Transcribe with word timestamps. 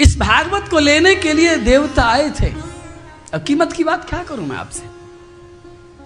इस 0.00 0.18
भागवत 0.18 0.68
को 0.70 0.78
लेने 0.78 1.14
के 1.14 1.32
लिए 1.32 1.56
देवता 1.56 2.02
आए 2.02 2.30
थे। 2.30 2.54
अब 3.34 3.42
कीमत 3.42 3.72
की 3.72 3.84
बात 3.84 4.08
क्या 4.08 4.22
करूँ 4.22 4.46
मैं 4.46 4.56
आपसे? 4.56 4.82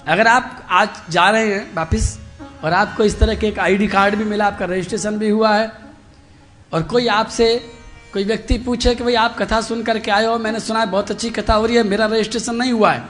अगर 0.08 0.26
आप 0.26 0.66
आज 0.70 0.88
जा 1.10 1.30
रहे 1.30 1.54
हैं 1.54 1.74
वापिस, 1.74 2.18
और 2.64 2.72
आपको 2.72 3.04
इस 3.04 3.18
तरह 3.18 3.34
के 3.34 3.48
एक 3.48 3.58
आईडी 3.58 3.86
कार्ड 3.86 4.14
भी 4.14 4.24
मिला, 4.24 4.46
आपका 4.46 4.64
रजिस्ट्रेशन 4.64 5.18
भी 5.18 5.28
हुआ 5.28 5.54
है, 5.54 5.72
और 6.72 6.82
कोई 6.82 7.06
आपसे, 7.06 7.70
कोई 8.12 8.24
व्यक्ति 8.24 8.58
पूछे 8.58 8.94
कि 8.94 9.04
भाई 9.04 9.14
आप 9.14 9.42
कथा 9.42 9.60
सुन 9.60 9.82
करके 9.82 10.10
आए 10.10 10.26
हो, 10.26 10.38
मैंने 10.38 10.60
सुना 10.60 10.80
है 10.80 10.86
बहुत 10.86 11.10
अच्छी 11.10 11.30
कथा 11.30 11.54
हो 11.54 11.66
रही 11.66 11.76
है, 11.76 11.82
मेरा 11.82 12.06
रजिस्ट्रेशन 12.06 12.54
नहीं 12.54 12.72
हुआ 12.72 12.92
है। 12.92 13.04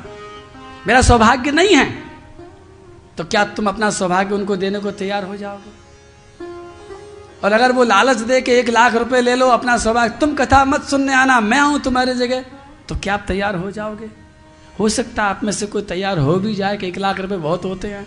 मेरा 0.86 1.02
सौभाग्य 1.02 1.50
नहीं 1.50 1.74
है। 1.74 2.02
तो 3.16 3.24
क्या 3.24 3.44
तुम 3.44 3.66
अपना 3.66 3.90
सौभाग्य 3.90 4.34
उनको 4.34 4.56
देने 4.56 4.78
को 4.78 4.90
तैयार 4.90 5.24
हो 5.24 5.36
जाओगे? 5.36 5.81
और 7.44 7.52
अगर 7.52 7.72
वो 7.72 7.84
लालच 7.84 8.16
दे 8.16 8.40
के 8.40 8.58
एक 8.58 8.68
लाख 8.68 8.94
रुपए 8.94 9.20
ले 9.20 9.34
लो, 9.34 9.48
अपना 9.48 9.78
सौभाग्य 9.78 10.18
तुम 10.18 10.34
कथा 10.34 10.64
मत 10.64 10.82
सुनने 10.82 11.14
आना, 11.14 11.40
मैं 11.40 11.60
हूँ 11.60 11.80
तुम्हारी 11.80 12.14
जगह 12.14 12.44
तो 12.88 12.96
क्या 12.96 13.14
आप 13.14 13.24
तैयार 13.28 13.56
हो 13.56 13.70
जाओगे? 13.70 14.10
हो 14.80 14.88
सकता 14.88 15.22
आप 15.22 15.44
में 15.44 15.52
से 15.52 15.66
कोई 15.66 15.82
तैयार 15.82 16.18
हो 16.18 16.34
भी 16.34 16.54
जाए 16.54 16.76
कि 16.76 16.88
एक 16.88 16.98
लाख 16.98 17.20
रुपए 17.20 17.36
बहुत 17.36 17.64
होते 17.64 17.88
हैं। 17.88 18.06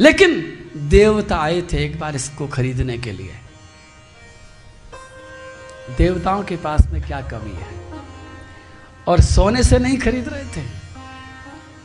लेकिन 0.00 0.42
देवता 0.76 1.36
आए 1.36 1.62
थे 1.62 1.84
एक 1.84 1.98
बार 2.00 2.16
इसको 2.16 2.48
खरीदने 2.48 2.98
के 2.98 3.12
लिए। 3.12 3.34
देवताओं 5.98 6.42
के 6.42 6.56
पास 6.56 6.86
में 6.86 7.02
क्या 7.02 7.20
कमी 7.20 7.52
है? 7.52 7.78
और 9.08 9.20
सोने 9.20 9.62
से 9.62 9.78
नहीं 9.78 9.98
खरीद 9.98 10.28
रहे 10.28 10.44
थे। 10.44 10.77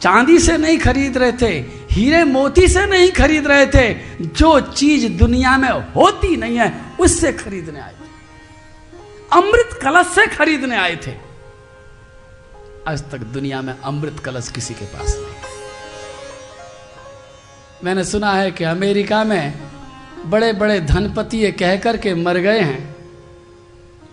चांदी 0.03 0.39
से 0.39 0.57
नहीं 0.57 0.79
खरीद 0.79 1.17
रहे 1.17 1.31
थे, 1.31 1.65
हीरे 1.91 2.23
मोती 2.23 2.67
से 2.67 2.85
नहीं 2.85 3.11
खरीद 3.11 3.47
रहे 3.47 3.65
थे, 3.65 3.93
जो 4.21 4.59
चीज़ 4.59 5.07
दुनिया 5.07 5.57
में 5.57 5.69
होती 5.69 6.37
नहीं 6.37 6.57
है, 6.57 6.81
उससे 6.99 7.33
खरीदने 7.33 7.79
आए 7.79 7.91
थे। 7.91 8.09
अमृत 9.33 9.79
कलश 9.83 10.07
से 10.07 10.27
खरीदने 10.27 10.75
आए 10.75 10.95
थे। 10.95 11.11
आज 12.87 13.11
तक 13.11 13.17
दुनिया 13.17 13.61
में 13.61 13.81
अमृत 13.83 14.19
कलश 14.19 14.49
किसी 14.49 14.73
के 14.73 14.85
पास 14.85 15.15
नहीं। 15.15 15.35
मैंने 17.83 18.03
सुना 18.03 18.31
है 18.31 18.51
कि 18.51 18.63
अमेरिका 18.63 19.23
में 19.23 19.53
बड़े 20.25 20.53
बड़े 20.53 20.79
धनपति 20.79 21.37
ये 21.37 21.51
कह 21.51 21.77
कर 21.77 21.97
के 21.97 22.15
मर 22.15 22.37
गए 22.37 22.59
हैं 22.59 22.95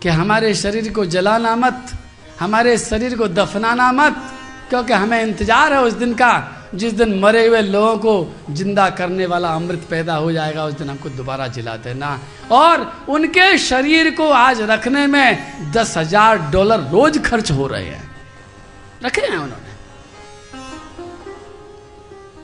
कि 0.02 0.08
हमारे 0.08 0.54
शरीर 0.54 0.92
को 0.92 1.06
जलाना 1.06 1.56
मत, 1.56 1.86
हमारे 2.41 2.78
शरीर 2.78 3.16
को 3.16 3.28
दफनाना 3.28 3.92
मत 3.92 4.36
क्योंकि 4.70 4.92
हमें 4.92 5.22
इंतज़ार 5.22 5.72
है 5.72 5.80
उस 5.82 5.92
दिन 5.94 6.14
का, 6.14 6.32
जिस 6.74 6.92
दिन 6.92 7.18
मरे 7.20 7.46
हुए 7.46 7.60
लोगों 7.62 7.96
को 7.98 8.54
ज़िंदा 8.54 8.88
करने 8.90 9.26
वाला 9.26 9.48
अमृत 9.50 9.86
पैदा 9.90 10.14
हो 10.14 10.30
जाएगा, 10.32 10.64
उस 10.64 10.74
दिन 10.74 10.90
हमको 10.90 11.08
दोबारा 11.10 11.46
जिला 11.48 11.76
देना 11.78 12.18
और 12.50 13.06
उनके 13.08 13.56
शरीर 13.58 14.10
को 14.14 14.28
आज 14.30 14.60
रखने 14.62 15.06
में 15.06 15.72
दस 15.72 15.96
हज़ार 15.98 16.38
डॉलर 16.50 16.88
रोज 16.91 17.18
खर्च 17.24 17.50
हो 17.50 17.66
रहे 17.66 17.84
हैं। 17.84 18.08
रखे 19.04 19.20
हैं 19.22 19.36
उन्होंने। 19.36 19.68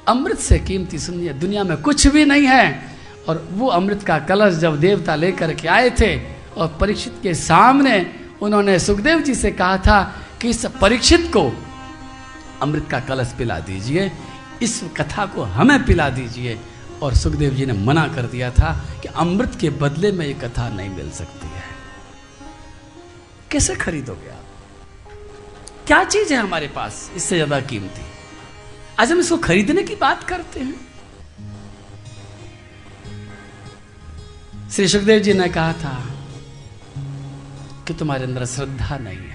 अमृत 0.08 0.38
से 0.38 0.58
कीमती 0.58 0.98
सुनिए, 0.98 1.32
दुनिया 1.34 1.64
में 1.64 1.76
कुछ 1.82 2.06
भी 2.06 2.24
नहीं 2.24 2.46
है। 2.46 2.96
और 3.28 3.46
वो 3.52 3.68
अमृत 3.68 4.02
का 4.02 4.18
कलश 4.20 4.54
जब 4.54 4.78
देवता 4.80 5.14
लेकर 5.14 5.54
के 5.54 5.68
आए 5.68 5.90
थे, 5.90 6.16
और 6.56 6.76
परीक्षित 6.80 7.14
के 7.22 7.34
सामने 7.34 7.94
उन्होंने 8.42 8.78
सुखदेव 8.78 9.20
जी 9.20 9.34
से 9.34 9.50
कहा 9.52 9.76
था 9.78 10.02
कि 10.40 10.48
इस 10.48 10.64
परीक्षित 10.80 11.26
को 11.26 11.42
अमृत 12.62 12.88
का 12.90 13.00
कलश 13.00 13.34
पिला 13.38 13.58
दीजिए। 13.60 14.12
इस 14.62 14.80
कथा 14.96 15.26
को 15.26 15.42
हमें 15.42 15.84
पिला 15.84 16.08
दीजिए। 16.10 16.60
और 17.02 17.14
सुखदेव 17.14 17.54
जी 17.54 17.66
ने 17.66 17.72
मना 17.72 18.06
कर 18.08 18.22
दिया 18.22 18.50
था 18.50 18.84
कि 19.02 19.08
अमृत 19.08 19.58
के 19.60 19.70
बदले 19.70 20.12
में 20.12 20.26
ये 20.26 20.34
कथा 20.34 20.68
नहीं 20.68 20.90
मिल 20.90 21.10
सकती 21.10 21.46
है। 21.46 21.64
कैसे 23.50 23.74
खरीदोगे 23.74 24.30
आप? 24.30 24.44
क्या 25.86 26.04
चीज़ 26.04 26.34
है 26.34 26.40
हमारे 26.40 26.68
पास? 26.68 27.10
इससे 27.16 27.34
ज़्यादा 27.34 27.60
कीमती। 27.60 28.02
आज 28.98 29.12
हम 29.12 29.20
इसको 29.20 29.36
खरीदने 29.36 29.82
की 29.82 29.94
बात 29.94 30.24
करते 30.24 30.60
हैं। 30.60 30.86
श्री 34.70 34.88
सुखदेव 34.88 35.20
जी 35.22 35.32
ने 35.32 35.48
कहा 35.48 35.72
था 35.72 36.04
कि 37.88 37.94
तुम्हारे 37.94 38.24
अंदर 38.24 38.44
श्रद्धा 38.44 38.96
नहीं 38.98 39.25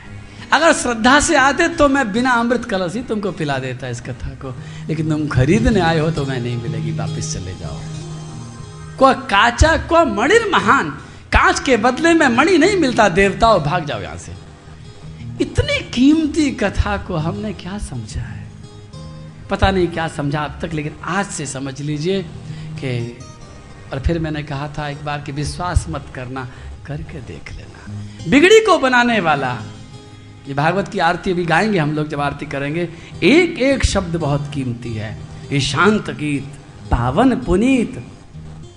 अगर 0.54 0.74
श्रद्धा 0.74 1.20
से 1.20 1.36
आते 1.36 1.68
तो 1.68 1.90
मैं 1.90 2.12
बिना 2.12 2.32
अमृत 2.32 2.66
कलश 2.66 2.96
ही 2.96 3.04
तुमको 3.04 3.32
पिला 3.32 3.60
देता 3.60 3.88
इस 3.88 4.02
कथा 4.02 4.30
को। 4.30 4.56
लेकिन 4.88 5.10
तुम 5.10 5.28
खरीदने 5.28 5.80
आए 5.80 6.00
हो 6.00 6.12
तो 6.12 6.26
मैं 6.26 6.40
नहीं 6.40 6.62
मिलेगी, 6.62 6.92
वापिस 6.92 7.34
चले 7.34 7.54
जाओ। 7.54 7.80
को 8.98 9.14
काचा 9.14 9.78
को 9.78 10.06
मणिर 10.06 10.50
महान। 10.52 10.90
कांच 11.32 11.60
के 11.60 11.78
बदले 11.78 12.14
में 12.14 12.28
मणि 12.28 12.58
नहीं 12.58 12.78
मिलता, 12.78 13.10
देवताओं 13.10 13.64
भाग 13.64 13.86
जाओ 13.86 14.02
यहाँ 14.02 14.18
से। 14.18 14.32
इतनी 15.42 15.80
कीमती 15.90 16.52
कथा 16.52 16.98
को 16.98 17.16
हमने 17.16 17.54
क्या 17.54 17.78
समझा 17.78 18.22
है? 18.22 18.52
पता 19.50 19.72
नहीं 19.72 19.88
क्या 19.88 20.08
समझा 20.08 20.42
अब 20.42 20.60
तक, 20.62 20.74
लेकिन 20.74 20.96
आज 21.04 21.26
से 21.26 21.46
समझ 21.46 21.82
लीजिए 21.82 22.24
कि, 22.80 23.20
और 23.94 24.00
फिर 24.00 24.20
मैंने 24.20 24.44
कहा 24.44 24.68
था 24.68 24.90
एक 24.90 25.06
बार 25.06 25.22
कि 25.22 25.32
विश्वास 25.32 25.86
मत 25.90 26.06
करना, 26.16 26.50
करके 26.86 27.22
देख 27.22 27.52
लेना। 27.54 28.02
बिगड़ी 28.30 28.60
को 28.60 28.78
बनाने 28.78 29.20
वाला 29.20 29.58
ये 30.48 30.54
भागवत 30.54 30.88
की 30.88 31.00
आरती 31.00 31.32
अभी 31.32 31.46
गाएँगे 31.46 31.80
हम 31.80 31.92
लोग 31.92 32.08
जब 32.08 32.20
आरती 32.20 32.46
करेंगे। 32.46 32.90
एक 33.24 33.60
एक 33.60 33.86
शब्द 33.86 34.16
बहुत 34.16 34.52
कीमती 34.54 34.94
है। 34.94 35.18
ये 35.52 35.60
शांत 35.60 36.10
गीत, 36.10 36.44
पावन 36.92 37.36
पुनीत, 37.36 38.04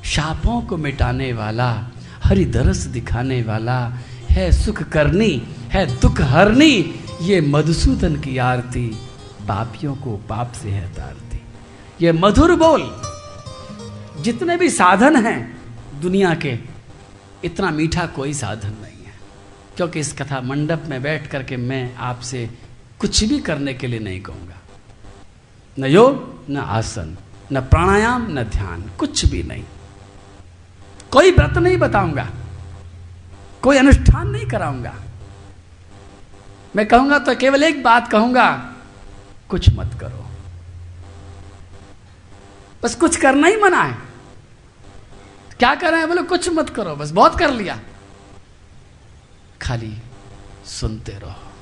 शापों 0.04 0.62
को 0.62 0.76
मिटाने 0.76 1.32
वाला, 1.32 1.86
हरि 2.24 2.44
दरस 2.44 2.76
दिखाने 2.76 3.42
वाला, 3.42 3.92
है 4.30 4.53
सुख 4.53 4.82
करनी, 4.82 5.42
है 5.70 6.00
दुख 6.00 6.20
हरनी, 6.20 6.94
ये 7.22 7.41
मधुसूदन 7.41 8.16
की 8.16 8.38
आरती, 8.38 8.86
पापियों 9.48 9.94
को 9.94 10.16
पाप 10.16 10.53
से 10.53 10.70
है 10.70 10.94
तारती। 10.94 11.41
ये 12.04 12.12
मधुर 12.12 12.54
बोल, 12.56 13.00
जितने 14.22 14.56
भी 14.56 14.70
साधन 14.70 15.26
हैं 15.26 15.58
दुनिया 16.03 16.34
के, 16.34 16.58
इतना 17.44 17.70
मीठा 17.70 18.06
कोई 18.06 18.34
साधन 18.34 18.69
नहीं। 18.69 18.94
क्योंकि 19.76 20.00
इस 20.00 20.12
कथा 20.12 20.40
मंडप 20.40 20.82
में 20.86 21.02
बैठ 21.02 21.26
करके 21.26 21.56
मैं 21.56 21.94
आपसे 21.94 22.50
कुछ 23.00 23.24
भी 23.24 23.38
करने 23.38 23.74
के 23.74 23.86
लिए 23.86 24.00
नहीं 24.00 24.20
कहूँगा। 24.20 24.56
न 25.78 25.84
योग, 25.84 26.44
न 26.50 26.56
आसन, 26.56 27.16
न 27.52 27.60
प्राणायाम, 27.60 28.26
न 28.30 28.42
ध्यान, 28.42 28.90
कुछ 28.98 29.24
भी 29.24 29.42
नहीं। 29.42 29.64
कोई 31.12 31.30
व्रत 31.30 31.58
नहीं 31.58 31.76
बताऊँगा। 31.76 32.28
कोई 33.62 33.76
अनुष्ठान 33.76 34.28
नहीं 34.28 34.46
कराऊँगा। 34.46 34.94
मैं 36.76 36.88
कहूँगा 36.88 37.18
तो 37.18 37.36
केवल 37.36 37.62
एक 37.62 37.82
बात 37.82 38.10
कहूँगा, 38.10 38.74
कुछ 39.48 39.70
मत 39.70 39.98
करो। 40.00 40.26
बस 42.82 42.94
कुछ 42.94 43.16
करना 43.16 43.46
ही 43.46 43.56
मना 43.56 43.82
है। 43.82 43.98
क्या 45.58 45.74
कर? 45.74 45.91
रहे 45.91 46.00
हैं 46.00 46.08
बोले, 46.08 46.22
कुछ 46.22 46.48
मत 46.48 46.70
करो, 46.70 46.96
बस 46.96 47.10
बहुत 47.10 47.38
कर 47.38 47.50
लिया। 47.50 47.78
खाली 49.64 49.97
सुनते 50.66 51.12
रहो, 51.12 51.52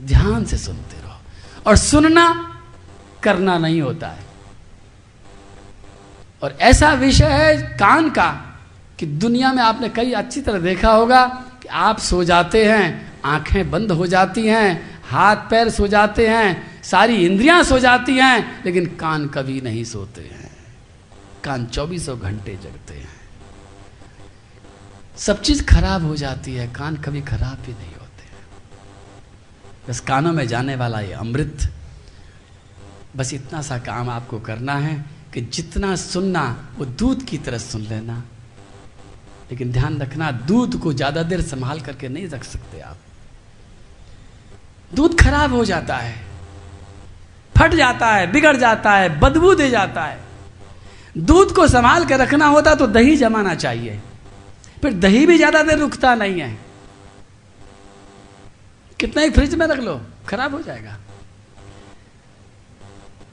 ध्यान 0.00 0.44
से 0.44 0.58
सुनते 0.58 1.00
रहो। 1.00 1.18
और 1.66 1.76
सुनना 1.76 2.56
करना 3.22 3.58
नहीं 3.58 3.82
होता 3.82 4.08
है। 4.08 4.24
और 6.42 6.58
ऐसा 6.60 6.92
विषय 6.92 7.26
है 7.26 7.62
कान 7.62 8.10
का 8.10 8.58
कि 8.98 9.06
दुनिया 9.06 9.52
में 9.52 9.62
आपने 9.62 9.88
कई 9.88 10.12
अच्छी 10.12 10.40
तरह 10.40 10.58
देखा 10.58 10.92
होगा 10.92 11.26
कि 11.62 11.68
आप 11.68 11.98
सो 11.98 12.24
जाते 12.24 12.64
हैं, 12.64 13.12
आँखें 13.24 13.70
बंद 13.70 13.92
हो 13.92 14.06
जाती 14.06 14.46
हैं, 14.46 15.02
हाथ 15.04 15.36
पैर 15.36 15.70
सो 15.70 15.86
जाते 15.86 16.28
हैं, 16.28 16.82
सारी 16.82 17.26
इंद्रियाँ 17.26 17.62
सो 17.62 17.78
जाती 17.78 18.16
हैं, 18.16 18.64
लेकिन 18.66 18.86
कान 18.86 19.26
कभी 19.26 19.60
नहीं 19.60 19.84
सोते 19.84 20.20
हैं। 20.20 20.50
कान 21.44 21.66
चौबीसों 21.66 22.20
घंटे 22.20 22.58
जगते 22.62 22.94
हैं। 22.94 23.19
सब 25.20 25.40
चीज़ 25.42 25.64
खराब 25.64 26.04
हो 26.04 26.16
जाती 26.16 26.54
है, 26.54 26.66
कान 26.68 26.96
कभी 26.96 27.20
खराब 27.22 27.58
भी 27.66 27.72
नहीं 27.72 27.94
होते। 27.94 28.24
बस 29.88 30.00
कानों 30.00 30.32
में 30.32 30.46
जाने 30.48 30.76
वाला 30.76 31.00
ये 31.00 31.12
अमृत, 31.12 31.68
बस 33.16 33.32
इतना 33.34 33.62
सा 33.62 33.78
काम 33.78 34.10
आपको 34.10 34.40
करना 34.40 34.74
है 34.74 35.04
कि 35.34 35.40
जितना 35.40 35.94
सुनना, 35.96 36.44
वो 36.78 36.84
दूध 36.84 37.24
की 37.24 37.38
तरह 37.38 37.58
सुन 37.58 37.82
लेना। 37.82 38.22
लेकिन 39.50 39.72
ध्यान 39.72 40.00
रखना, 40.00 40.30
दूध 40.32 40.78
को 40.78 40.92
ज़्यादा 40.92 41.22
देर 41.22 41.40
संभाल 41.42 41.80
करके 41.80 42.08
नहीं 42.08 42.28
रख 42.28 42.44
सकते 42.44 42.80
आप। 42.80 42.96
दूध 44.92 45.20
खराब 45.20 45.52
हो 45.52 45.64
जाता 45.64 45.96
है, 45.96 46.14
फट 47.54 47.74
जाता 47.74 48.14
है, 48.14 48.30
बिगड़ 48.32 48.56
जाता 48.56 48.92
है, 48.92 49.18
बदबू 49.20 49.54
दे 49.54 49.70
जाता 49.70 50.04
है। 50.04 50.18
दूध 51.18 51.54
को 51.54 51.66
संभाल 51.68 52.04
के 52.04 52.16
रखना 52.16 52.46
होता 52.46 52.74
तो 52.74 52.86
दही 52.86 53.16
जमाना 53.16 53.54
चाहिए। 53.54 54.00
फिर 54.82 54.92
दही 54.94 55.26
भी 55.26 55.36
ज़्यादा 55.36 55.62
देर 55.62 55.78
रुकता 55.78 56.14
नहीं 56.14 56.40
है। 56.40 56.58
कितना 59.00 59.22
ही 59.22 59.30
फ्रिज 59.30 59.54
में 59.54 59.66
रख 59.66 59.78
लो, 59.80 60.00
खराब 60.28 60.54
हो 60.54 60.60
जाएगा। 60.62 60.96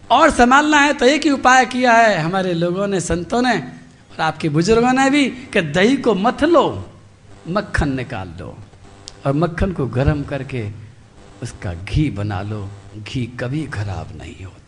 और 0.10 0.30
संभालना 0.32 0.80
है 0.80 0.94
तो 0.94 1.06
एक 1.06 1.24
ही 1.24 1.32
उपाय 1.32 1.66
किया 1.68 1.94
है 1.94 2.18
हमारे 2.18 2.54
लोगों 2.54 2.88
ने, 2.88 3.00
संतों 3.02 3.42
ने 3.42 3.58
और 3.58 4.22
आपके 4.22 4.50
बुज़ुर्गों 4.50 4.94
ने 4.94 5.10
भी 5.10 5.26
कि 5.54 5.62
दही 5.62 5.98
को 5.98 6.14
मथ 6.16 6.44
लो, 6.46 6.68
मक्खन 7.50 7.96
निकाल 7.96 8.34
लो 8.40 8.58
और 9.26 9.34
मक्खन 9.34 9.72
को 9.74 9.86
गर्म 9.88 10.24
करके 10.24 10.68
उसका 11.44 11.74
घी 11.74 12.10
बना 12.12 12.42
लो। 12.42 12.68
घी 12.98 13.26
कभी 13.40 13.66
खराब 13.68 14.08
नहीं 14.18 14.46
होता। 14.46 14.67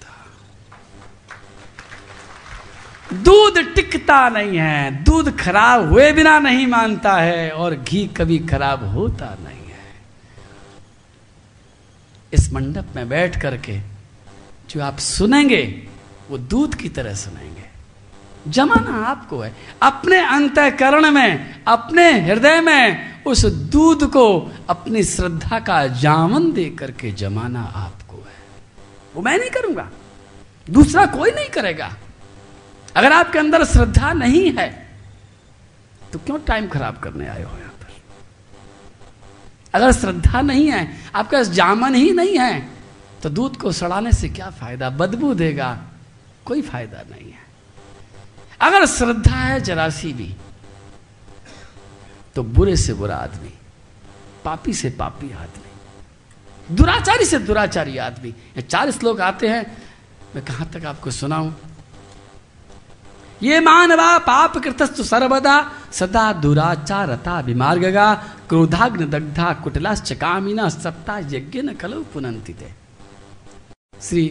दूध 3.13 3.75
टिकता 3.75 4.29
नहीं 4.29 4.57
है, 4.57 5.03
दूध 5.03 5.39
खराब 5.39 5.91
हुए 5.91 6.11
बिना 6.11 6.39
नहीं 6.39 6.67
मानता 6.67 7.13
है 7.13 7.51
और 7.51 7.75
घी 7.75 8.07
कभी 8.07 8.39
खराब 8.39 8.85
होता 8.85 9.25
नहीं 9.25 9.69
है। 9.71 9.79
इस 12.33 12.53
मंडप 12.53 12.85
में 12.95 13.09
बैठ 13.09 13.41
करके 13.41 13.79
जो 14.69 14.83
आप 14.83 14.97
सुनेंगे, 14.97 15.87
वो 16.29 16.37
दूध 16.37 16.75
की 16.75 16.89
तरह 16.89 17.13
सुनेंगे। 17.13 17.69
जमाना 18.47 19.05
आपको 19.05 19.39
है। 19.39 19.55
अपने 19.81 20.17
अंतकरण 20.17 21.11
में, 21.11 21.63
अपने 21.67 22.19
हृदय 22.19 22.61
में 22.61 23.09
उस 23.23 23.45
दूध 23.45 24.03
को, 24.03 24.51
अपनी 24.69 25.03
श्रद्धा 25.03 25.59
का 25.59 25.87
जामन 25.87 26.51
दे 26.51 26.69
करके 26.69 27.11
जमाना 27.11 27.61
आपको 27.61 28.15
है। 28.15 28.39
वो 29.15 29.21
मैं 29.21 29.37
नहीं 29.37 29.49
करूँगा। 29.49 29.89
दूसरा 30.69 31.05
कोई 31.05 31.31
नहीं 31.31 31.49
करेगा। 31.49 31.95
अगर 32.95 33.11
आपके 33.13 33.39
अंदर 33.39 33.63
श्रद्धा 33.65 34.11
नहीं 34.13 34.51
है 34.53 34.69
तो 36.13 36.19
क्यों 36.19 36.39
टाइम 36.39 36.67
खराब 36.69 36.97
करने 36.99 37.27
आए 37.27 37.43
हो 37.43 37.57
यहाँ 37.57 37.71
पर? 37.71 37.87
अगर 39.73 39.91
श्रद्धा 39.91 40.41
नहीं 40.41 40.67
है, 40.67 40.87
आपके 41.15 41.43
जामन 41.45 41.95
ही 41.95 42.11
नहीं 42.13 42.37
है 42.39 42.67
तो 43.23 43.29
दूध 43.29 43.57
को 43.57 43.71
सड़ाने 43.71 44.11
से 44.11 44.29
क्या 44.29 44.49
फ़ायदा? 44.51 44.89
बदबू 44.91 45.33
देगा, 45.35 45.77
कोई 46.45 46.61
फ़ायदा 46.61 47.03
नहीं 47.09 47.31
है। 47.31 47.47
अगर 48.61 48.85
श्रद्धा 48.87 49.35
है 49.35 49.59
जरासी 49.61 50.13
भी 50.13 50.33
तो 52.35 52.43
बुरे 52.45 52.75
से 52.77 52.93
बुरा 52.93 53.15
आदमी, 53.17 53.53
पापी 54.45 54.73
से 54.73 54.89
पापी 54.89 55.31
आदमी, 55.33 56.75
दुराचारी 56.75 57.25
से 57.25 57.39
दुराचारी 57.39 57.97
आदमी। 57.99 58.33
चार 58.61 58.91
श्लोक 58.91 59.21
आते 59.21 59.47
हैं, 59.47 59.65
मैं 60.35 60.43
कहाँ 60.45 60.69
तक 60.69 60.85
आपको 60.85 61.11
सुनाऊं? 61.11 61.51
ये 63.43 63.59
मानवा 63.59 64.17
पाप 64.19 64.57
कृतस्तु 64.57 65.03
सर्वदा, 65.03 65.55
सदा 65.91 66.31
दुराचारता 66.33 67.39
विमार्गगा, 67.39 68.13
क्रोधाग्न 68.49 69.09
दग्धा 69.09 69.53
कुटलाश्च 69.53 70.11
कामिना 70.13 70.69
सप्ता 70.69 71.17
यज्ञ 71.31 71.61
न 71.61 71.73
कलो 71.73 72.03
पुनंति 72.13 72.55
श्री 74.01 74.23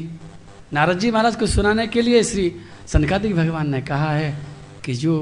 नारद 0.73 0.99
जी 0.99 1.11
महाराज 1.11 1.37
को 1.37 1.47
सुनाने 1.47 1.87
के 1.87 2.03
लिए 2.03 2.23
श्री 2.23 2.53
सनकादिक 2.87 3.37
भगवान 3.37 3.71
ने 3.71 3.81
कहा 3.83 4.11
है 4.11 4.31
कि 4.85 4.95
जो 4.95 5.15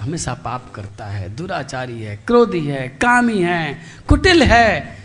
हमेशा 0.00 0.34
पाप 0.34 0.70
करता 0.74 1.04
है, 1.04 1.28
दुराचारी 1.36 2.00
है, 2.02 2.16
क्रोधी 2.26 2.60
है, 2.60 2.88
कामी 3.00 3.38
है, 3.38 3.78
कुटिल 4.08 4.42
है, 4.42 4.98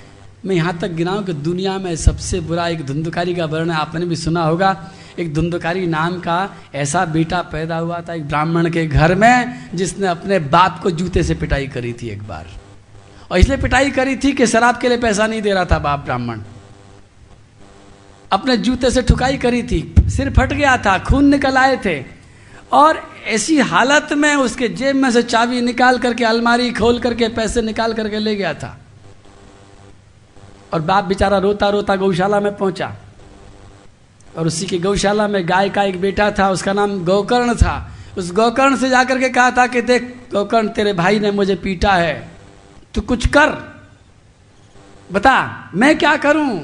मैं 0.45 0.55
यहाँ 0.55 0.77
तक 0.77 0.89
गिनाऊं 0.89 1.23
कि 1.23 1.33
दुनिया 1.33 1.77
में 1.77 1.95
सबसे 1.95 2.39
बुरा 2.39 2.67
एक 2.67 2.85
धुंधकारी 2.85 3.35
का 3.35 3.45
वर्णन 3.45 3.71
आपने 3.71 4.05
भी 4.05 4.15
सुना 4.15 4.43
होगा। 4.43 4.71
एक 5.19 5.33
धुंधकारी 5.33 5.87
नाम 5.87 6.19
का 6.19 6.55
ऐसा 6.75 7.05
बेटा 7.05 7.41
पैदा 7.41 7.77
हुआ 7.77 8.01
था 8.01 8.13
एक 8.13 8.27
ब्राह्मण 8.27 8.69
के 8.69 8.85
घर 8.87 9.15
में, 9.15 9.69
जिसने 9.75 10.07
अपने 10.07 10.39
बाप 10.39 10.79
को 10.83 10.91
जूते 10.91 11.23
से 11.23 11.35
पिटाई 11.35 11.67
करी 11.67 11.93
थी 11.93 12.09
एक 12.09 12.23
बार। 12.23 12.47
और 13.31 13.37
इसलिए 13.37 13.57
पिटाई 13.57 13.91
करी 13.91 14.15
थी 14.15 14.31
कि 14.31 14.47
शराब 14.47 14.77
के 14.77 14.89
लिए 14.89 14.97
पैसा 14.97 15.27
नहीं 15.27 15.41
दे 15.41 15.53
रहा 15.53 15.65
था 15.65 15.79
बाप 15.79 15.99
ब्राह्मण। 15.99 16.41
अपने 18.31 18.57
जूते 18.57 18.91
से 18.91 19.01
ठुकाई 19.01 19.37
करी 19.37 19.63
थी, 19.63 19.95
सिर 20.07 20.29
फट 20.29 20.53
गया 20.53 20.77
था, 20.77 20.97
खून 20.99 21.25
निकल 21.25 21.57
आए 21.57 21.77
थे। 21.85 22.03
और 22.71 23.13
ऐसी 23.27 23.59
हालत 23.59 24.13
में 24.13 24.35
उसके 24.35 24.67
जेब 24.69 24.95
में 24.95 25.11
से 25.11 25.23
चाबी 25.23 25.61
निकाल 25.61 25.97
करके, 25.97 26.25
अलमारी 26.25 26.71
खोल 26.71 26.99
करके, 26.99 27.27
पैसे 27.27 27.61
निकाल 27.61 27.93
करके 27.93 28.19
ले 28.19 28.35
गया 28.35 28.53
था। 28.53 28.77
और 30.73 30.81
बाप 30.81 31.03
बेचारा 31.03 31.37
रोता 31.37 31.69
रोता 31.69 31.95
गौशाला 31.95 32.39
में 32.39 32.57
पहुँचा। 32.57 32.95
और 34.37 34.47
उसी 34.47 34.65
की 34.65 34.79
गौशाला 34.79 35.27
में 35.27 35.47
गाय 35.49 35.69
का 35.69 35.83
एक 35.83 35.99
बेटा 36.01 36.29
था, 36.31 36.49
उसका 36.49 36.73
नाम 36.73 37.03
गौकर्ण 37.05 37.55
था। 37.55 37.91
उस 38.17 38.31
गौकर्ण 38.33 38.77
से 38.77 38.89
जाकर 38.89 39.19
के 39.19 39.29
कहा 39.29 39.51
था 39.51 39.65
कि 39.67 39.81
देख, 39.81 40.15
गौकर्ण, 40.33 40.69
तेरे 40.69 40.93
भाई 40.93 41.19
ने 41.19 41.31
मुझे 41.31 41.55
पीटा 41.55 41.93
है, 41.93 42.29
तू 42.93 43.01
कुछ 43.01 43.27
कर। 43.27 43.49
बता, 45.11 45.71
मैं 45.75 45.97
क्या 45.97 46.15
करूँ? 46.17 46.59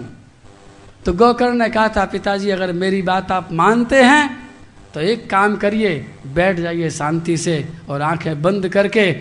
तो 1.06 1.14
गौकर्ण 1.14 1.58
ने 1.58 1.70
कहा 1.70 1.88
था, 1.90 2.06
पिताजी, 2.06 2.50
अगर 2.50 2.74
मेरी 2.74 3.02
बात 3.02 3.32
आप 3.32 3.52
मानते 3.54 4.04
हैं 4.04 4.46
तो 4.94 5.02
एक 5.02 5.30
काम 5.30 5.56
करिए, 5.56 5.94
बैठ 6.28 6.60
जाइए 6.60 6.90
शांति 6.90 7.38
से 7.38 7.68
और 7.90 8.02
आँखें 8.02 8.42
बंद 8.42 8.68
करके 8.70 9.16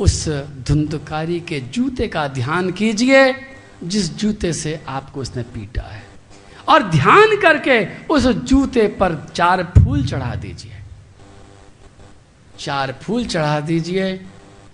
उस 0.00 0.28
धुंधकारी 0.68 1.38
के 1.40 1.60
जूते 1.60 2.08
का 2.08 2.26
ध्यान 2.28 2.70
कीजिए, 2.70 3.34
जिस 3.84 4.16
जूते 4.16 4.52
से 4.52 4.80
आपको 4.88 5.20
उसने 5.20 5.42
पीटा 5.44 5.82
है। 5.82 6.02
और 6.68 6.82
ध्यान 6.82 7.36
करके 7.40 7.84
उस 8.06 8.26
जूते 8.26 8.86
पर 9.00 9.14
चार 9.34 9.62
फूल 9.78 10.06
चढ़ा 10.06 10.34
दीजिए। 10.34 10.72
चार 12.58 12.92
फूल 13.02 13.26
चढ़ा 13.26 13.60
दीजिए, 13.60 14.12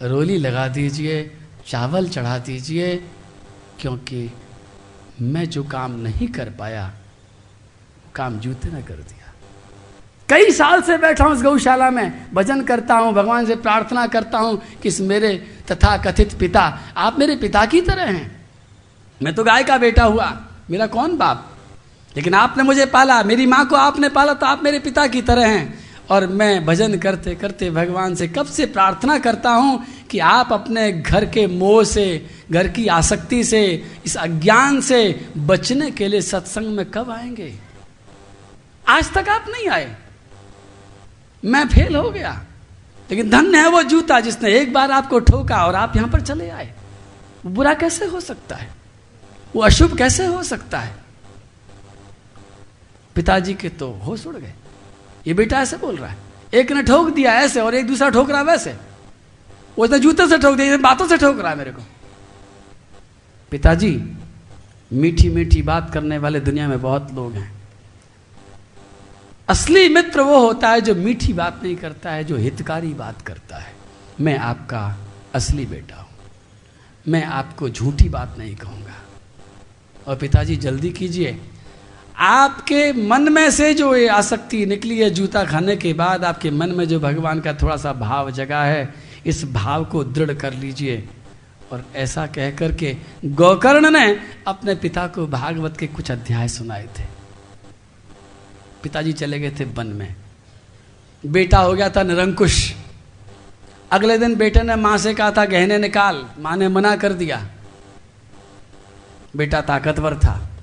रोली 0.03 0.39
लगा 0.39 0.69
दीजिए, 0.69 1.31
चावल 1.67 2.09
चढ़ा 2.09 2.39
दीजिए, 2.39 2.97
क्योंकि 3.81 4.31
मैं 5.23 5.49
जो 5.51 5.65
काम 5.65 5.93
नहीं 6.01 6.29
कर 6.29 6.51
पाया 6.51 6.93
काम 8.15 8.39
जूते 8.39 8.71
ने 8.71 8.83
कर 8.83 8.95
दिया। 8.95 9.33
कई 10.29 10.51
साल 10.51 10.83
से 10.83 10.97
बैठा 10.99 11.25
हूँ 11.25 11.35
इस 11.37 11.43
गौशाला 11.43 11.91
में, 11.91 12.29
भजन 12.35 12.63
करता 12.63 12.95
हूँ, 12.95 13.13
भगवान 13.13 13.47
से 13.47 13.57
प्रार्थना 13.57 14.07
करता 14.07 14.39
हूँ 14.39 14.61
कि 14.83 14.89
इस 14.89 15.01
मेरे 15.01 15.37
तथा 15.73 15.97
कथित 15.97 16.39
पिता, 16.39 16.63
आप 16.97 17.19
मेरे 17.19 17.37
पिता 17.37 17.65
की 17.67 17.81
तरह 17.81 18.05
हैं। 18.05 18.47
मैं 19.21 19.35
तो 19.35 19.45
गाय 19.45 19.65
का 19.65 19.79
बेटा 19.79 20.05
हुआ, 20.05 20.33
मेरा 20.71 20.87
कौन 20.87 21.17
बाप? 21.17 21.51
लेकिन 22.17 22.35
आपने 22.35 22.63
मुझे 22.63 22.87
पाला, 22.87 23.23
मेरी 23.23 23.47
माँ 23.47 23.67
को 23.67 23.77
आपने 23.77 24.09
पाला 24.09 24.35
तो 24.35 24.47
आप 24.47 24.65
मेरे 24.65 24.79
पिता 24.79 25.07
की 25.07 25.23
तरह 25.23 25.47
हैं। 25.47 25.85
और 26.11 26.27
मैं 26.27 26.67
भजन 26.67 26.99
करते 26.99 27.35
करते 27.35 27.71
भगवान 27.71 28.15
से 28.15 28.29
कब 28.29 28.47
से 28.47 28.67
प्रार्थना 28.67 29.19
करता 29.19 29.51
हूँ 29.51 29.87
कि 30.11 30.19
आप 30.19 30.53
अपने 30.53 30.93
घर 30.93 31.25
के 31.25 31.47
मोह 31.47 31.85
से, 31.85 32.27
घर 32.51 32.69
की 32.69 32.87
आसक्ति 32.87 33.45
से, 33.45 33.93
इस 34.07 34.17
अज्ञान 34.17 34.81
से 34.81 35.29
बचने 35.37 35.91
के 35.91 36.09
लिए 36.09 36.21
सत्संग 36.21 36.67
में 36.67 36.91
कब 36.91 37.11
आएँगे? 37.11 37.55
आज 38.89 39.13
तक 39.13 39.29
आप 39.29 39.45
नहीं 39.49 39.69
आए। 39.69 39.97
मैं 41.45 41.69
फेल 41.69 41.97
हो 41.97 42.11
गया। 42.11 42.45
लेकिन 43.11 43.31
धन्य 43.31 43.59
है 43.59 43.69
वो 43.69 43.83
जूता 43.83 44.21
जिसने 44.21 44.51
एक 44.51 44.73
बार 44.73 44.91
आपको 44.91 45.19
ठोका 45.19 45.67
और 45.67 45.75
आप 45.75 45.97
यहाँ 45.97 46.09
पर 46.09 46.21
चले 46.21 46.51
आए। 46.51 46.73
बुरा 47.47 47.75
कैसे 47.75 48.05
हो 48.05 48.21
सकता 48.21 48.57
है? 48.57 48.71
वो 49.57 49.63
अशुभ 49.63 49.99
कैसे 49.99 50.27
हो 50.27 50.43
सकता 50.43 50.79
है? 50.79 51.04
पिताजी 53.15 53.55
के 53.55 53.69
तो 53.69 53.91
होश 53.91 54.27
उड़ 54.27 54.37
गए। 54.37 54.53
ये 55.27 55.35
बेटा 55.35 55.61
ऐसे 55.61 55.77
बोल 55.77 55.97
रहा 55.97 56.11
है। 56.11 56.17
एक 56.55 56.73
ने 56.73 56.83
ठोक 56.83 57.11
दिया 57.11 57.33
ऐसे 57.33 57.61
और 57.61 57.75
एक 57.75 57.87
दूसरा 57.87 58.09
ठोक 58.09 58.31
रहा 58.31 58.43
वैसे। 58.43 58.77
वो 59.79 59.85
इतने 59.85 59.99
जूते 59.99 60.29
से 60.29 60.39
ठोक 60.39 60.57
दिया 60.57 60.77
बातों 60.77 61.09
से 61.09 61.19
ठोक 61.19 61.39
रहा 61.39 61.51
है 61.51 61.59
मेरे 61.59 61.71
को। 61.71 61.83
पिताजी 63.51 64.17
मीठी 64.93 65.29
मीठी 65.29 65.63
बात 65.63 65.91
करने 65.95 66.19
वाले 66.19 66.41
दुनिया 66.41 66.69
में 66.69 66.83
बहुत 66.83 67.13
लोग 67.13 67.33
हैं। 67.33 67.55
असली 69.49 69.89
मित्र 69.89 70.21
वो 70.21 70.47
होता 70.47 70.69
है 70.69 70.81
जो 70.81 70.95
मीठी 70.95 71.33
बात 71.33 71.61
नहीं 71.63 71.77
करता 71.77 72.11
है, 72.11 72.25
जो 72.25 72.37
हितकारी 72.37 72.95
बात 72.95 73.23
करता 73.23 73.57
है। 73.57 73.73
मैं 74.21 74.39
आपका 74.39 74.99
असली 75.35 75.67
बेटा 75.67 75.97
हूँ। 75.97 76.09
मैं 77.09 77.25
आपको 77.25 77.69
झूठी 77.69 78.09
बात 78.09 78.35
नहीं 78.39 78.57
कहूँगा। 78.57 78.95
और 80.07 80.17
पिताजी, 80.17 80.57
जल्दी 80.57 80.91
कीजिए। 80.91 81.41
आपके 82.17 82.93
मन 82.93 83.33
में 83.33 83.51
से 83.51 83.75
जो 83.75 83.97
ये 83.97 84.09
आसक्ति 84.09 84.67
निकली 84.67 84.99
है 84.99 85.11
जूता 85.11 85.45
खाने 85.45 85.77
के 85.77 85.93
बाद, 85.93 86.25
आपके 86.25 86.51
मन 86.51 86.73
में 86.73 86.89
जो 86.89 87.01
भगवान 87.01 87.41
का 87.41 87.53
थोड़ा 87.55 87.77
सा 87.77 87.93
भाव 87.93 88.31
जगा 88.31 88.63
है, 88.63 88.95
इस 89.27 89.53
भाव 89.53 89.85
को 89.85 90.05
दृढ़ 90.05 90.35
कर 90.35 90.55
लीजिए। 90.55 91.09
और 91.73 91.85
ऐसा 91.95 92.27
कह 92.27 92.51
करके 92.51 92.97
गौकर्ण 93.25 93.91
ने 93.91 94.21
अपने 94.47 94.75
पिता 94.75 95.07
को 95.07 95.27
भागवत 95.27 95.77
के 95.77 95.87
कुछ 95.87 96.11
अध्याय 96.11 96.49
सुनाए 96.49 96.89
थे। 96.99 97.05
पिताजी 98.83 99.13
चले 99.13 99.39
गए 99.39 99.51
थे 99.51 99.65
वन 99.65 99.87
में। 99.87 100.17
बेटा 101.27 101.59
हो 101.59 101.73
गया 101.73 101.91
था 101.91 102.03
निरंकुश। 102.03 102.75
अगले 103.91 104.19
दिन 104.19 104.35
बेटे 104.35 104.63
ने 104.63 104.77
माँ 104.77 104.99
से 104.99 105.15
कहा 105.15 105.31
था, 105.31 105.45
गहने 105.45 105.79
निकाल। 105.79 106.27
माँ 106.39 106.57
ने 106.57 106.69
मना 106.69 106.97
कर 106.97 107.13
दिया। 107.13 107.49
बेटा 109.37 109.61
ताकतवर 109.61 110.15
था। 110.15 110.54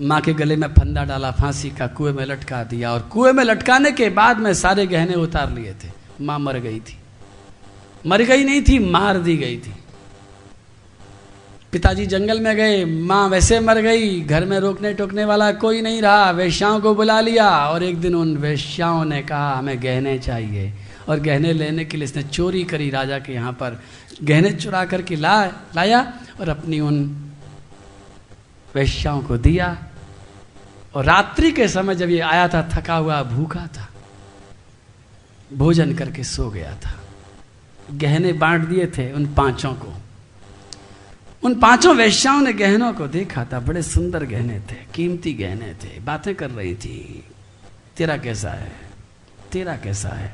माँ 0.00 0.20
के 0.20 0.32
गले 0.34 0.56
में 0.56 0.68
फंदा 0.68 1.04
डाला, 1.04 1.30
फांसी 1.30 1.70
का 1.70 1.86
कुएँ 1.86 2.12
में 2.12 2.24
लटका 2.24 2.64
दिया 2.64 2.92
और 2.92 3.00
कुएँ 3.00 3.32
में 3.32 3.44
लटकाने 3.44 3.92
के 3.92 4.08
बाद 4.08 4.38
में 4.38 4.54
सारे 4.54 4.86
गहने 4.86 5.14
उतार 5.14 5.54
लिए 5.54 5.72
थे। 5.72 5.88
माँ 6.20 6.38
मर 6.38 6.58
गई 6.58 6.80
थी। 6.80 6.98
मर 8.06 8.22
गई 8.22 8.44
नहीं 8.44 8.62
थी, 8.62 8.78
मार 8.78 9.18
दी 9.18 9.36
गई 9.36 9.56
थी। 9.56 9.74
पिताजी 11.72 12.06
जंगल 12.06 12.40
में 12.40 12.56
गए, 12.56 12.84
माँ 12.84 13.28
वैसे 13.28 13.60
मर 13.60 13.80
गई, 13.80 14.20
घर 14.20 14.44
में 14.44 14.58
रोकने 14.58 14.94
टोकने 14.94 15.24
वाला 15.24 15.52
कोई 15.52 15.82
नहीं 15.82 16.02
रहा, 16.02 16.30
वेश्याओं 16.30 16.80
को 16.80 16.94
बुला 16.94 17.20
लिया 17.20 17.50
और 17.50 17.82
एक 17.82 18.00
दिन 18.00 18.14
उन 18.14 18.36
वेश्याओं 18.36 19.04
ने 19.04 19.22
कहा, 19.22 19.54
हमें 19.54 19.82
गहने 19.82 20.18
चाहिए। 20.18 20.72
और 21.08 21.20
गहने 21.20 21.52
लेने 21.52 21.84
के 21.84 21.96
लिए 21.96 22.04
इसने 22.04 22.22
चोरी 22.22 22.64
करी, 22.64 22.90
राजा 22.90 23.18
के 23.18 23.32
यहाँ 23.32 23.52
पर 23.52 23.80
गहने 24.22 24.52
चुरा 24.52 24.84
करके 24.84 25.16
ला, 25.16 25.44
लाया 25.46 26.12
और 26.40 26.48
अपनी 26.48 26.80
उन 26.80 27.23
वैश्याओं 28.74 29.22
को 29.22 29.36
दिया। 29.38 29.76
और 30.94 31.04
रात्रि 31.04 31.50
के 31.52 31.68
समय 31.68 31.94
जब 31.94 32.10
ये 32.10 32.20
आया 32.20 32.48
था, 32.48 32.68
थका 32.72 32.96
हुआ, 32.96 33.22
भूखा 33.22 33.66
था, 33.66 33.88
भोजन 35.50 35.94
करके 35.94 36.24
सो 36.24 36.50
गया 36.50 36.74
था। 36.76 36.98
गहने 37.90 38.32
बांट 38.32 38.64
दिए 38.64 38.86
थे 38.86 39.12
उन 39.12 39.26
पाँचों 39.34 39.72
को। 39.74 39.92
उन 41.42 41.54
पाँचों 41.60 41.94
वैश्याओं 41.96 42.40
ने 42.40 42.52
गहनों 42.52 42.92
को 42.94 43.06
देखा 43.06 43.44
था। 43.44 43.60
बड़े 43.60 43.82
सुंदर 43.82 44.24
गहने 44.24 44.60
थे, 44.60 44.76
कीमती 44.94 45.32
गहने 45.32 45.74
थे। 45.74 45.98
बातें 46.00 46.34
कर 46.34 46.50
रही 46.50 46.74
थी, 46.74 47.24
तेरा 47.96 48.16
कैसा 48.16 48.50
है? 48.50 48.72
तेरा 49.52 49.76
कैसा 49.76 50.08
है? 50.08 50.32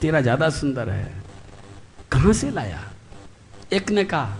तेरा 0.00 0.20
ज़्यादा 0.20 0.50
सुंदर 0.50 0.90
है। 0.90 1.12
कहाँ 2.12 2.32
से 2.32 2.50
लाया? 2.50 2.82
एक 3.72 3.90
ने 3.90 4.04
कहा, 4.04 4.36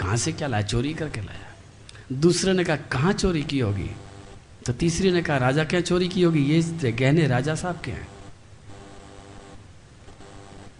कहाँ 0.00 0.16
से 0.16 0.32
क्या 0.32 0.48
लाया? 0.48 0.62
चोरी 0.62 0.94
करके 0.94 1.20
लाया। 1.20 1.43
दूसरे 2.12 2.52
ने 2.52 2.64
कहा, 2.64 2.76
कहाँ 2.76 3.12
चोरी 3.12 3.42
की 3.42 3.58
होगी? 3.58 3.90
तो 4.66 4.72
तीसरी 4.72 5.10
ने 5.10 5.22
कहा, 5.22 5.36
राजा 5.36 5.64
क्या 5.64 5.80
चोरी 5.80 6.08
की 6.08 6.22
होगी, 6.22 6.42
ये 6.42 6.92
गहने 6.92 7.26
राजा 7.26 7.54
साहब 7.54 7.80
के 7.84 7.90
हैं। 7.90 8.08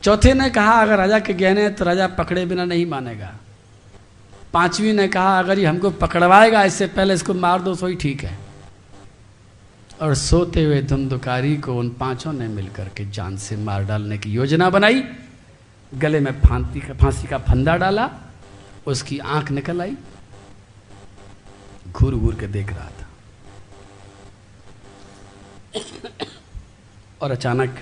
चौथे 0.02 0.34
ने 0.34 0.50
कहा, 0.50 0.72
अगर 0.72 0.96
राजा 0.96 1.18
के 1.18 1.34
गहने 1.34 1.68
तो 1.70 1.84
राजा 1.84 2.06
पकड़े 2.06 2.46
बिना 2.46 2.64
नहीं 2.64 2.86
मानेगा। 2.86 3.34
पांचवी 4.52 4.92
ने 4.92 5.08
कहा, 5.08 5.38
अगर 5.38 5.58
ये 5.58 5.66
हमको 5.66 5.90
पकड़वाएगा, 5.90 6.64
इससे 6.64 6.86
पहले 6.86 7.14
इसको 7.14 7.34
मार 7.34 7.62
दो, 7.62 7.74
सो 7.74 7.86
ही 7.86 7.94
ठीक 7.94 8.24
है। 8.24 8.38
और 10.02 10.14
सोते 10.14 10.64
हुए 10.64 10.82
धुंधुकारी 10.82 11.56
को 11.56 11.78
उन 11.78 11.90
पाँचों 11.90 12.32
ने 12.32 12.48
मिलकर 12.48 12.88
के 12.88 13.04
जान 13.10 13.36
से 13.36 13.56
मार 13.56 13.84
डालने 13.84 14.18
की 14.18 14.32
योजना 14.32 14.70
बनाई। 14.70 15.02
गले 15.94 16.20
में 16.20 16.40
फांसी 16.40 16.80
का 16.80 16.94
फांसी 16.94 17.26
का 17.26 17.38
फंदा 17.38 17.76
डाला, 17.76 18.10
उसकी 18.86 19.18
आँख 19.18 19.50
निकल 19.50 19.80
आई। 19.82 19.96
घूर 21.94 22.14
घूर 22.14 22.34
के 22.34 22.46
देख 22.48 22.72
रहा 22.72 22.90
था। 22.90 23.08
और 27.22 27.30
अचानक 27.30 27.78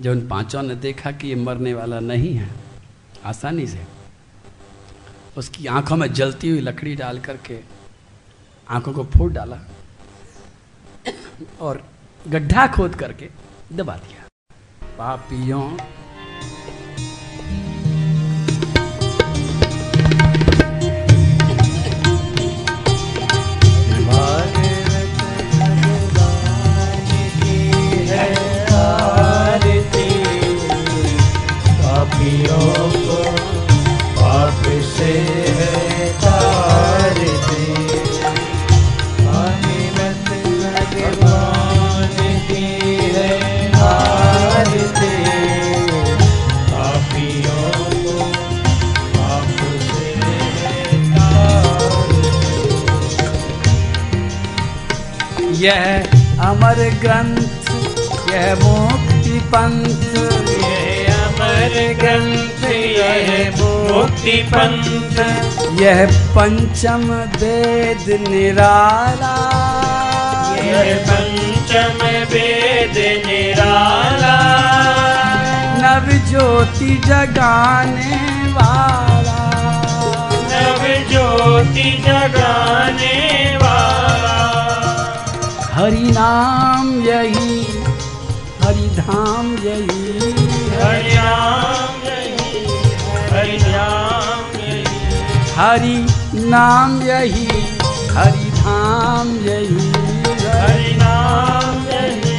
जब 0.00 0.10
उन 0.10 0.26
पाँचों 0.28 0.62
ने 0.62 0.74
देखा 0.76 1.10
कि 1.10 1.28
ये 1.28 1.34
मरने 1.34 1.74
वाला 1.74 2.00
नहीं 2.00 2.34
है, 2.34 2.48
आसानी 3.24 3.66
से 3.66 3.84
उसकी 5.36 5.66
आँखों 5.66 5.96
में 5.96 6.12
जलती 6.12 6.48
हुई 6.48 6.60
लकड़ी 6.60 6.94
डाल 6.96 7.18
करके 7.20 7.60
आँखों 8.68 8.92
को 8.92 9.04
फोड़ 9.06 9.32
डाला 9.32 9.58
और 11.60 11.82
गड्ढा 12.28 12.66
खोद 12.66 12.94
करके 12.94 13.28
दबा 13.72 13.96
दिया। 13.96 14.24
पापियों 14.98 15.62
मुक्ति 64.26 64.42
पंथ। 64.42 65.18
यह 65.80 66.06
पंचम 66.36 67.02
वेद 67.40 68.06
निराला। 68.28 69.34
यह 70.58 70.88
पंचम 71.08 72.00
वेद 72.32 72.96
निराला। 73.26 74.38
नव 75.82 76.08
ज्योति 76.30 76.90
जगाने 77.06 78.18
वाला। 78.52 79.38
नव 80.50 80.82
ज्योति 81.10 81.88
जगाने 82.06 83.14
वाला। 83.62 84.36
हरि 85.74 86.10
नाम 86.18 86.90
यही 87.04 87.60
हरि 88.64 88.88
धाम 88.98 89.54
यही 89.58 90.32
हरि 90.82 91.14
नाम 91.14 91.65
हरि 93.36 93.56
नाम 93.60 94.44
यही 94.58 94.86
हरि 95.56 95.96
नाम 96.36 96.92
यही 97.06 97.46
हरि 98.16 98.46
धाम 98.58 99.28
यही। 99.46 99.90
हरि 100.46 100.92
नाम 101.00 101.82
यही 101.88 102.38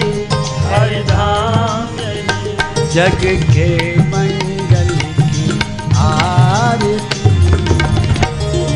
हरि 0.72 1.02
धाम 1.12 2.00
यही। 2.00 2.88
जग 2.96 3.22
के 3.52 3.70
मंगल 4.08 4.90
की 5.20 5.46
आरती 6.06 7.36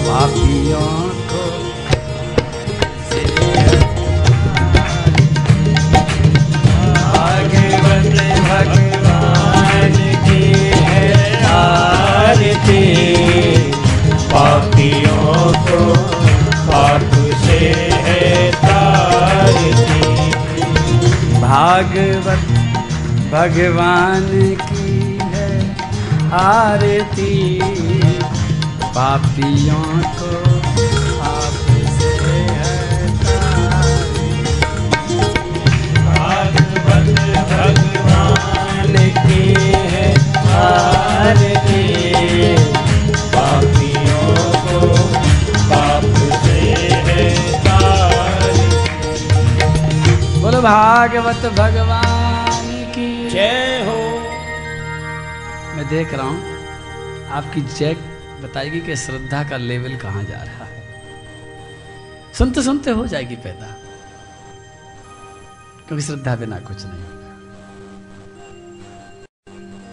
पापियों 0.05 0.91
को 1.31 1.43
भागवत 6.93 8.15
भगवान 8.47 9.97
की 10.25 10.43
है 10.91 11.09
आरती 12.31 12.83
पापियों 14.31 15.33
को 15.63 15.79
पाप 16.67 17.11
से 17.41 17.57
है 18.05 18.51
तारती 18.51 19.99
भागवत 21.41 22.47
भगवान 23.33 24.29
की 24.63 25.17
है 25.33 25.49
आरती। 26.43 27.35
पापियों 28.95 29.83
को 30.19 30.50
भागवत 50.61 51.45
भगवान 51.53 52.67
की। 52.95 53.29
जय 53.29 53.83
हो। 53.85 53.99
मैं 55.75 55.85
देख 55.89 56.13
रहा 56.13 56.27
हूँ 56.27 56.39
आपकी 57.31 57.61
जय 57.61 57.93
बताएगी 58.43 58.81
कि 58.81 58.95
श्रद्धा 58.95 59.43
का 59.49 59.57
लेवल 59.57 59.95
कहाँ 59.97 60.23
जा 60.23 60.41
रहा 60.43 60.65
है। 60.65 60.79
सुनते 62.33 62.61
सुनते 62.63 62.91
हो 62.91 63.05
जाएगी 63.07 63.35
पैदा 63.37 63.67
क्योंकि 65.87 66.03
श्रद्धा 66.05 66.35
बिना 66.35 66.59
कुछ 66.59 66.85
नहीं 66.85 67.03
होगा 67.03 67.31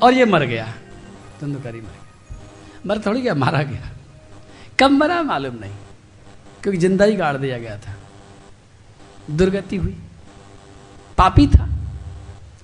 और 0.02 0.12
ये 0.14 0.24
मर 0.24 0.44
गया 0.46 0.66
धुंधुकारी 1.40 1.80
मर 1.80 1.86
गया। 1.86 2.04
मर 2.86 2.98
थोड़ी 3.06 3.20
गया 3.20 3.34
मारा 3.36 3.62
गया। 3.62 3.90
कब 4.80 4.90
मरा 4.92 5.22
मालूम 5.22 5.54
नहीं 5.54 5.76
क्योंकि 6.62 6.78
ज़िंदा 6.78 7.04
ही 7.04 7.16
गाड़ 7.16 7.36
दिया 7.36 7.58
गया 7.58 7.76
था। 7.78 7.94
दुर्गति 9.30 9.76
हुई। 9.76 9.96
पापी 11.18 11.46
था। 11.46 11.68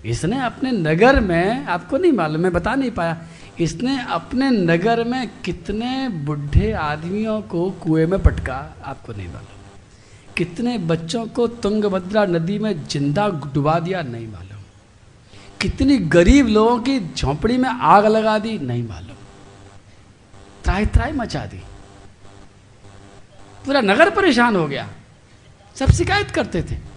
इसने 0.04 0.40
अपने 0.40 0.72
नगर 0.72 1.20
में, 1.20 1.66
आपको 1.66 1.96
नहीं 1.96 2.12
मालूम, 2.12 2.42
मैं 2.42 2.52
बता 2.52 2.74
नहीं 2.74 2.90
पाया। 2.90 3.16
इसने 3.60 4.02
अपने 4.02 4.50
नगर 4.50 5.04
में 5.04 5.30
कितने 5.44 6.08
बुढ़े 6.08 6.72
आदमियों 6.72 7.42
को 7.42 7.70
कुएँ 7.70 8.06
में 8.06 8.22
पटका, 8.22 8.76
आपको 8.84 9.12
नहीं 9.12 9.28
मालूम। 9.28 9.48
कितने 10.36 10.78
बच्चों 10.78 11.26
को 11.26 11.46
तुंगभद्रा 11.46 12.24
नदी 12.26 12.58
में 12.58 12.84
ज़िंदा 12.84 13.28
डुबा 13.28 13.78
दिया, 13.78 14.02
नहीं 14.02 14.28
मालूम। 14.28 14.62
कितनी 15.60 15.98
गरीब 15.98 16.46
लोगों 16.46 16.78
की 16.78 16.98
झोंपड़ी 17.14 17.58
में 17.58 17.68
आग 17.68 18.06
लगा 18.06 18.38
दी, 18.38 18.58
नहीं 18.58 18.88
मालूम। 18.88 19.16
त्राई 20.64 20.86
त्राई 20.86 21.12
मचा 21.12 21.46
दी। 21.46 21.62
पूरा 23.66 23.80
नगर 23.80 24.10
परेशान 24.10 24.56
हो 24.56 24.66
गया। 24.68 24.88
सब 25.76 25.90
शिकायत 25.90 26.30
करते 26.30 26.62
थे। 26.62 26.93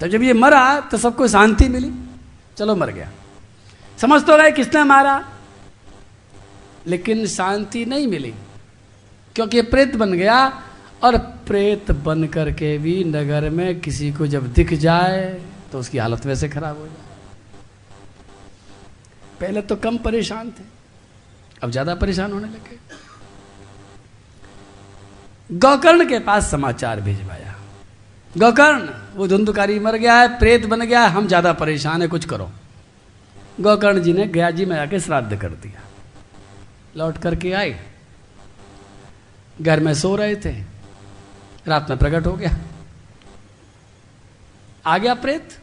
तो 0.00 0.08
जब 0.08 0.22
ये 0.22 0.32
मरा 0.34 0.64
तो 0.82 0.98
सबको 0.98 1.28
शांति 1.28 1.68
मिली। 1.68 1.90
चलो 2.58 2.76
मर 2.76 2.90
गया। 2.90 3.08
समझ 3.98 4.22
तो 4.24 4.36
रहे 4.36 4.50
किसने 4.52 4.84
मारा, 4.86 5.16
लेकिन 6.86 7.26
शांति 7.28 7.84
नहीं 7.86 8.06
मिली, 8.08 8.32
क्योंकि 9.36 9.62
प्रेत 9.64 9.96
बन 9.96 10.12
गया, 10.14 10.38
और 11.02 11.16
प्रेत 11.46 11.90
बन 12.00 12.26
करके 12.28 12.76
भी 12.78 13.02
नगर 13.06 13.48
में 13.50 13.80
किसी 13.80 14.10
को 14.12 14.26
जब 14.28 14.52
दिख 14.54 14.72
जाए 14.76 15.22
तो 15.72 15.78
उसकी 15.78 15.98
हालत 15.98 16.26
वैसे 16.26 16.48
खराब 16.48 16.78
हो 16.78 16.86
जाए। 16.86 17.08
पहले 19.40 19.62
तो 19.62 19.76
कम 19.78 19.96
परेशान 20.00 20.50
थे, 20.50 20.64
अब 21.62 21.70
ज़्यादा 21.70 21.94
परेशान 21.96 22.32
होने 22.32 22.46
लगे। 22.46 22.78
गौकर्ण 25.50 26.08
के 26.08 26.18
पास 26.20 26.50
समाचार 26.50 27.00
भिजवाया। 27.02 27.49
गौकर्ण, 28.38 28.88
वो 29.14 29.26
धुंधकारी 29.26 29.78
मर 29.78 29.96
गया 29.96 30.14
है, 30.14 30.28
प्रेत 30.38 30.66
बन 30.66 30.82
गया 30.82 31.00
है, 31.02 31.10
हम 31.10 31.26
ज़्यादा 31.28 31.52
परेशान 31.52 32.02
है, 32.02 32.08
कुछ 32.08 32.24
करो। 32.24 32.50
गौकर्ण 33.60 34.00
जी 34.00 34.12
ने 34.12 34.26
गया 34.26 34.50
जी 34.50 34.64
में 34.64 34.76
आके 34.78 35.00
श्राद्ध 35.00 35.36
कर 35.36 35.48
दिया। 35.48 35.82
लौट 36.96 37.18
करके 37.18 37.52
आए 37.52 37.78
घर 39.60 39.80
में 39.80 39.92
सो 39.94 40.14
रहे 40.16 40.36
थे। 40.36 40.52
रात 41.66 41.90
में 41.90 41.98
प्रकट 41.98 42.26
हो 42.26 42.32
गया। 42.32 42.50
आ 44.86 44.96
गया 44.98 45.14
प्रेत। 45.14 45.58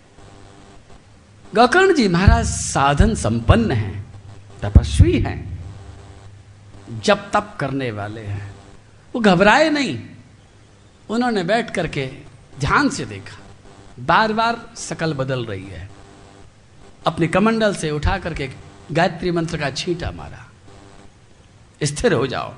गौकर्ण 1.56 1.94
जी 1.94 2.08
महाराज 2.08 2.46
साधन 2.46 3.16
संपन्न 3.16 3.72
हैं, 3.72 4.06
तपस्वी 4.62 5.20
हैं 5.20 5.40
जब 7.04 7.30
तप 7.32 7.56
करने 7.60 7.92
वाले 7.92 8.22
हैं। 8.22 8.52
वो 9.14 9.22
घबराए 9.22 9.70
नहीं। 9.70 10.00
उन्होंने 11.10 11.44
बैठ 11.44 11.72
करके 11.72 12.06
ध्यान 12.60 12.90
से 12.90 13.06
देखा। 13.06 13.38
बार 14.00 14.34
बार 14.34 14.70
शकल 14.78 15.14
बदल 15.14 15.46
रही 15.46 15.68
है। 15.68 15.90
अपने 17.08 17.28
कमंडल 17.28 17.76
से 17.76 17.92
उठा 17.92 18.18
करके 18.18 18.50
गायत्री 18.92 19.32
मंत्र 19.32 19.58
का 19.58 19.72
छींटा 19.72 20.12
मारा। 20.12 20.52
स्थिर 21.84 22.14
हो 22.14 22.28
जाओ। 22.28 22.54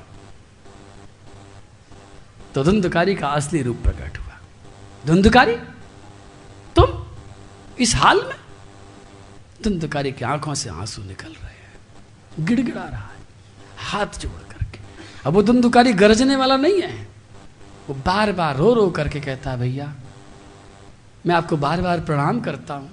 तो 2.56 2.63
धुंधकारी 2.63 3.15
का 3.15 3.27
असली 3.27 3.62
रूप 3.62 3.77
प्रकट 3.77 4.18
हुआ। 4.18 4.39
धुंधकारी? 5.06 5.56
तुम 6.75 7.06
इस 7.79 7.96
हाल 7.96 8.18
में? 8.18 8.36
धुंधकारी 9.63 10.12
की 10.12 10.25
आँखों 10.25 10.53
से 10.56 10.70
आँसू 10.70 11.03
निकल 11.03 11.29
रहे 11.29 11.46
हैं। 11.46 11.77
गिड़गिड़ा 12.39 12.84
रहा 12.84 13.06
है। 13.06 13.20
हाथ 13.77 14.20
जोड़ 14.20 14.53
करके। 14.53 14.79
अब 15.25 15.34
वो 15.34 15.44
धुंधकारी 15.44 15.94
गरजने 15.94 16.36
वाला 16.36 16.58
नहीं 16.58 16.82
है। 16.82 17.08
वो 17.89 17.96
बार 17.96 18.31
बार 18.31 18.55
रो 18.55 18.74
रो 18.74 18.89
करके 18.89 19.19
कहता 19.19 19.51
है, 19.51 19.58
भैया, 19.58 19.93
मैं 21.25 21.36
आपको 21.36 21.58
बार 21.58 21.81
बार 21.81 22.00
प्रणाम 22.00 22.39
करता 22.39 22.74
हूँ। 22.74 22.89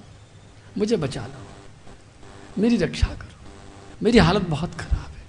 मुझे 0.77 0.97
बचा 0.97 1.21
लो। 1.21 2.61
मेरी 2.61 2.77
रक्षा 2.77 3.07
करो। 3.07 3.35
मेरी 4.03 4.17
हालत 4.17 4.41
बहुत 4.41 4.75
खराब 4.75 5.11
है। 5.11 5.23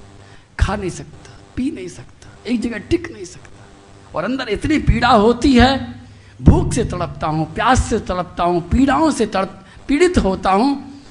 खा 0.60 0.76
नहीं 0.76 0.90
सकता, 0.90 1.38
पी 1.56 1.70
नहीं 1.70 1.88
सकता, 1.88 2.28
एक 2.46 2.60
जगह 2.60 2.78
टिक 2.78 3.12
नहीं 3.12 3.24
सकता। 3.24 3.66
और 4.14 4.24
अंदर 4.24 4.48
इतनी 4.48 4.78
पीड़ा 4.78 5.08
होती 5.08 5.52
है, 5.54 6.00
भूख 6.42 6.72
से 6.72 6.84
तड़पता 6.84 7.26
हूँ, 7.26 7.54
प्यास 7.54 7.84
से 7.84 7.98
तड़पता 7.98 8.44
हूँ, 8.44 8.68
पीड़ाओं 8.68 9.10
से 9.10 9.26
तड़प 9.26 9.64
पीड़ित 9.88 10.18
होता 10.18 10.50
हूँ। 10.50 11.02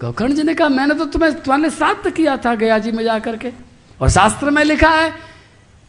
गोकर्ण 0.00 0.34
जी 0.34 0.42
ने 0.42 0.54
कहा, 0.54 0.68
मैंने 0.68 0.94
तो 0.94 1.04
तुम्हें, 1.04 1.42
तुम्हारे 1.42 1.70
श्राद्ध 1.70 2.10
किया 2.10 2.36
था, 2.36 2.54
गया 2.54 2.78
जी 2.78 2.92
में 2.92 3.04
जाकर 3.04 3.36
के। 3.36 3.52
और 4.00 4.10
शास्त्र 4.10 4.50
में 4.50 4.64
लिखा 4.64 4.90
है 4.90 5.31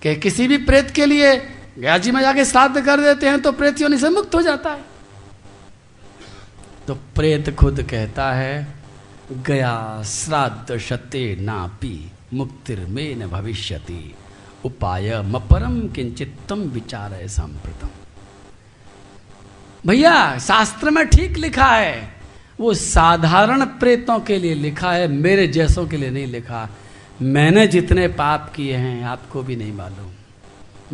कि 0.03 0.15
किसी 0.15 0.47
भी 0.47 0.57
प्रेत 0.57 0.91
के 0.91 1.05
लिए 1.05 1.35
गया 1.79 1.97
जी 1.97 2.11
में 2.11 2.21
जाके 2.21 2.45
श्राद्ध 2.45 2.81
कर 2.85 3.01
देते 3.01 3.29
हैं 3.29 3.41
तो 3.41 3.51
प्रेत 3.51 3.81
योनि 3.81 3.97
से 3.97 4.09
मुक्त 4.09 4.35
हो 4.35 4.41
जाता 4.41 4.71
है। 4.71 4.85
तो 6.87 6.95
प्रेत 7.15 7.55
खुद 7.55 7.81
कहता 7.83 8.31
है, 8.31 8.67
गया 9.31 10.03
श्राद्ध 10.03 10.77
शते 10.77 11.35
नापी, 11.41 12.11
मुक्तिर 12.33 12.79
में 12.79 13.29
भविष्यति। 13.29 14.15
उपाय 14.65 15.21
मपरम 15.21 15.79
किंचितम 15.87 16.59
विचार 16.59 17.13
है 17.13 17.27
सांप्रतम। 17.27 17.89
भैया, 19.87 20.37
शास्त्र 20.39 20.89
में 20.89 21.07
ठीक 21.07 21.37
लिखा 21.37 21.65
है। 21.65 22.13
वो 22.59 22.73
साधारण 22.73 23.65
प्रेतों 23.65 24.19
के 24.19 24.37
लिए 24.37 24.53
लिखा 24.53 24.91
है, 24.91 25.07
मेरे 25.07 25.47
जैसों 25.47 25.87
के 25.87 25.97
लिए 25.97 26.09
नहीं 26.09 26.27
लिखा। 26.27 26.69
मैंने 27.23 27.67
जितने 27.67 28.07
पाप 28.07 28.53
किए 28.55 28.75
हैं, 28.75 29.03
आपको 29.03 29.43
भी 29.43 29.55
नहीं 29.55 29.73
मालूम। 29.73 30.11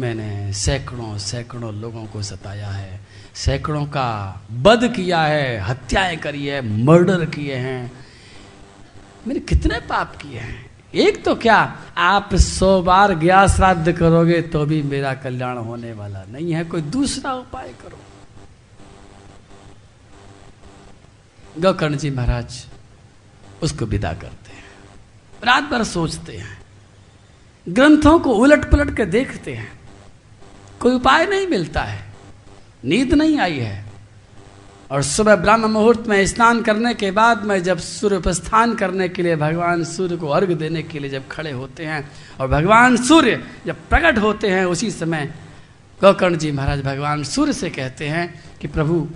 मैंने 0.01 0.53
सैकड़ों 0.53 1.17
सैकड़ों 1.17 1.73
लोगों 1.73 2.05
को 2.05 2.21
सताया 2.21 2.69
है। 2.69 2.99
सैकड़ों 3.35 3.85
का 3.85 4.41
बद 4.51 4.93
किया 4.95 5.21
है, 5.21 5.59
हत्याएँ 5.59 6.17
करी 6.17 6.45
है, 6.45 6.85
मर्डर 6.85 7.25
किए 7.25 7.55
हैं। 7.55 7.91
मैंने 9.27 9.39
कितने 9.39 9.79
पाप 9.79 10.15
किए 10.15 10.39
हैं? 10.39 10.69
एक 10.95 11.25
तो 11.25 11.35
क्या, 11.35 11.77
आप 11.97 12.35
सौ 12.35 12.81
बार 12.81 13.15
गया 13.15 13.47
श्राद्ध 13.47 13.91
करोगे 13.91 14.41
तो 14.41 14.65
भी 14.65 14.81
मेरा 14.81 15.13
कल्याण 15.13 15.57
होने 15.57 15.93
वाला 15.93 16.23
नहीं 16.29 16.51
है। 16.51 16.63
कोई 16.63 16.81
दूसरा 16.81 17.33
उपाय 17.33 17.67
करो। 17.67 17.99
गौकर्ण 21.61 21.97
जी 21.97 22.09
महाराज, 22.09 22.67
उसको 23.61 23.85
विदा 23.85 24.13
करते 24.13 24.27
हैं। 24.27 24.38
रात 25.43 25.63
भर 25.63 25.83
सोचते 25.83 26.37
हैं। 26.37 26.61
ग्रंथों 27.69 28.19
को 28.19 28.31
उलट 28.33 28.71
पुलट 28.71 28.97
के 28.97 29.05
देखते 29.05 29.53
हैं। 29.53 29.79
कोई 30.79 30.93
उपाय 30.93 31.25
नहीं 31.25 31.47
मिलता 31.47 31.81
है। 31.81 32.05
नींद 32.85 33.13
नहीं 33.13 33.39
आई 33.39 33.57
है। 33.57 33.85
और 34.91 35.03
सुबह 35.03 35.35
ब्रह्म 35.35 35.65
मुहूर्त 35.65 36.07
में 36.07 36.27
स्नान 36.27 36.61
करने 36.61 36.93
के 36.93 37.11
बाद 37.11 37.43
में 37.43 37.63
जब 37.63 37.79
सूर्य 37.79 38.15
उपस्थान 38.15 38.75
करने 38.75 39.09
के 39.09 39.23
लिए 39.23 39.35
भगवान 39.35 39.83
सूर्य 39.83 40.15
को 40.15 40.27
अर्घ 40.27 40.51
देने 40.51 40.83
के 40.83 40.99
लिए 40.99 41.09
जब 41.09 41.27
खड़े 41.27 41.51
होते 41.51 41.85
हैं 41.85 42.11
और 42.41 42.47
भगवान 42.47 42.97
सूर्य 42.97 43.43
जब 43.65 43.75
प्रकट 43.89 44.17
होते 44.17 44.47
हैं, 44.47 44.65
उसी 44.65 44.91
समय 44.91 45.33
गौकर्ण 46.01 46.37
जी 46.37 46.51
महाराज 46.51 46.81
भगवान 46.81 47.23
सूर्य 47.23 47.53
से 47.53 47.69
कहते 47.69 48.07
हैं 48.07 48.43
कि, 48.61 48.67
प्रभु, 48.67 49.07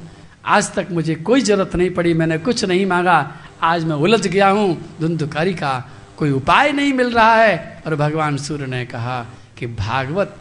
आज 0.46 0.74
तक 0.74 0.88
मुझे 0.92 1.16
कोई 1.16 1.42
ज़रूरत 1.42 1.76
नहीं 1.76 1.90
पड़ी, 1.90 2.14
मैंने 2.14 2.38
कुछ 2.38 2.66
नहीं 2.66 2.86
मांगा। 2.86 3.36
आज 3.62 3.84
मैं 3.84 3.96
उलझ 3.96 4.28
गया 4.28 4.50
हूँ, 4.50 4.98
धुंधुकारी 5.02 5.54
का 5.54 5.90
कोई 6.24 6.32
उपाय 6.32 6.72
नहीं 6.72 6.92
मिल 6.94 7.12
रहा 7.12 7.36
है। 7.36 7.84
और 7.86 7.96
भगवान 7.96 8.38
सूर्य 8.38 8.66
ने 8.66 8.86
कहा 8.86 9.26
कि 9.58 9.68
भागवत 9.68 10.36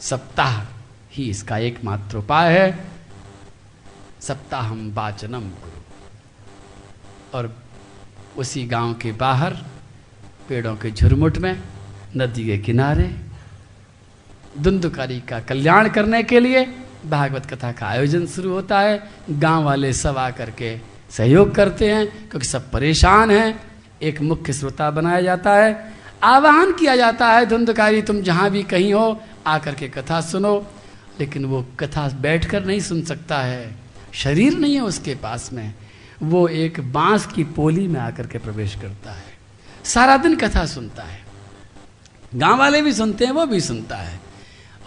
सप्ताह 0.00 0.56
ही 1.12 1.28
इसका 1.30 1.58
एकमात्र 1.58 2.16
उपाय 2.16 2.58
है। 2.58 2.84
सप्ताहम 4.20 4.90
वाचनम 4.94 5.40
गुरु 5.40 5.82
और 7.34 7.54
उसी 8.36 8.64
गाँव 8.66 8.94
के 8.94 9.12
बाहर, 9.12 9.54
पेड़ों 10.48 10.74
के 10.76 10.90
झुरमुट 10.90 11.38
में, 11.38 11.62
नदी 12.16 12.46
के 12.46 12.58
किनारे 12.58 13.10
धुंधुकारी 14.58 15.20
का 15.20 15.40
कल्याण 15.40 15.88
करने 15.88 16.22
के 16.22 16.40
लिए 16.40 16.64
भागवत 17.06 17.46
कथा 17.46 17.70
का 17.72 17.86
आयोजन 17.86 18.26
शुरू 18.26 18.50
होता 18.50 18.80
है। 18.80 19.10
गाँव 19.30 19.64
वाले 19.64 19.92
सब 19.92 20.18
आकर 20.18 20.50
के 20.50 20.78
सहयोग 21.10 21.54
करते 21.54 21.92
हैं, 21.92 22.28
क्योंकि 22.28 22.46
सब 22.46 22.70
परेशान 22.70 23.30
हैं। 23.30 23.73
एक 24.04 24.20
मुख्य 24.20 24.52
श्रोता 24.52 24.90
बनाया 24.90 25.20
जाता 25.20 25.54
है। 25.54 25.92
आह्वान 26.22 26.72
किया 26.72 26.96
जाता 26.96 27.28
है, 27.28 27.46
धुंधकारी, 27.46 28.02
तुम 28.02 28.20
जहाँ 28.20 28.50
भी 28.50 28.62
कहीं 28.62 28.94
हो, 28.94 29.22
आकर 29.46 29.74
के 29.74 29.88
कथा 29.88 30.20
सुनो। 30.20 30.66
लेकिन 31.20 31.44
वो 31.44 31.66
कथा 31.80 32.08
बैठकर 32.08 32.64
नहीं 32.64 32.80
सुन 32.80 33.02
सकता 33.02 33.38
है। 33.38 33.76
शरीर 34.12 34.58
नहीं 34.58 34.74
है 34.74 34.80
उसके 34.80 35.14
पास 35.14 35.50
में। 35.52 35.74
वो 36.22 36.48
एक 36.48 36.92
बाँस 36.92 37.26
की 37.26 37.44
पोली 37.44 37.88
में 37.88 38.00
आकर 38.00 38.26
के 38.26 38.38
प्रवेश 38.38 38.74
करता 38.74 39.12
है। 39.12 39.34
सारा 39.84 40.16
दिन 40.16 40.36
कथा 40.36 40.66
सुनता 40.66 41.02
है। 41.02 41.20
गाँव 42.34 42.58
वाले 42.58 42.82
भी 42.82 42.92
सुनते 42.92 43.24
हैं, 43.24 43.32
वो 43.32 43.46
भी 43.46 43.60
सुनता 43.60 43.96
है। 43.96 44.20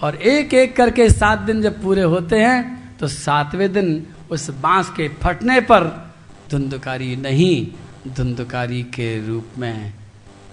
और 0.02 0.16
एक 0.16 0.54
एक 0.54 0.76
करके 0.76 1.10
सात 1.10 1.40
दिन 1.40 1.62
जब 1.62 1.84
पूरे 1.84 2.02
होते 2.02 2.36
हैं 2.36 2.78
तो 2.98 3.08
सातवें 3.08 3.74
दिन 3.74 4.08
उस 4.32 4.50
बाँस 4.50 4.90
के 4.90 5.10
फटने 5.10 5.62
पर 5.62 6.14
धुंधकारी 6.52 7.16
नहीं 7.16 7.68
धुंधकारी 8.08 8.82
के 8.94 9.28
रूप 9.28 9.58
में 9.58 9.94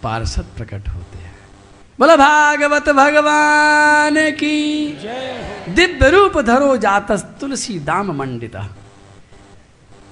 पार्षद 0.03 0.47
प्रकट 0.57 0.89
होते 0.89 1.19
हैं। 1.19 1.33
बोला, 1.99 2.17
भागवत 2.17 2.89
भगवान 2.89 4.17
की 4.33 4.87
दिव्य 5.69 6.11
रूप 6.11 6.39
धरो 6.41 6.77
जातस 6.77 7.25
तुलसी 7.41 7.79
दाम 7.81 8.11
मंडिता। 8.13 8.69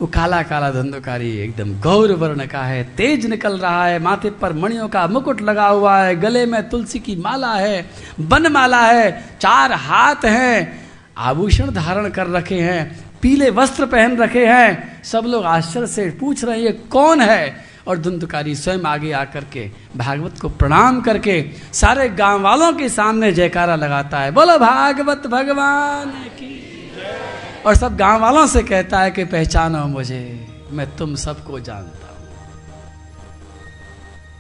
वो 0.01 0.07
काला 0.07 0.43
काला 0.43 0.71
धंधोकारी 0.71 1.31
एकदम 1.39 1.73
गौर 1.81 2.13
वर्ण 2.13 2.47
का 2.47 2.63
है, 2.63 2.83
तेज 2.97 3.27
निकल 3.27 3.59
रहा 3.59 3.85
है, 3.87 3.99
माथे 3.99 4.31
पर 4.31 4.53
मणियों 4.53 4.89
का 4.89 5.07
मुकुट 5.07 5.41
लगा 5.41 5.67
हुआ 5.67 5.97
है, 5.99 6.17
गले 6.17 6.45
में 6.47 6.69
तुलसी 6.69 6.99
की 6.99 7.17
माला 7.17 7.53
है 7.55 7.91
वन 8.21 8.47
माला 8.53 8.81
है, 8.81 9.37
चार 9.41 9.73
हाथ 9.73 10.25
हैं, 10.25 10.81
आभूषण 11.19 11.71
धारण 11.71 12.09
कर 12.11 12.27
रखे 12.29 12.61
हैं 12.61 13.12
पीले 13.23 13.51
वस्त्र 13.51 13.87
पहन 13.87 14.17
रखे 14.17 14.47
हैं। 14.47 15.03
सब 15.03 15.25
लोग 15.27 15.45
आश्चर्य 15.45 15.87
से 15.87 16.11
पूछ 16.11 16.45
रहे 16.45 16.57
हैं, 16.57 16.65
ये 16.65 16.73
कौन 16.73 17.21
है? 17.21 17.73
और 17.87 17.99
धुंधकारी 17.99 18.55
स्वयं 18.55 18.83
आगे 18.83 19.13
आकर 19.13 19.45
के 19.45 19.71
भागवत 19.97 20.39
को 20.41 20.49
प्रणाम 20.49 21.01
करके 21.01 21.51
सारे 21.73 22.09
गाँव 22.09 22.41
वालों 22.41 22.73
के 22.73 22.89
सामने 22.89 23.33
जयकारा 23.33 23.77
लगाता 23.77 24.19
है। 24.19 24.31
बोलो, 24.31 24.59
भागवत 24.59 25.27
भगवान 25.27 26.11
की 26.11 26.93
और 27.67 27.75
सब 27.75 27.97
गाँव 27.97 28.21
वालों 28.21 28.47
से 28.47 28.63
कहता 28.63 29.01
है 29.01 29.11
कि, 29.11 29.25
पहचानो 29.25 29.87
मुझे, 29.87 30.49
मैं 30.71 30.97
तुम 30.97 31.15
सबको 31.15 31.61
जानता 31.61 32.09
हूँ। 32.09 32.29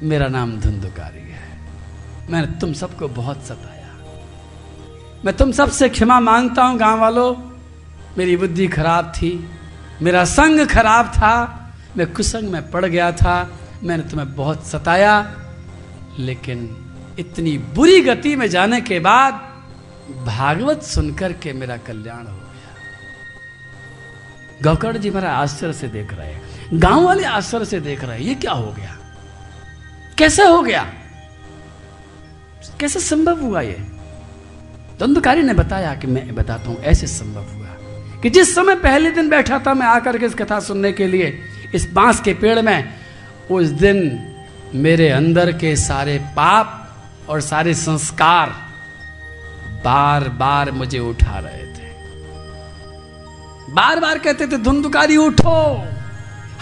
मेरा 0.02 0.28
नाम 0.28 0.60
धुंधुकारी 0.60 1.32
है। 1.32 1.58
मैंने 2.30 2.60
तुम 2.60 2.72
सबको 2.72 3.08
बहुत 3.08 3.44
सताया। 3.46 3.94
मैं 5.24 5.36
तुम 5.36 5.52
सबसे 5.52 5.88
क्षमा 5.88 6.20
माँगता 6.20 6.62
हूँ 6.64 6.78
गाँव 6.78 7.00
वालों 7.00 7.51
मेरी 8.18 8.36
बुद्धि 8.36 8.68
खराब 8.68 9.12
थी, 9.16 9.50
मेरा 10.02 10.24
संग 10.24 10.68
खराब 10.68 11.06
था, 11.06 11.58
मैं 11.96 12.12
कुसंग 12.12 12.48
में 12.48 12.70
पड़ 12.70 12.86
गया 12.86 13.12
था, 13.12 13.58
मैंने 13.82 14.02
तुम्हें 14.02 14.36
बहुत 14.36 14.66
सताया, 14.66 15.36
लेकिन 16.18 16.76
इतनी 17.18 17.58
बुरी 17.58 18.00
गति 18.00 18.36
में 18.36 18.50
जाने 18.50 18.80
के 18.80 18.98
बाद 18.98 19.34
भागवत 20.26 20.82
सुनकर 20.82 21.32
के 21.32 21.52
मेरा 21.52 21.76
कल्याण 21.76 22.26
हो 22.26 22.36
गया। 22.36 22.42
गौकर्ण 24.62 24.98
जी 24.98 25.10
मेरा 25.10 25.32
आश्चर्य 25.32 25.72
से 25.72 25.88
देख 25.88 26.14
रहे 26.14 26.32
हैं। 26.32 26.42
गाँव 26.72 27.04
वाले 27.04 27.24
आश्चर्य 27.24 27.64
से 27.64 27.80
देख 27.80 28.04
रहे 28.04 28.18
हैं, 28.18 28.26
ये 28.26 28.34
क्या 28.34 28.52
हो 28.52 28.72
गया? 28.72 28.98
कैसे 30.18 30.42
हो 30.42 30.62
गया? 30.62 30.92
कैसे 32.80 33.00
संभव 33.00 33.40
हुआ 33.40 33.60
ये? 33.60 33.86
दंडकारी 35.00 35.42
ने 35.42 35.54
बताया 35.54 35.94
कि 35.94 36.06
मैं 36.06 36.34
बताता 36.34 36.68
हूँ, 36.68 36.78
ऐसे 36.78 37.06
संभव 37.06 37.42
हुआ। 37.42 37.61
कि 38.22 38.30
जिस 38.30 38.54
समय 38.54 38.74
पहले 38.74 39.10
दिन 39.10 39.28
बैठा 39.28 39.58
था 39.58 39.74
मैं 39.74 39.86
आकर 39.86 40.18
के 40.18 40.26
इस 40.26 40.34
कथा 40.34 40.60
सुनने 40.60 40.92
के 40.92 41.06
लिए, 41.06 41.38
इस 41.74 41.90
बाँस 41.92 42.20
के 42.20 42.34
पेड़ 42.34 42.60
में, 42.62 42.94
उस 43.50 43.66
दिन 43.66 44.28
मेरे 44.74 45.08
अंदर 45.08 45.52
के 45.52 45.76
सारे 45.76 46.18
पाप 46.18 46.78
और 47.28 47.40
सारे 47.40 47.74
संस्कार 47.74 48.50
बार 49.84 50.28
बार 50.28 50.70
मुझे 50.70 50.98
उठा 50.98 51.38
रहे 51.38 51.66
थे। 51.66 51.90
बार 53.72 54.00
बार 54.00 54.18
कहते 54.18 54.46
थे, 54.46 54.56
धुंधुकारी 54.56 55.16
उठो, 55.16 55.84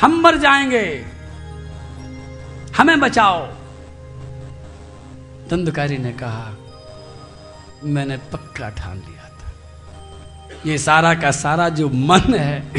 हम 0.00 0.20
मर 0.20 0.36
जाएँगे, 0.36 1.04
हमें 2.76 3.00
बचाओ। 3.00 3.46
धुंधुकारी 5.50 5.98
ने 5.98 6.12
कहा, 6.12 6.56
मैंने 7.84 8.16
पक्का 8.32 8.68
ठान 8.68 8.96
लिया। 8.96 9.09
ये 10.66 10.78
सारा 10.78 11.14
का 11.14 11.30
सारा 11.30 11.68
जो 11.68 11.88
मन 11.88 12.34
है, 12.34 12.72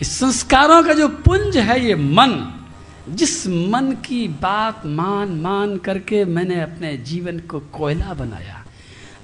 इस 0.00 0.18
संस्कारों 0.20 0.82
का 0.82 0.92
जो 0.92 1.08
पुंज 1.08 1.56
है 1.56 1.86
ये 1.86 1.94
मन, 1.94 2.54
जिस 3.08 3.46
मन 3.46 3.96
की 4.04 4.28
बात 4.28 4.86
मान 4.86 5.28
मान 5.28 5.76
करके 5.76 6.24
मैंने 6.24 6.60
अपने 6.60 6.96
जीवन 6.96 7.38
को 7.38 7.60
कोयला 7.60 8.14
बनाया, 8.14 8.64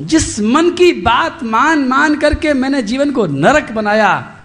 जिस 0.00 0.40
मन 0.40 0.70
की 0.70 0.92
बात 0.92 1.42
मान 1.42 1.78
मान 1.78 2.16
करके 2.16 2.52
मैंने 2.52 2.82
जीवन 2.82 3.10
को 3.10 3.26
नरक 3.26 3.72
बनाया, 3.72 4.36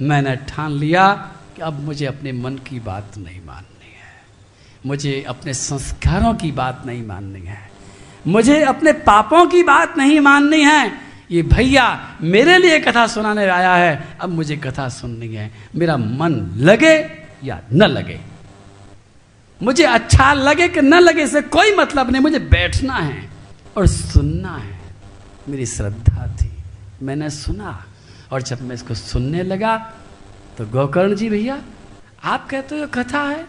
मैंने 0.00 0.36
ठान 0.36 0.72
लिया 0.72 1.12
कि 1.56 1.62
अब 1.62 1.80
मुझे 1.80 2.06
अपने 2.06 2.32
मन 2.32 2.54
की 2.56 2.80
बात 2.80 3.18
नहीं 3.18 3.40
माननी 3.46 3.86
है। 3.86 4.22
मुझे 4.86 5.24
अपने 5.28 5.54
संस्कारों 5.54 6.34
की 6.34 6.52
बात 6.52 6.82
नहीं 6.86 7.06
माननी 7.06 7.40
है। 7.40 7.70
मुझे 8.26 8.62
अपने 8.62 8.92
पापों 8.92 9.46
की 9.46 9.62
बात 9.62 9.98
नहीं 9.98 10.20
माननी 10.20 10.62
है। 10.62 11.03
ये 11.30 11.42
भैया 11.44 11.86
मेरे 12.22 12.56
लिए 12.58 12.78
कथा 12.80 13.06
सुनाने 13.06 13.46
आया 13.46 13.74
है, 13.74 14.16
अब 14.20 14.28
मुझे 14.30 14.56
कथा 14.56 14.88
सुननी 14.90 15.34
है। 15.34 15.50
मेरा 15.76 15.96
मन 15.96 16.34
लगे 16.58 16.96
या 17.44 17.60
न 17.72 17.84
लगे? 17.84 18.20
मुझे 19.60 19.84
अच्छा 19.84 20.32
लगे 20.32 20.68
कि 20.68 20.80
न 20.80 20.94
लगे 20.94 21.26
से 21.26 21.42
कोई 21.42 21.74
मतलब 21.76 22.10
नहीं, 22.10 22.22
मुझे 22.22 22.38
बैठना 22.38 22.94
है 22.94 23.28
और 23.76 23.86
सुनना 23.86 24.56
है। 24.56 24.78
मेरी 25.48 25.66
श्रद्धा 25.66 26.26
थी, 26.36 26.50
मैंने 27.02 27.30
सुना 27.30 27.84
और 28.32 28.42
जब 28.42 28.62
मैं 28.62 28.74
इसको 28.74 28.94
सुनने 28.94 29.42
लगा 29.42 29.76
तो 30.58 30.66
गोकर्ण 30.66 31.14
जी 31.14 31.28
भैया, 31.28 31.58
आप 32.24 32.48
कहते 32.50 32.78
हो 32.78 32.86
कथा 32.86 33.22
है? 33.22 33.42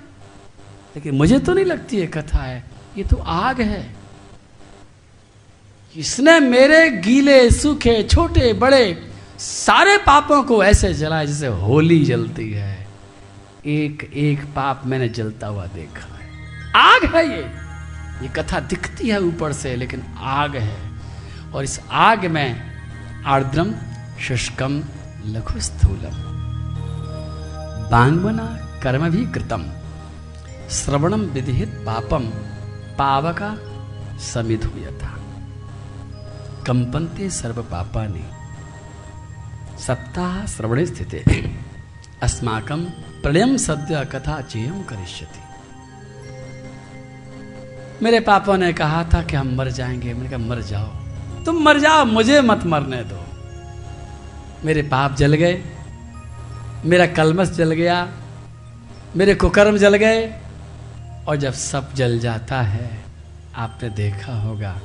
लेकिन 0.95 1.15
मुझे 1.15 1.39
तो 1.39 1.53
नहीं 1.53 1.65
लगती 1.65 1.97
है 1.97 2.07
कथा 2.07 2.41
है, 2.41 2.63
ये 2.97 3.03
तो 3.03 3.17
आग 3.17 3.61
है। 3.61 4.04
इसने 5.97 6.39
मेरे 6.39 6.89
गीले 6.89 7.51
सूखे 7.51 8.03
छोटे 8.03 8.53
बड़े 8.53 9.11
सारे 9.39 9.97
पापों 9.97 10.43
को 10.43 10.63
ऐसे 10.63 10.93
जलाया 10.93 11.25
जैसे 11.25 11.47
होली 11.47 12.05
जलती 12.05 12.51
है। 12.51 12.87
एक 13.65 14.11
एक 14.13 14.45
पाप 14.45 14.81
मैंने 14.85 15.09
जलता 15.09 15.47
हुआ 15.47 15.65
देखा 15.65 16.17
है। 16.17 16.29
आग 16.75 17.15
है 17.15 17.29
ये। 17.29 17.43
ये 18.23 18.27
कथा 18.27 18.59
दिखती 18.59 19.09
है 19.09 19.21
ऊपर 19.21 19.53
से, 19.53 19.75
लेकिन 19.75 20.03
आग 20.17 20.55
है। 20.55 20.91
और 21.53 21.63
इस 21.63 21.79
आग 21.91 22.25
में 22.25 22.61
आर्द्रम, 23.25 23.73
शुष्कम 24.21 24.83
लघु 25.25 25.59
स्थूलम 25.59 26.21
बांगमना 27.91 28.79
कर्म 28.83 29.09
भी 29.09 29.25
कृतम 29.25 29.65
श्रवणम 30.69 31.21
विधिहित 31.21 31.69
पापम, 31.69 32.23
पावका 32.99 33.57
समित 34.19 34.65
हुआ 34.65 34.91
था 34.91 35.14
कंपनते 36.65 37.29
सर्व 37.29 37.63
पापानि। 37.63 38.25
सप्ताह 39.81 40.45
श्रवणे 40.45 40.85
स्थिते। 40.85 41.23
अस्माकम 42.23 42.85
प्रलयम 43.23 43.57
सद्य 43.57 44.05
कथा 44.05 44.41
चेयम 44.41 44.83
करिष्यति। 44.83 45.39
मेरे 48.03 48.19
पापा 48.19 48.57
ने 48.57 48.73
कहा 48.73 49.03
था 49.03 49.23
कि 49.23 49.35
हम 49.35 49.55
मर 49.55 49.69
जाएँगे। 49.69 50.13
मैंने 50.13 50.29
कहा, 50.29 50.37
मर 50.37 50.61
जाओ। 50.61 50.87
तुम 51.43 51.55
मर 51.55 51.79
जाओ, 51.79 52.05
मुझे 52.05 52.41
मत 52.41 52.65
मरने 52.65 53.03
दो। 53.03 53.25
मेरे 54.65 54.81
पाप 54.81 55.15
जल 55.15 55.33
गए। 55.33 55.63
मेरा 56.85 57.05
कलमस 57.05 57.49
जल 57.49 57.71
गया। 57.71 58.11
मेरे 59.15 59.35
कुकर्म 59.35 59.77
जल 59.77 59.95
गए। 59.95 60.41
और 61.27 61.35
जब 61.35 61.53
सब 61.53 61.93
जल 61.93 62.19
जाता 62.19 62.61
है, 62.61 63.03
आपने 63.55 63.89
देखा 63.89 64.33
होगा 64.33 64.81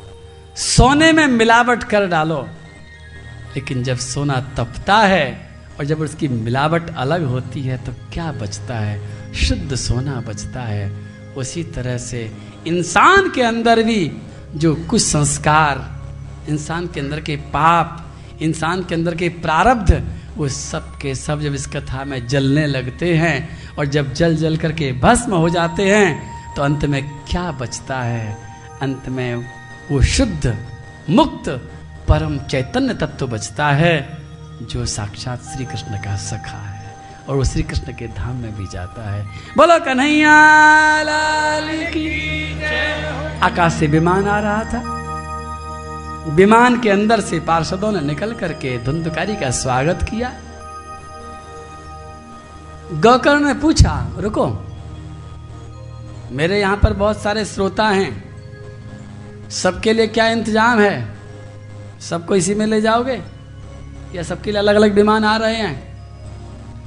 सोने 0.60 1.12
में 1.12 1.26
मिलावट 1.26 1.84
कर 1.84 2.06
डालो। 2.06 2.48
लेकिन 3.56 3.82
जब 3.82 3.98
सोना 3.98 4.34
तपता 4.56 4.96
है 4.96 5.50
और 5.78 5.84
जब 5.84 6.00
उसकी 6.00 6.28
मिलावट 6.28 6.94
अलग 6.96 7.24
होती 7.24 7.60
है 7.62 7.76
तो 7.78 7.92
क्या 8.12 8.32
बचता 8.32 8.74
है? 8.74 9.32
शुद्ध 9.34 9.74
सोना 9.74 10.20
बचता 10.20 10.62
है। 10.62 10.90
उसी 11.36 11.62
तरह 11.64 11.98
से 11.98 12.32
इंसान 12.66 13.30
के 13.30 13.42
अंदर 13.42 13.82
भी 13.82 14.12
जो 14.54 14.74
कुछ 14.74 15.02
संस्कार 15.02 15.78
इंसान 16.48 16.86
के 16.86 17.00
अंदर 17.00 17.20
के 17.20 17.36
पाप, 17.36 18.14
इंसान 18.42 18.82
के 18.84 18.94
अंदर 18.94 19.14
के 19.14 19.28
प्रारब्ध, 19.28 20.02
वो 20.36 20.48
सब 20.48 20.98
के 20.98 21.14
सब 21.14 21.40
जब 21.40 21.54
इस 21.54 21.66
कथा 21.66 22.04
में 22.04 22.26
जलने 22.26 22.66
लगते 22.66 23.14
हैं 23.14 23.48
और 23.78 23.86
जब 23.86 24.12
जल 24.12 24.36
जल 24.36 24.56
करके 24.56 24.92
भस्म 24.92 25.34
हो 25.34 25.48
जाते 25.48 25.82
हैं 25.82 26.54
तो 26.54 26.62
अंत 26.62 26.84
में 26.84 27.02
क्या 27.30 27.50
बचता 27.52 28.00
है? 28.00 28.36
अंत 28.82 29.08
में 29.08 29.59
वो 29.90 30.02
शुद्ध, 30.02 30.56
मुक्त, 31.10 31.48
परम 32.08 32.38
चैतन्य 32.38 32.94
तत्व 32.94 33.26
बचता 33.26 33.66
है, 33.66 34.18
जो 34.62 34.86
साक्षात 34.86 35.42
श्री 35.42 35.64
कृष्ण 35.64 35.96
का 35.96 36.16
सखा 36.16 36.58
है, 36.58 36.96
और 37.28 37.36
वो 37.36 37.44
श्री 37.44 37.62
कृष्ण 37.62 37.92
के 37.92 38.06
धाम 38.08 38.36
में 38.36 38.56
भी 38.56 38.66
जाता 38.66 39.10
है। 39.10 39.26
बोलो, 39.56 39.78
कन्हैया 39.84 40.32
आकाश 43.42 43.72
से 43.72 43.86
विमान 43.86 44.28
आ 44.28 44.40
रहा 44.40 44.64
था। 44.64 45.00
विमान 46.28 46.80
के 46.80 46.90
अंदर 46.90 47.20
से 47.20 47.40
पार्षदों 47.40 47.92
ने 47.92 48.00
निकल 48.00 48.32
करके 48.32 48.78
धुंधकारी 48.84 49.36
का 49.36 49.50
स्वागत 49.50 50.02
किया। 50.02 50.32
गौकर्ण 52.92 53.46
ने 53.46 53.54
पूछा, 53.54 54.08
रुको, 54.18 54.46
मेरे 56.32 56.60
यहाँ 56.60 56.76
पर 56.76 56.92
बहुत 56.92 57.22
सारे 57.22 57.44
श्रोता 57.44 57.88
हैं। 57.88 58.29
सबके 59.50 59.92
लिए 59.92 60.06
क्या 60.06 60.28
इंतज़ाम 60.28 60.80
है? 60.80 61.08
सबको 62.00 62.34
इसी 62.34 62.54
में 62.54 62.66
ले 62.66 62.80
जाओगे? 62.80 63.22
या 64.14 64.22
सबके 64.22 64.50
लिए 64.50 64.58
अलग 64.58 64.74
अलग 64.74 64.94
विमान 64.94 65.24
आ 65.24 65.36
रहे 65.36 65.56
हैं? 65.56 65.90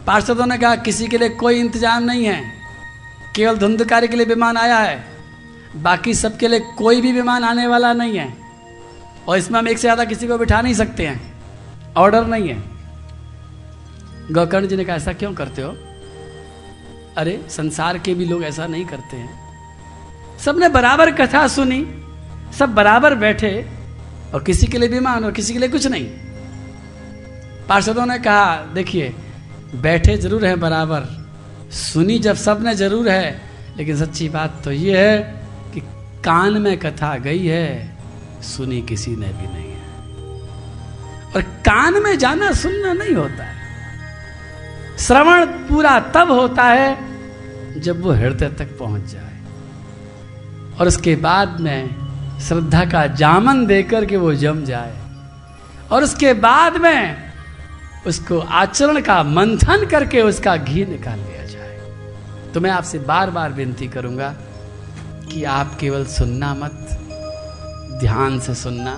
पार्षदों 0.06 0.46
ने 0.46 0.58
कहा, 0.58 0.76
किसी 0.76 1.08
के 1.08 1.18
लिए 1.18 1.30
कोई 1.30 1.60
इंतज़ाम 1.60 2.04
नहीं 2.04 2.26
है। 2.26 2.44
केवल 3.36 3.58
धुंधकारी 3.58 4.08
के 4.08 4.16
लिए 4.16 4.26
विमान 4.26 4.58
आया 4.58 4.78
है। 4.78 5.06
बाकी 5.76 6.14
सबके 6.14 6.48
लिए 6.48 6.60
कोई 6.60 7.02
भी 7.02 7.12
विमान 7.12 7.44
आने 7.44 7.68
वाला 7.68 7.94
नहीं 7.94 8.18
है। 8.18 8.38
और 9.28 9.38
इसमें 9.38 9.60
हम 9.60 9.68
एक 9.68 9.78
से 9.78 9.82
ज़्यादा 9.82 10.06
किसी 10.06 10.28
को 10.28 10.38
बिठा 10.38 10.62
नहीं 10.62 10.74
सकते 10.74 11.08
हैं। 11.08 11.34
ऑर्डर 11.98 12.26
नहीं 12.26 12.50
है। 12.50 12.64
गौकर्ण 14.32 14.68
जी 14.68 14.76
ने 14.76 14.86
कहा, 14.86 14.96
ऐसा 14.96 15.14
क्यों 15.14 15.34
करते 15.34 15.62
हो? 15.62 15.78
अरे, 17.18 17.46
संसार 17.50 17.98
के 17.98 18.14
भी 18.14 18.26
लोग 18.26 18.44
ऐसा 18.44 18.68
नहीं 18.68 18.86
करते 18.86 19.18
हैं। 19.18 19.44
सबने 20.40 20.70
बराबर 20.70 21.12
कथा 21.12 21.48
सुनी। 21.48 22.03
सब 22.60 22.74
बराबर 22.76 23.16
बैठे 23.16 23.66
और 24.34 24.44
किसी 24.44 24.68
के 24.68 24.78
लिए 24.78 24.90
विमान 24.90 25.24
और 25.26 25.32
किसी 25.32 25.54
के 25.54 25.60
लिए 25.60 25.70
कुछ 25.70 25.88
नहीं। 25.88 26.08
पार्षदों 27.70 28.06
ने 28.06 28.18
कहा, 28.20 28.56
देखिए, 28.74 29.14
बैठे 29.76 30.18
ज़रूर 30.18 30.46
है 30.46 30.56
बराबर, 30.56 31.08
सुनी 31.72 32.20
जब 32.20 32.36
सबने 32.36 32.76
ज़रूर 32.76 33.10
है, 33.10 33.42
लेकिन 33.78 33.96
सच्ची 33.98 34.30
बात 34.30 34.62
तो 34.64 34.72
ये 34.72 34.98
है 34.98 35.18
कि 35.74 35.80
कान 36.24 36.62
में 36.62 36.78
कथा 36.78 37.16
गई 37.18 37.46
है, 37.46 37.98
सुनी 38.44 38.82
किसी 38.82 39.12
ने 39.12 39.28
भी 39.28 39.48
नहीं 39.48 39.72
है। 39.72 39.82
और 41.36 41.42
कान 41.42 42.02
में 42.04 42.18
जाना 42.18 42.52
सुनना 42.52 42.94
नहीं 42.94 43.16
होता 43.16 43.44
है। 43.44 44.98
श्रवण 44.98 45.46
पूरा 45.70 46.00
तब 46.16 46.32
होता 46.32 46.64
है 46.64 47.82
जब 47.82 48.02
वो 48.02 48.12
हृदय 48.12 48.50
तक 48.50 48.78
पहुँच 48.80 49.12
जाए। 49.12 49.32
और 50.80 50.88
उसके 50.88 51.16
बाद 51.16 51.60
में 51.62 52.03
श्रद्धा 52.48 52.84
का 52.86 53.06
जामन 53.08 53.66
देकर 53.66 54.06
के 54.06 54.18
वो 54.18 54.34
जम 54.34 54.64
जाए। 54.64 54.94
और 55.92 56.04
उसके 56.04 56.34
बाद 56.34 56.78
में 56.78 57.32
उसको 58.08 58.40
आचरण 58.40 59.02
का 59.02 59.24
मंथन 59.24 59.86
करके 59.86 60.22
उसका 60.22 60.56
घी 60.58 60.86
निकाल 60.86 61.20
लिया 61.20 61.46
जाए। 61.46 62.52
तो 62.54 62.62
मैं 62.62 62.72
आपसे 62.72 63.00
बार 63.00 63.30
बार 63.30 63.52
विनती 63.52 63.88
करूँगा 63.88 64.34
कि 65.32 65.44
आप 65.44 65.78
केवल 65.80 66.06
सुनना 66.06 66.54
मत, 66.54 66.88
ध्यान 68.00 68.40
से 68.40 68.56
सुनना। 68.56 68.96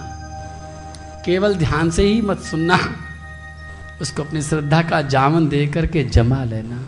केवल 1.25 1.55
ध्यान 1.55 1.89
से 1.89 2.03
ही 2.03 2.21
मत 2.21 2.39
सुनना, 2.39 2.79
उसको 4.01 4.23
अपनी 4.23 4.41
श्रद्धा 4.41 4.81
का 4.81 5.01
जामन 5.01 5.47
दे 5.47 5.65
करके 5.67 6.03
जमा 6.03 6.43
लेना। 6.43 6.79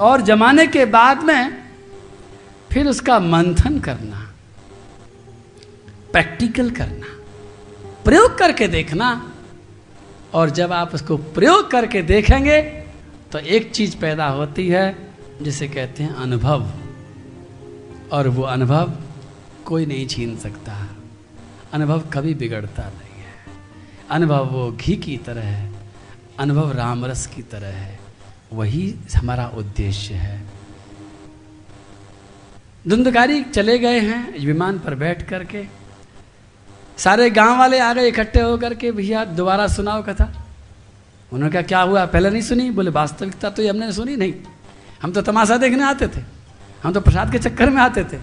और 0.00 0.20
जमाने 0.20 0.66
के 0.66 0.84
बाद 0.84 1.22
में 1.22 1.62
फिर 2.72 2.86
उसका 2.86 3.18
मंथन 3.20 3.78
करना। 3.78 4.09
प्रैक्टिकल 6.12 6.70
करना, 6.70 7.06
प्रयोग 8.04 8.38
करके 8.38 8.68
देखना, 8.68 9.08
और 10.34 10.50
जब 10.50 10.72
आप 10.72 10.94
उसको 10.94 11.16
प्रयोग 11.16 11.70
करके 11.70 12.02
देखेंगे 12.02 12.60
तो 13.32 13.38
एक 13.38 13.70
चीज़ 13.70 13.96
पैदा 13.96 14.26
होती 14.26 14.68
है, 14.68 14.96
जिसे 15.42 15.68
कहते 15.68 16.02
हैं 16.02 16.14
अनुभव। 16.14 16.70
और 18.12 18.28
वो 18.28 18.42
अनुभव 18.42 18.92
कोई 19.64 19.86
नहीं 19.86 20.06
छीन 20.06 20.36
सकता। 20.36 20.86
अनुभव 21.72 22.00
कभी 22.12 22.34
बिगड़ता 22.34 22.82
नहीं 22.82 23.22
है। 23.22 23.34
अनुभव 24.10 24.46
वो 24.46 24.72
घी 24.72 24.96
की 24.96 25.16
तरह 25.16 25.42
है, 25.42 25.72
अनुभव 26.38 26.72
रामरस 26.72 27.26
की 27.26 27.42
तरह 27.42 27.68
है। 27.68 27.98
वही 28.52 28.94
हमारा 29.16 29.46
उद्देश्य 29.46 30.14
है। 30.14 30.42
धुंधकारी 32.88 33.42
चले 33.42 33.78
गए 33.78 34.00
हैं, 34.00 34.46
विमान 34.46 34.78
पर 34.78 34.94
बैठ 34.94 35.28
करके 35.28 35.79
सारे 37.04 37.30
गाँव 37.30 37.58
वाले 37.58 37.78
आ 37.78 37.92
गए 37.94 38.08
इकट्ठे 38.08 38.40
होकर 38.40 38.74
के, 38.74 38.92
भैया, 38.92 39.24
दोबारा 39.24 39.66
सुनाओ 39.66 40.02
कथा। 40.02 40.44
उन्होंने 41.32 41.52
कहा, 41.52 41.62
क्या 41.62 41.80
हुआ? 41.80 42.06
पहले 42.06 42.30
नहीं 42.30 42.42
सुनी? 42.42 42.70
बोले, 42.70 42.90
वास्तविकता 42.90 43.50
तो 43.50 43.70
हमने 43.70 43.92
सुनी 43.92 44.16
नहीं। 44.16 44.34
हम 45.02 45.12
तो 45.12 45.22
तमाशा 45.22 45.56
देखने 45.56 45.84
आते 45.84 46.08
थे। 46.08 46.20
हम 46.82 46.92
तो 46.92 47.00
प्रसाद 47.00 47.32
के 47.32 47.38
चक्कर 47.38 47.70
में 47.70 47.82
आते 47.82 48.04
थे। 48.04 48.18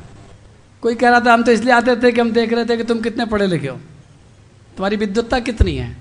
कोई 0.82 0.96
कह 0.96 1.10
रहा 1.10 1.20
था, 1.20 1.34
हम 1.34 1.44
तो 1.44 1.52
इसलिए 1.52 1.74
आते 1.74 1.96
थे 1.96 2.12
कि 2.12 2.22
हम 2.22 2.32
देख 2.32 2.54
रहे 2.54 2.66
थे 2.66 2.78
कि 2.78 2.84
तुम 2.84 3.00
कितने 3.00 3.26
पढ़े 3.26 3.48
लिखे 3.48 3.68
हो। 3.68 3.78
तुम्हारी 4.78 4.96
विद्वत्ता 4.96 5.40
कितनी 5.40 5.76
है? 5.76 5.98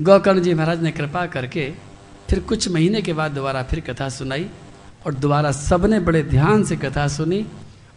गौकर्ण 0.00 0.40
जी 0.40 0.54
महाराज 0.54 0.82
ने 0.82 0.90
कृपा 0.90 1.26
करके 1.26 1.74
फिर 2.30 2.40
कुछ 2.40 2.68
महीने 2.68 3.02
के 3.02 3.12
बाद 3.12 3.32
दोबारा 3.32 3.62
फिर 3.62 3.80
कथा 3.80 4.08
सुनाई 4.08 4.50
और 5.06 5.14
दोबारा 5.14 5.52
सबने 5.52 6.00
बड़े 6.00 6.22
ध्यान 6.22 6.64
से 6.64 6.76
कथा 6.76 7.08
सुनी। 7.08 7.46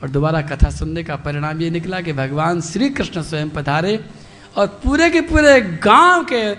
और 0.04 0.10
दोबारा 0.10 0.42
कथा 0.42 0.70
सुनने 0.70 1.04
का 1.04 1.16
परिणाम 1.16 1.62
ये 1.62 1.70
निकला 1.70 2.02
कि 2.02 2.14
भगवान 2.14 2.62
श्री 2.62 2.90
कृष्ण 2.90 3.22
स्वयं 3.22 3.50
पधारे 3.50 4.00
और 4.58 4.68
पूरे 4.68 5.10
के 5.10 5.22
पूरे 5.22 5.62
गाँव 5.62 6.24
के 6.24 6.56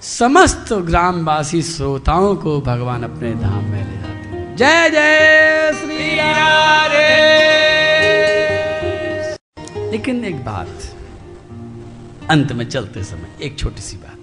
समस्त 0.00 0.72
ग्रामवासी 0.72 1.62
श्रोताओं 1.62 2.36
को 2.36 2.60
भगवान 2.60 3.02
अपने 3.02 3.32
धाम 3.34 3.64
में 3.64 3.84
ले 3.90 3.96
जाते। 3.98 4.56
जय 4.56 4.90
जय 4.90 5.72
श्री 5.72 6.04
लेकिन 9.90 10.24
एक 10.24 10.44
बात, 10.44 10.68
अंत 12.30 12.52
में 12.52 12.68
चलते 12.68 13.04
समय 13.04 13.28
एक 13.42 13.58
छोटी 13.58 13.82
सी 13.82 13.96
बात। 13.96 14.18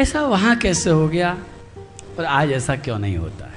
ऐसा 0.00 0.20
वहाँ 0.22 0.56
कैसे 0.56 0.90
हो 0.90 1.08
गया 1.08 1.38
और 2.18 2.24
आज 2.24 2.52
ऐसा 2.52 2.76
क्यों 2.76 2.98
नहीं 2.98 3.16
होता 3.16 3.44
है? 3.44 3.55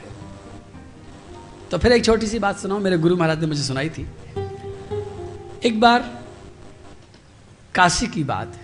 तो 1.72 1.78
फिर 1.78 1.92
एक 1.92 2.06
छोटी 2.06 2.28
सी 2.28 2.40
बात 2.40 2.58
सुनाओ 2.58 2.80
मेरे 2.80 2.98
गुरु 2.98 3.16
महाराज 3.16 3.40
ने 3.40 3.48
मुझे 3.48 3.64
सुनाई 3.64 3.90
थी। 3.90 4.08
एक 5.64 5.80
बार 5.80 6.24
काशी 7.76 8.08
की 8.08 8.24
बात 8.24 8.54
है। 8.56 8.62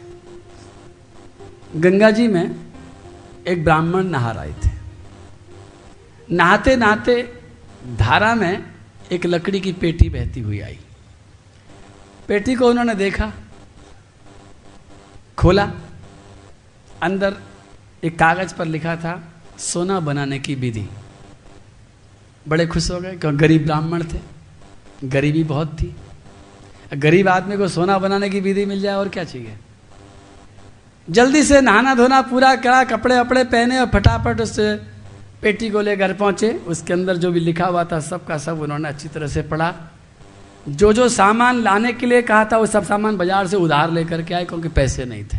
गंगा 1.81 2.11
जी 2.11 2.27
में 2.27 2.55
एक 3.47 3.63
ब्राह्मण 3.63 4.03
नहा 4.03 4.31
रहे 4.31 4.53
थे। 4.53 4.69
नहाते 6.31 6.75
नहाते 6.75 7.41
धारा 7.97 8.35
में 8.35 8.73
एक 9.11 9.25
लकड़ी 9.25 9.59
की 9.59 9.73
पेटी 9.73 10.09
बहती 10.09 10.39
हुई 10.39 10.59
आई। 10.59 10.79
पेटी 12.27 12.55
को 12.55 12.69
उन्होंने 12.69 12.95
देखा, 12.95 13.33
खोला, 15.37 15.71
अंदर 17.03 17.35
एक 18.03 18.19
कागज़ 18.19 18.55
पर 18.55 18.65
लिखा 18.65 18.95
था, 18.95 19.33
सोना 19.59 19.99
बनाने 19.99 20.39
की 20.39 20.55
विधि। 20.55 20.89
बड़े 22.45 22.65
खुश 22.67 22.89
हो 22.91 22.99
गए 22.99 23.15
क्योंकि 23.15 23.37
गरीब 23.37 23.63
ब्राह्मण 23.63 24.03
थे, 24.03 24.19
गरीबी 25.05 25.43
बहुत 25.45 25.73
थी। 25.73 25.95
गरीब 26.95 27.27
आदमी 27.29 27.57
को 27.57 27.67
सोना 27.67 27.97
बनाने 27.99 28.29
की 28.29 28.39
विधि 28.41 28.65
मिल 28.65 28.81
जाए 28.81 28.95
और 28.95 29.09
क्या 29.09 29.23
चाहिए? 29.25 29.55
जल्दी 31.07 31.43
से 31.43 31.61
नहाना 31.61 31.93
धोना, 31.95 32.21
पूरा 32.23 32.55
करा 32.57 32.83
कपड़े 32.85 33.19
वपड़े 33.19 33.43
पहने 33.45 33.79
और 33.79 33.87
फटाफट 33.89 34.41
उस 34.41 34.55
पेटी 35.41 35.69
को 35.69 35.81
ले 35.81 35.95
घर 35.95 36.13
पहुँचे। 36.13 36.51
उसके 36.67 36.93
अंदर 36.93 37.17
जो 37.17 37.31
भी 37.31 37.39
लिखा 37.41 37.65
हुआ 37.65 37.83
था 37.83 37.99
सब 38.01 38.25
का 38.25 38.37
सब 38.37 38.61
उन्होंने 38.61 38.89
अच्छी 38.89 39.07
तरह 39.07 39.27
से 39.27 39.41
पढ़ा। 39.43 39.73
जो 40.67 40.91
जो 40.93 41.07
सामान 41.09 41.61
लाने 41.61 41.93
के 41.93 42.05
लिए 42.05 42.21
कहा 42.21 42.45
था, 42.45 42.57
वो 42.57 42.65
सब 42.65 42.83
सामान 42.83 43.17
बाज़ार 43.17 43.47
से 43.47 43.57
उधार 43.57 43.91
लेकर 43.91 44.21
के 44.21 44.33
आए, 44.33 44.45
क्योंकि 44.45 44.69
पैसे 44.69 45.05
नहीं 45.05 45.23
थे। 45.23 45.37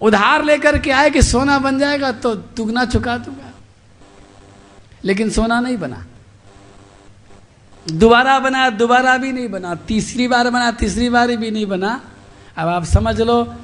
उधार 0.00 0.44
लेकर 0.44 0.78
के 0.78 0.90
आए 0.92 1.10
कि 1.10 1.22
सोना 1.22 1.58
बन 1.58 1.78
जाएगा 1.78 2.10
तो 2.12 2.34
दुगना 2.34 2.84
चुका 2.86 3.16
दूँगा। 3.18 3.52
लेकिन 5.06 5.30
सोना 5.30 5.60
नहीं 5.60 5.76
बना। 5.76 6.06
दोबारा 7.90 8.38
बना, 8.38 8.70
दोबारा 8.70 9.18
भी 9.18 9.32
नहीं 9.32 9.48
बना। 9.48 9.74
तीसरी 9.74 10.28
बार 10.28 10.50
बना, 10.50 10.70
तीसरी 10.70 11.08
बार 11.08 11.36
भी 11.36 11.50
नहीं 11.50 11.66
बना। 11.66 12.00
अब 12.56 12.68
आप 12.68 12.84
समझ 12.84 13.20
लो 13.20 13.54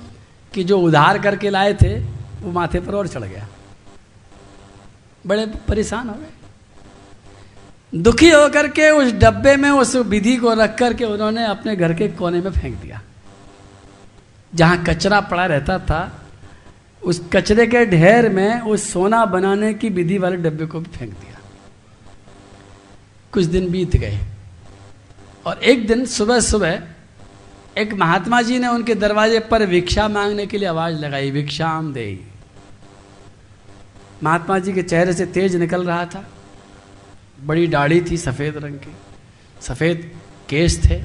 कि 0.54 0.64
जो 0.64 0.78
उधार 0.78 1.18
करके 1.18 1.50
लाए 1.50 1.74
थे, 1.74 1.98
वो 2.40 2.52
माथे 2.52 2.80
पर 2.80 2.94
और 2.94 3.06
चढ़ 3.06 3.22
गया। 3.22 3.48
बड़े 5.26 5.46
परेशान 5.46 6.08
हो 6.08 6.14
गए। 6.14 6.30
दुखी 7.94 8.30
होकर 8.30 8.68
के 8.68 8.90
उस 8.90 9.12
डब्बे 9.12 9.56
में, 9.56 9.70
उस 9.70 9.96
विधि 9.96 10.36
को 10.36 10.54
रख 10.54 10.78
करके 10.78 11.04
उन्होंने 11.04 11.46
अपने 11.46 11.76
घर 11.76 11.94
के 11.94 12.08
कोने 12.08 12.40
में 12.40 12.50
फेंक 12.50 12.82
दिया। 12.82 13.02
जहाँ 14.54 14.84
कचरा 14.84 15.20
पड़ा 15.20 15.46
रहता 15.46 15.78
था, 15.78 16.18
उस 17.04 17.22
कचरे 17.32 17.66
के 17.66 17.86
ढेर 17.86 18.28
में 18.28 18.60
उस 18.60 18.92
सोना 18.92 19.24
बनाने 19.24 19.74
की 19.74 19.88
विधि 19.88 20.18
वाले 20.18 20.36
डब्बे 20.36 20.66
को 20.66 20.80
भी 20.80 20.98
फेंक 20.98 21.10
दिया। 21.10 21.31
कुछ 23.32 23.44
दिन 23.44 23.70
बीत 23.70 23.96
गए। 23.96 24.18
और 25.46 25.58
एक 25.58 25.86
दिन 25.86 26.04
सुबह 26.06 26.40
सुबह 26.40 26.82
एक 27.78 27.94
महात्मा 27.94 28.42
जी 28.42 28.58
ने 28.58 28.68
उनके 28.68 28.94
दरवाजे 28.94 29.40
पर 29.40 29.66
भिक्षा 29.66 30.08
मांगने 30.08 30.46
के 30.46 30.58
लिए 30.58 30.68
आवाज़ 30.68 30.94
लगाई, 30.94 31.30
भिक्षाम 31.30 31.92
दे। 31.92 32.20
महात्मा 34.22 34.58
जी 34.58 34.72
के 34.72 34.82
चेहरे 34.82 35.12
से 35.12 35.26
तेज 35.26 35.56
निकल 35.56 35.84
रहा 35.84 36.04
था। 36.06 36.28
बड़ी 37.44 37.66
दाढ़ी 37.66 38.04
थी, 38.10 38.16
सफ़ेद 38.16 38.56
रंग 38.56 38.74
की, 38.74 38.96
सफ़ेद 39.60 40.12
केस 40.48 40.90
थे। 40.90 41.02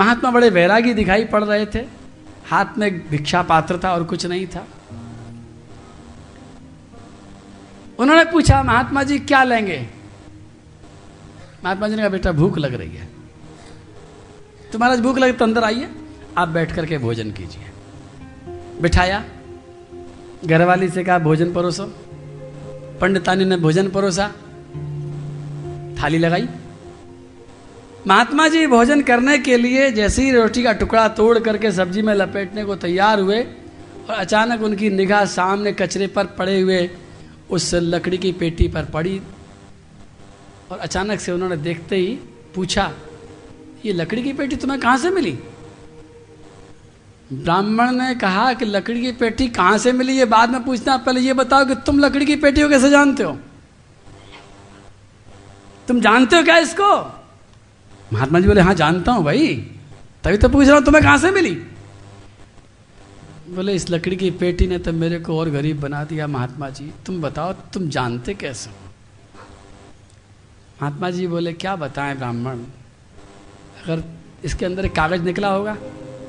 महात्मा 0.00 0.30
बड़े 0.30 0.50
वैरागी 0.50 0.94
दिखाई 0.94 1.24
पड़ 1.24 1.44
रहे 1.44 1.66
थे। 1.66 1.86
हाथ 2.46 2.78
में 2.78 3.08
भिक्षा 3.08 3.42
पात्र 3.42 3.80
था 3.84 3.92
और 3.92 4.04
कुछ 4.04 4.26
नहीं 4.26 4.46
था। 4.46 4.66
उन्होंने 7.98 8.24
पूछा, 8.24 8.62
महात्मा 8.62 9.02
जी, 9.02 9.18
क्या 9.18 9.42
लेंगे? 9.44 9.97
महात्मा 11.64 11.88
जी 11.88 11.94
ने 11.94 12.02
कहा, 12.02 12.08
बेटा, 12.08 12.32
भूख 12.32 12.58
लग 12.58 12.74
रही 12.74 12.96
है। 12.96 13.08
तो 14.72 14.78
महाराज 14.78 15.00
भूख 15.00 15.18
लगे 15.18 15.32
तो 15.32 15.44
अंदर 15.44 15.64
आइए, 15.64 15.88
आप 16.38 16.48
बैठ 16.48 16.72
करके 16.72 16.98
भोजन 16.98 17.30
कीजिए। 17.30 17.70
बिठाया, 18.82 19.24
घरवाली 20.46 20.88
से 20.88 21.04
कहा, 21.04 21.18
भोजन 21.18 21.52
परोसो। 21.52 21.84
पंडितानी 23.00 23.44
ने 23.44 23.56
भोजन 23.56 23.88
परोसा, 23.88 24.28
थाली 26.02 26.18
लगाई। 26.18 26.48
महात्मा 28.06 28.46
जी, 28.48 28.66
भोजन 28.66 29.02
करने 29.02 29.38
के 29.38 29.56
लिए 29.56 29.90
जैसे 29.90 30.22
ही 30.22 30.30
रोटी 30.30 30.62
का 30.62 30.72
टुकड़ा 30.72 31.08
तोड़ 31.08 31.38
करके 31.38 31.72
सब्ज़ी 31.72 32.02
में 32.02 32.14
लपेटने 32.14 32.64
को 32.64 32.76
तैयार 32.76 33.20
हुए 33.20 33.40
और 33.40 34.14
अचानक 34.14 34.62
उनकी 34.62 34.90
निगाह 34.90 35.24
सामने 35.24 35.72
कचरे 35.72 36.06
पर 36.06 36.26
पड़े 36.38 36.60
हुए 36.60 36.88
उस 37.50 37.70
लकड़ी 37.74 38.18
की 38.18 38.32
पेटी 38.32 38.68
पर 38.68 38.84
पड़ी 38.84 39.20
और 40.70 40.78
अचानक 40.78 41.20
से 41.20 41.32
उन्होंने 41.32 41.56
देखते 41.58 41.96
ही 41.96 42.18
पूछा, 42.54 42.90
ये 43.84 43.92
लकड़ी 43.92 44.22
की 44.22 44.32
पेटी 44.32 44.56
तुम्हें 44.56 44.80
कहाँ 44.80 44.96
से 44.98 45.10
मिली? 45.10 45.38
ब्राह्मण 47.32 47.90
ने 47.92 48.14
कहा 48.14 48.52
कि 48.52 48.64
लकड़ी 48.64 49.00
की 49.02 49.12
पेटी 49.12 49.48
कहाँ 49.50 49.78
से 49.78 49.92
मिली, 49.92 50.16
ये 50.18 50.24
बाद 50.24 50.50
में 50.50 50.64
पूछना 50.64 50.96
पहले 50.96 51.20
ये 51.20 51.32
बताओ 51.34 51.64
कि 51.64 51.74
तुम 51.86 51.98
लकड़ी 51.98 52.26
की 52.26 52.36
पेटी 52.36 52.62
को 52.62 52.68
कैसे 52.68 52.90
जानते 52.90 53.22
हो? 53.22 53.36
तुम 55.88 56.00
जानते 56.00 56.36
हो 56.36 56.42
क्या 56.42 56.56
इसको? 56.58 56.94
महात्मा 58.12 58.40
जी 58.40 58.46
बोले 58.46 58.60
हाँ 58.60 58.74
जानता 58.74 59.12
हूँ 59.12 59.24
भाई। 59.24 59.54
तभी 60.24 60.36
तो 60.36 60.48
पूछ 60.48 60.66
रहा 60.66 60.76
हूँ, 60.76 60.84
तुम्हें 60.84 61.02
कहाँ 61.04 61.18
से 61.18 61.30
मिली? 61.30 61.54
बोले, 63.50 63.74
इस 63.74 63.88
लकड़ी 63.90 64.16
की 64.16 64.30
पेटी 64.32 64.66
ने 64.66 64.78
तो 64.78 64.92
मेरे 64.92 65.18
को 65.18 65.38
और 65.38 65.50
गरीब 65.50 65.80
बना 65.80 66.04
दिया 66.04 66.26
महात्मा 66.26 66.68
जी। 66.70 66.92
तुम 67.06 67.20
बताओ, 67.22 67.52
तुम 67.52 67.88
जानते 67.88 68.34
कैसे 68.34 68.70
हो? 68.70 68.87
महात्मा 70.82 71.10
जी 71.10 71.26
बोले, 71.26 71.52
क्या 71.52 71.74
बताएँ 71.76 72.14
ब्राह्मण? 72.16 72.58
अगर 73.84 74.02
इसके 74.44 74.66
अंदर 74.66 74.84
एक 74.84 74.94
कागज़ 74.94 75.22
निकला 75.22 75.48
होगा? 75.48 75.72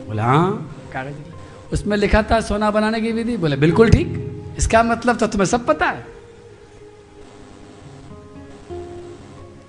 बोले 0.07 0.21
हाँ 0.21 0.89
कागज़ 0.93 1.73
उसमें 1.73 1.95
लिखा 1.97 2.21
था, 2.23 2.39
सोना 2.41 2.71
बनाने 2.71 3.01
की 3.01 3.11
विधि। 3.11 3.35
बोले, 3.37 3.55
बिल्कुल 3.55 3.89
ठीक। 3.89 4.55
इसका 4.57 4.83
मतलब 4.83 5.17
तो 5.17 5.27
तुम्हें 5.27 5.45
सब 5.45 5.65
पता 5.65 5.85
है। 5.85 6.05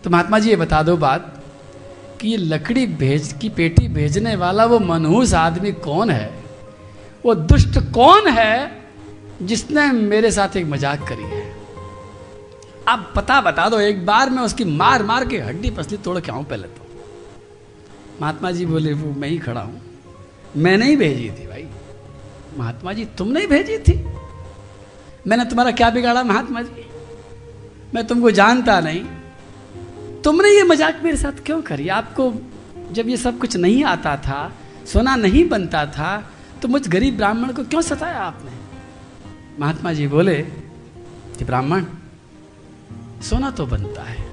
तो 0.04 0.10
महात्मा 0.10 0.38
जी, 0.38 0.50
ये 0.50 0.56
बता 0.56 0.82
दो 0.82 0.96
बात 0.96 1.36
कि 2.20 2.28
ये 2.28 2.36
लकड़ी 2.36 2.86
भेज, 2.86 3.32
की 3.32 3.48
पेटी 3.48 3.88
भेजने 3.88 4.34
वाला 4.36 4.64
वो 4.64 4.78
मनहूस 4.78 5.34
आदमी 5.34 5.72
कौन 5.72 6.10
है? 6.10 6.32
वो 7.24 7.34
दुष्ट 7.34 7.78
कौन 7.92 8.28
है 8.28 8.82
जिसने 9.42 9.90
मेरे 9.92 10.30
साथ 10.30 10.56
एक 10.56 10.66
मज़ाक 10.66 11.08
करी 11.08 11.24
है? 11.24 11.39
आप 12.90 13.12
पता 13.16 13.40
बता 13.40 13.68
दो, 13.68 13.78
एक 13.80 14.04
बार 14.06 14.30
मैं 14.30 14.42
उसकी 14.42 14.64
मार 14.64 15.02
मार 15.02 15.24
के 15.24 15.38
हड्डी 15.40 15.70
पसली 15.70 15.96
तोड़ 15.98 16.18
के 16.20 16.32
आऊँ 16.32 16.44
पहले 16.44 16.68
तो। 16.68 16.86
महात्मा 18.20 18.50
जी 18.50 18.66
बोले, 18.66 18.92
वो 18.92 19.12
मैं 19.12 19.28
ही 19.28 19.38
खड़ा 19.38 19.60
हूँ। 19.60 19.80
मैंने 20.56 20.86
ही 20.86 20.96
भेजी 20.96 21.28
थी 21.30 21.46
भाई। 21.46 21.66
महात्मा 22.58 22.92
जी 22.92 23.04
तुमने 23.18 23.40
ही 23.40 23.46
भेजी 23.46 23.78
थी? 23.78 23.94
मैंने 25.26 25.44
तुम्हारा 25.44 25.70
क्या 25.70 25.90
बिगाड़ा 25.90 26.22
महात्मा 26.24 26.62
जी? 26.62 26.86
मैं 27.94 28.06
तुमको 28.06 28.30
जानता 28.30 28.78
नहीं। 28.80 29.04
तुमने 30.24 30.48
ये 30.48 30.62
मज़ाक 30.64 31.00
मेरे 31.04 31.16
साथ 31.16 31.44
क्यों 31.46 31.60
करी? 31.62 31.88
आपको 31.90 32.32
जब 32.92 33.08
ये 33.08 33.16
सब 33.16 33.38
कुछ 33.38 33.56
नहीं 33.56 33.84
आता 33.84 34.16
था, 34.16 34.40
सोना 34.86 35.16
नहीं 35.16 35.48
बनता 35.48 35.86
था 35.88 36.10
तो 36.62 36.68
मुझ 36.68 36.86
गरीब 36.88 37.16
ब्राह्मण 37.16 37.52
को 37.52 37.64
क्यों 37.64 37.82
सताया 37.82 38.20
आपने? 38.22 38.50
महात्मा 39.60 39.92
जी 39.92 40.06
बोले 40.08 40.36
कि 41.38 41.44
ब्राह्मण 41.44 41.84
सोना 43.22 43.50
तो 43.50 43.66
बनता 43.66 44.02
है। 44.02 44.28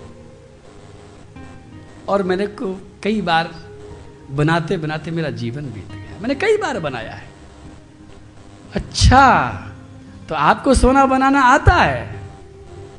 और 2.07 2.23
मैंने 2.23 2.47
को 2.47 2.81
कई 3.03 3.21
बार 3.21 3.55
बनाते 4.31 4.77
बनाते 4.77 5.11
मेरा 5.11 5.29
जीवन 5.29 5.61
बीत 5.61 5.91
गया। 5.91 6.19
मैंने 6.21 6.35
कई 6.35 6.57
बार 6.57 6.79
बनाया 6.79 7.11
है। 7.11 7.27
अच्छा 8.73 9.49
तो 10.29 10.35
आपको 10.35 10.73
सोना 10.73 11.05
बनाना 11.05 11.41
आता 11.41 11.73
है? 11.73 12.21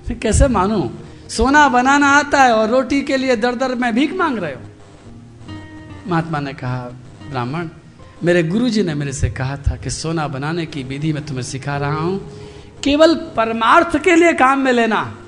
फिर 0.07 0.19
कैसे 0.19 0.49
मानू? 0.49 0.91
सोना 1.29 1.69
बनाना 1.69 2.07
आता 2.07 2.43
है 2.43 2.53
और 2.53 2.69
रोटी 2.69 3.03
के 3.03 3.17
लिए 3.17 3.37
दर 3.37 3.55
दर 3.55 3.75
में 3.75 3.95
भीख 3.95 4.13
मांग 4.13 4.39
रहे 4.39 4.55
हो। 4.55 4.61
महात्मा 6.07 6.41
ने 6.41 6.53
कहा, 6.53 6.85
ब्राह्मण, 7.31 7.69
मेरे 8.25 8.43
गुरुजी 8.43 8.83
ने 8.83 8.95
मेरे 8.95 9.13
से 9.13 9.31
कहा 9.31 9.57
था 9.57 9.77
कि 9.77 9.91
सोना 9.91 10.29
बनाने 10.29 10.67
की 10.67 10.83
विधि 10.83 11.13
मैं 11.13 11.27
तुम्हें 11.27 11.45
सिखा 11.45 11.77
रहा 11.77 11.97
हूँ। 11.97 12.31
केवल 12.85 13.15
परमार्थ 13.15 13.99
के 13.99 14.15
लिए 14.17 14.33
काम 14.33 14.59
में 14.59 14.73
लेना। 14.73 15.19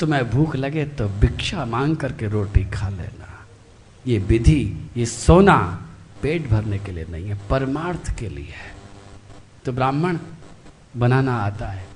तुम्हें 0.00 0.30
भूख 0.30 0.56
लगे 0.56 0.84
तो 0.84 1.08
भिक्षा 1.08 1.64
मांग 1.64 1.96
करके 1.96 2.28
रोटी 2.28 2.64
खा 2.64 2.88
लेना। 2.88 3.46
ये 4.06 4.18
विधि, 4.18 4.90
ये 4.96 5.06
सोना 5.06 5.88
पेट 6.22 6.48
भरने 6.48 6.78
के 6.78 6.92
लिए 6.92 7.06
नहीं 7.10 7.28
है, 7.28 7.38
परमार्थ 7.50 8.18
के 8.18 8.28
लिए 8.28 8.44
है। 8.44 8.74
तो 9.64 9.72
ब्राह्मण, 9.72 10.18
बनाना 10.96 11.36
आता 11.36 11.66
है। 11.66 11.86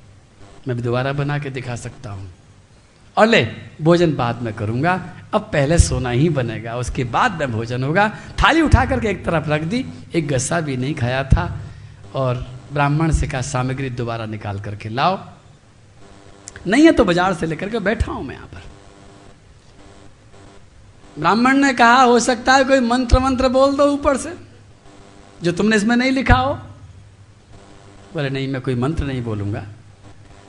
मैं 0.69 0.77
भी 0.77 0.83
दोबारा 0.83 1.13
बना 1.13 1.39
के 1.39 1.51
दिखा 1.51 1.77
सकता 1.77 2.11
हूँ। 2.11 2.31
और 3.17 3.27
ले, 3.27 3.49
भोजन 3.83 4.15
बाद 4.15 4.43
में 4.43 4.55
करूँगा। 4.55 5.11
अब 5.35 5.41
पहले 5.41 5.79
सोना 5.79 6.11
ही 6.11 6.29
बनेगा, 6.29 6.77
उसके 6.77 7.05
बाद 7.05 7.33
में 7.33 7.53
भोजन 7.53 7.85
होगा। 7.85 8.09
थाली 8.09 8.61
उठा 8.61 8.85
करके 8.85 9.09
एक 9.09 9.25
तरफ़ 9.25 9.49
रख 9.49 9.63
दी, 9.63 9.87
एक 10.15 10.29
गस्सा 10.29 10.61
भी 10.61 10.77
नहीं 10.77 10.95
खाया 10.95 11.25
था। 11.25 11.59
और 12.15 12.47
ब्राह्मण 12.73 13.13
से 13.13 13.27
कहा, 13.27 13.41
सामग्री 13.41 13.91
दोबारा 13.91 14.27
निकाल 14.27 14.61
करके 14.61 14.89
लाओ। 14.89 15.38
नहीं 16.67 16.85
है 16.85 16.93
तो 16.93 17.05
बाज़ार 17.05 17.35
से 17.35 17.47
लेकर 17.47 17.69
के 17.69 17.79
बैठा 17.81 18.13
हूँ 18.13 18.25
मैं 18.25 18.35
यहाँ 18.35 18.47
पर। 18.47 18.63
ब्राह्मण 21.19 21.57
ने 21.57 21.73
कहा, 21.75 22.03
हो 22.03 22.19
सकता 22.21 22.55
है 22.55 22.65
कोई 22.65 22.81
मंत्र 22.81 23.19
मंत्र 23.19 23.49
बोल 23.49 23.77
दो 23.77 23.85
ऊपर 23.85 24.17
से, 24.17 24.33
जो 25.41 25.53
तुमने 25.53 25.77
इसमें 25.77 25.95
नहीं 25.97 26.11
लिखा 26.13 26.37
हो। 26.37 26.55
बोले, 28.15 28.31
नहीं, 28.31 28.49
मैं 28.49 28.61
कोई 28.63 28.75
मंत्र 28.75 29.05
नहीं 29.05 29.23
बोलूँगा। 29.23 29.65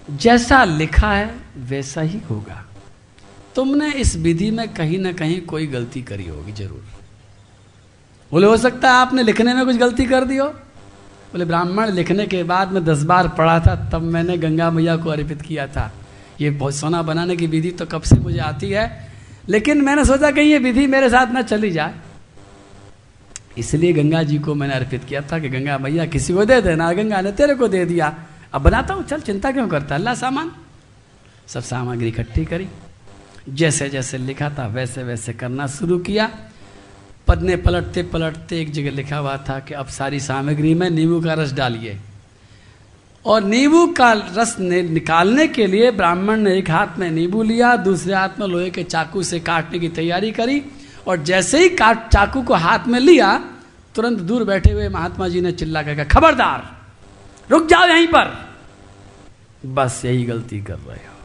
जैसा 0.10 0.64
लिखा 0.64 1.12
है, 1.12 1.34
वैसा 1.60 2.02
ही 2.02 2.20
होगा। 2.30 2.64
तुमने 3.56 3.92
इस 3.94 4.16
विधि 4.16 4.50
में 4.52 4.68
कहीं 4.74 5.00
ना 5.00 5.12
कहीं 5.12 5.42
कोई 5.42 5.68
गलती 5.68 6.02
करी 6.02 6.28
होगी, 6.28 6.52
ज़रूर। 6.54 6.84
बोले, 8.32 8.48
हो 8.48 8.58
सकता 8.58 8.92
है 8.92 8.96
आपने 8.98 9.24
लिखने 9.24 9.54
में 9.54 9.66
कुछ 9.66 9.76
गलती 9.76 10.06
कर 10.06 10.26
दी 10.26 10.38
हो। 10.38 10.48
बोले, 11.32 11.46
ब्राह्मण 11.46 11.92
लिखने 11.92 12.26
के 12.26 12.44
बाद 12.44 12.72
में 12.72 12.84
दस 12.86 13.04
बार 13.04 13.28
पढ़ा 13.30 13.60
था, 13.60 13.76
तब 13.90 14.02
मैंने 14.04 14.38
गंगा 14.38 14.70
मैया 14.72 14.96
को 14.98 15.10
अर्पित 15.10 15.42
किया 15.42 15.68
था। 15.68 15.92
ये 16.42 16.72
सोना 16.72 17.02
बनाने 17.02 17.36
की 17.36 17.48
विधि 17.48 17.72
तो 17.72 17.86
कब 17.86 18.02
से 18.02 18.16
मुझे 18.16 18.40
आती 18.40 18.70
है? 18.70 19.10
लेकिन 19.50 19.82
मैंने 19.82 20.06
सोचा 20.06 20.32
कि 20.32 20.42
ये 20.42 20.58
विधि 20.58 20.88
मेरे 20.88 21.10
साथ 21.10 21.34
ना 21.34 21.42
चली 21.42 21.72
जाए। 21.72 21.94
इसलिए 23.58 23.94
गंगा 23.94 24.24
जी 24.24 24.38
को 24.40 24.56
मैंने 24.56 24.74
अर्पित 24.74 25.04
किया 25.04 25.22
था 25.22 25.40
कि 25.40 25.50
गंगा 25.50 25.78
मैया 25.78 26.06
किसी 26.06 26.34
को 26.34 26.46
दे 26.46 26.62
देना 26.62 26.94
गंगा 26.94 27.22
ने 27.22 27.32
तेरे 27.32 27.56
को 27.56 27.68
दे 27.68 27.86
दिया। 27.86 28.16
अब 28.54 28.62
बनाता 28.62 28.94
हूँ, 28.94 29.04
चल 29.04 29.22
चिंता 29.22 29.52
क्यों 29.52 29.68
करता 29.68 29.96
अल्लाह 29.96 30.14
सामान। 30.16 30.52
सब 31.48 31.62
सामग्री 31.62 32.08
इकट्ठी 32.08 32.46
करी। 32.46 32.68
जैसे 33.50 33.90
जैसे 33.90 34.18
लिखा 34.18 34.50
था, 34.50 34.68
वैसे 34.68 35.04
वैसे 35.04 35.34
करना 35.34 35.68
शुरू 35.68 35.98
किया। 36.00 36.30
पदने 37.28 37.56
पलटते 37.56 38.04
पलटते 38.04 38.62
एक 38.62 38.72
जगह 38.72 38.92
लिखा 38.92 39.18
हुआ 39.18 39.38
था 39.38 39.60
कि 39.60 39.74
अब 39.74 39.88
सारी 39.88 40.20
सामग्री 40.20 40.74
में 40.74 40.90
नींबू 40.90 41.22
का 41.22 41.34
रस 41.34 41.54
डालिए। 41.54 42.00
और 43.26 43.44
नींबू 43.44 43.86
का 43.88 44.12
रस 44.14 44.56
निकालने 44.60 45.48
के 45.48 45.66
लिए 45.68 45.92
ब्राह्मण 45.92 46.40
ने 46.40 46.58
एक 46.58 46.70
हाथ 46.70 46.98
में 46.98 47.10
नींबू 47.12 47.44
लिया, 47.44 47.76
दूसरे 47.76 48.14
हाथ 48.14 48.40
में 48.40 48.48
लोहे 48.48 48.70
के 48.70 48.84
चाकू 48.84 49.24
से 49.24 49.40
काटने 49.40 49.80
की 49.80 49.90
तैयारी 49.90 50.32
करी 50.32 50.62
और 51.08 51.24
जैसे 51.24 51.60
ही 51.60 51.70
काट, 51.70 52.08
चाकू 52.10 52.42
को 52.42 52.54
हाथ 52.54 52.88
में 52.88 53.00
लिया, 53.00 53.38
तुरंत 53.96 54.20
दूर 54.20 54.44
बैठे 54.44 54.72
हुए 54.72 54.90
महात्मा 54.90 55.28
जी 55.28 55.42
ने 55.42 55.52
चिल्ला 55.52 55.84
कर 55.84 56.04
खबरदार, 56.04 56.78
रुक 57.52 57.68
जाओ 57.68 57.88
यहीं 57.88 58.08
पर। 58.08 58.28
बस 59.66 60.02
यही 60.06 60.24
गलती 60.24 60.62
कर 60.62 60.78
रहे 60.78 60.98
हो। 60.98 61.16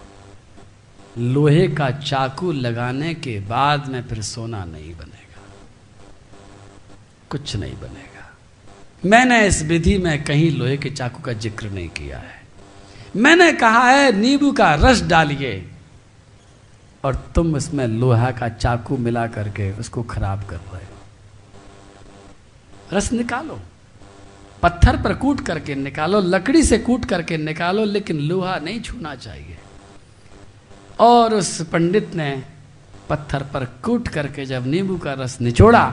लोहे 1.32 1.68
का 1.68 1.90
चाकू 1.90 2.52
लगाने 2.52 3.14
के 3.14 3.38
बाद 3.40 3.88
में 3.88 4.02
फिर 4.02 4.22
सोना 4.22 4.64
नहीं 4.64 4.94
बनेगा। 4.94 5.42
कुछ 7.30 7.56
नहीं 7.56 7.74
बनेगा। 7.74 8.13
मैंने 9.06 9.46
इस 9.46 9.62
विधि 9.62 9.96
में 9.98 10.24
कहीं 10.24 10.50
लोहे 10.50 10.76
के 10.76 10.90
चाकू 10.90 11.22
का 11.22 11.32
ज़िक्र 11.34 11.70
नहीं 11.70 11.88
किया 11.88 12.18
है। 12.18 12.42
मैंने 13.16 13.52
कहा 13.52 13.88
है, 13.90 14.12
नींबू 14.12 14.52
का 14.52 14.74
रस 14.74 15.02
डालिए 15.02 15.70
और 17.04 17.14
तुम 17.34 17.56
इसमें 17.56 17.86
लोहा 17.86 18.30
का 18.30 18.48
चाकू 18.48 18.96
मिला 18.96 19.26
करके 19.26 19.70
उसको 19.72 20.02
खराब 20.02 20.44
कर 20.44 20.56
रहे 20.56 20.84
हो। 20.84 20.96
रस 22.92 23.12
निकालो, 23.12 23.60
पत्थर 24.62 24.96
पर 25.02 25.14
कूट 25.14 25.40
करके 25.40 25.74
निकालो, 25.74 26.20
लकड़ी 26.20 26.62
से 26.62 26.78
कूट 26.78 27.04
करके 27.04 27.36
निकालो, 27.36 27.84
लेकिन 27.84 28.18
लोहा 28.18 28.56
नहीं 28.58 28.80
छूना 28.80 29.14
चाहिए। 29.14 29.56
और 31.00 31.34
उस 31.34 31.60
पंडित 31.62 32.14
ने 32.14 32.42
पत्थर 33.08 33.42
पर 33.44 33.64
कूट 33.84 34.08
करके 34.08 34.44
जब 34.46 34.66
नींबू 34.66 34.96
का 34.98 35.12
रस 35.12 35.40
निचोड़ा 35.40 35.84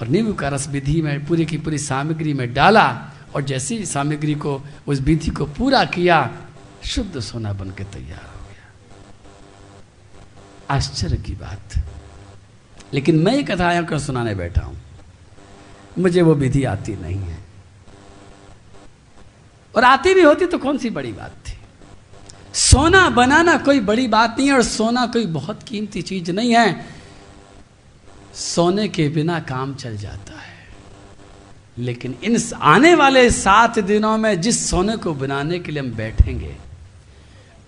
और 0.00 0.08
नींबू 0.08 0.32
का 0.32 0.48
रस 0.48 0.68
विधि 0.68 1.02
में 1.02 1.26
पूरी 1.26 1.46
की 1.46 1.58
पूरी 1.58 1.78
सामग्री 1.78 2.34
में 2.34 2.54
डाला 2.54 3.10
और 3.34 3.42
जैसी 3.42 3.86
सामग्री 3.86 4.34
को, 4.34 4.62
उस 4.86 5.00
विधि 5.00 5.30
को 5.30 5.46
पूरा 5.46 5.84
किया, 5.84 6.36
शुद्ध 6.84 7.20
सोना 7.20 7.52
बन 7.52 7.70
के 7.70 7.84
तैयार 7.84 8.30
हो 8.36 8.46
गया। 8.48 8.74
आश्चर्य 10.76 11.16
की 11.16 11.32
बात। 11.32 11.84
लेकिन 12.94 13.16
मैं 13.16 13.34
ये 13.34 13.42
कथा 13.42 13.72
यहाँ 13.72 13.84
कर 13.84 13.98
सुनाने 13.98 14.34
बैठा 14.34 14.62
हूँ। 14.62 14.80
मुझे 15.98 16.22
वो 16.22 16.34
विधि 16.34 16.64
आती 16.64 16.96
नहीं 16.96 17.20
है। 17.20 17.38
और 19.76 19.84
आती 19.84 20.14
भी 20.14 20.22
होती 20.22 20.46
तो 20.46 20.58
कौन 20.58 20.78
सी 20.78 20.90
बड़ी 20.90 21.12
बात 21.12 21.30
थी? 21.30 21.52
सोना 22.54 23.10
बनाना 23.10 23.56
कोई 23.56 23.80
बड़ी 23.80 24.08
बात 24.08 24.36
नहीं 24.38 24.48
है 24.48 24.54
और 24.54 24.62
सोना 24.62 25.06
कोई 25.06 25.26
बहुत 25.26 25.62
कीमती 25.62 26.02
चीज़ 26.02 26.32
नहीं 26.32 26.54
है। 26.54 26.99
सोने 28.34 28.88
के 28.88 29.08
बिना 29.08 29.40
काम 29.40 29.74
चल 29.74 29.96
जाता 29.96 30.40
है। 30.40 30.50
लेकिन 31.78 32.18
इन 32.24 32.42
आने 32.62 32.94
वाले 32.94 33.30
सात 33.30 33.78
दिनों 33.78 34.18
में 34.18 34.40
जिस 34.40 34.70
सोने 34.70 34.96
को 34.96 35.14
बनाने 35.14 35.58
के 35.58 35.72
लिए 35.72 35.82
हम 35.82 35.92
बैठेंगे, 35.92 36.56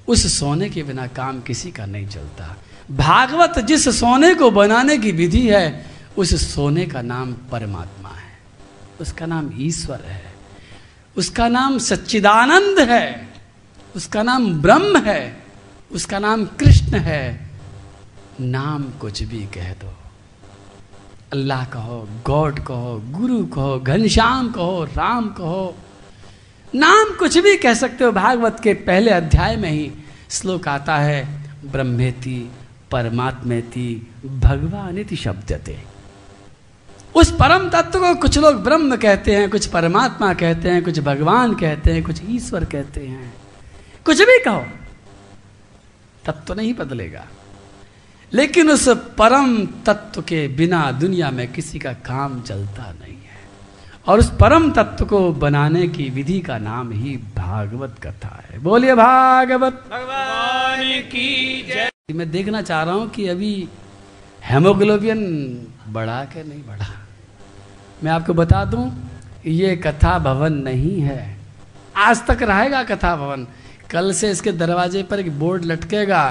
उस 0.09 0.39
सोने 0.39 0.71
के 0.71 0.83
बिना 0.83 1.07
काम 1.07 1.41
किसी 1.41 1.71
का 1.71 1.87
नहीं 1.87 2.09
चलता। 2.09 2.57
भागवत 2.91 3.59
जिस 3.59 4.01
सोने 4.01 4.35
को 4.35 4.51
बनाने 4.51 4.99
की 4.99 5.13
विधि 5.13 5.49
है, 5.49 5.91
उस 6.17 6.55
सोने 6.55 6.87
का 6.87 7.03
नाम 7.03 7.33
परमात्मा 7.33 8.09
है। 8.09 8.39
उसका 9.01 9.27
नाम 9.27 9.51
ईश्वर 9.57 10.01
है। 10.07 10.35
उसका 11.17 11.49
नाम 11.49 11.79
सच्चिदानंद 11.79 12.79
है। 12.79 13.29
उसका 13.97 14.23
नाम 14.23 14.63
ब्रह्म 14.63 14.99
है। 14.99 15.43
उसका 15.93 16.19
नाम 16.19 16.45
कृष्ण 16.45 16.99
है। 16.99 17.51
नाम 18.41 18.83
कुछ 18.83 19.23
भी 19.23 19.47
कह 19.47 19.73
दो। 19.73 20.01
अल्लाह 21.33 21.64
कहो, 21.64 22.09
गॉड 22.26 22.59
कहो, 22.59 23.03
गुरु 23.11 23.45
कहो, 23.47 23.78
घनश्याम 23.80 24.51
कहो, 24.51 24.85
राम 24.85 25.28
कहो। 25.28 25.76
नाम 26.74 27.14
कुछ 27.18 27.39
भी 27.39 27.57
कह 27.57 27.74
सकते 27.74 28.05
हो, 28.05 28.12
भागवत 28.12 28.61
के 28.61 28.74
पहले 28.74 29.11
अध्याय 29.11 29.57
में 29.57 29.70
ही 29.70 29.93
श्लोक 30.30 30.68
आता 30.68 30.97
है, 30.97 31.24
ब्रह्मेति, 31.72 32.51
परमात्मेति, 32.91 34.12
भगवानिति 34.26 35.16
शब्दते। 35.16 35.78
उस 37.14 37.30
परम 37.30 37.68
तत्व 37.68 38.01
को 38.01 38.14
कुछ 38.14 38.39
लोग 38.39 38.62
ब्रह्म 38.64 38.97
कहते 38.97 39.37
हैं, 39.37 39.51
कुछ 39.51 39.66
परमात्मा 39.66 40.35
कहते 40.35 40.70
हैं, 40.70 40.85
कुछ 40.85 40.99
भगवान 40.99 41.55
कहते 41.55 41.93
हैं, 41.93 42.03
कुछ 42.03 42.20
ईश्वर 42.28 42.64
कहते 42.64 43.07
हैं। 43.07 43.35
कुछ 44.05 44.22
भी 44.22 44.39
कहो 44.45 44.64
तत्व 46.24 46.41
तो 46.47 46.55
नहीं 46.55 46.74
बदलेगा। 46.74 47.26
लेकिन 48.35 48.70
उस 48.70 48.89
परम 48.89 49.66
तत्व 49.66 50.22
के 50.22 50.49
बिना 50.49 50.91
दुनिया 50.93 51.30
में 51.30 51.53
किसी 51.53 51.78
का 51.78 51.93
काम 51.93 52.41
चलता 52.43 52.91
नहीं 52.93 53.12
है। 53.12 53.41
और 54.07 54.18
उस 54.18 54.30
परम 54.30 54.70
तत्व 54.72 55.05
को 55.05 55.33
बनाने 55.33 55.89
की 55.89 56.09
विधि 56.11 56.41
का 56.41 56.59
नाम 56.59 56.93
ही 56.93 57.16
भागवत 57.37 57.97
कथा 58.03 58.43
है। 58.51 58.59
बोलिए 58.59 58.95
भागवत। 58.95 59.72
भगवान 59.72 61.01
की 61.03 61.62
जय। 61.62 61.91
मैं 62.14 62.30
देखना 62.30 62.62
चाह 62.62 62.83
रहा 62.83 62.95
हूँ 62.95 63.09
कि 63.11 63.28
अभी 63.28 63.68
हेमोग्लोबिन 64.45 65.20
बढ़ा 65.89 66.24
के 66.24 66.43
नहीं 66.45 66.62
बढ़ा। 66.62 66.87
मैं 68.05 68.11
आपको 68.11 68.35
बता 68.35 68.64
दूँ 68.64 69.11
ये 69.47 69.76
कथा 69.76 70.18
भवन 70.18 70.53
नहीं 70.53 71.01
है। 71.01 71.37
आज 71.97 72.26
तक 72.26 72.43
रहेगा 72.43 72.83
कथा 72.85 73.16
भवन। 73.16 73.47
कल 73.91 74.12
से 74.12 74.30
इसके 74.30 74.53
दरवाजे 74.53 75.03
पर 75.03 75.20
एक 75.20 75.39
बोर्ड 75.39 75.64
लटकेगा। 75.64 76.22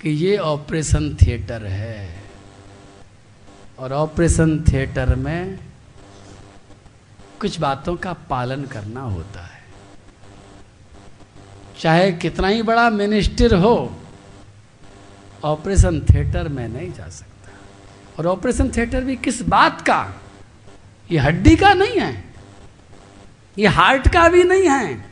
कि 0.00 0.10
ये 0.10 0.36
ऑपरेशन 0.36 1.16
थिएटर 1.22 1.64
है। 1.64 2.22
और 3.78 3.92
ऑपरेशन 3.92 4.64
थिएटर 4.72 5.14
में 5.14 5.58
कुछ 7.40 7.60
बातों 7.60 7.96
का 7.96 8.12
पालन 8.12 8.64
करना 8.64 9.00
होता 9.00 9.42
है। 9.42 9.64
चाहे 11.78 12.12
कितना 12.12 12.48
ही 12.48 12.62
बड़ा 12.62 12.90
मिनिस्टर 12.90 13.54
हो, 13.54 13.98
ऑपरेशन 15.44 16.00
थिएटर 16.00 16.48
में 16.48 16.68
नहीं 16.68 16.92
जा 16.92 17.08
सकता। 17.08 17.50
और 18.18 18.26
ऑपरेशन 18.26 18.70
थिएटर 18.70 19.04
भी 19.04 19.16
किस 19.16 19.42
बात 19.42 19.80
का? 19.80 20.14
ये 21.10 21.18
हड्डी 21.18 21.56
का 21.56 21.74
नहीं 21.74 22.00
है। 22.00 22.24
ये 23.58 23.66
हार्ट 23.66 24.08
का 24.08 24.28
भी 24.28 24.44
नहीं 24.44 24.68
है। 24.68 25.07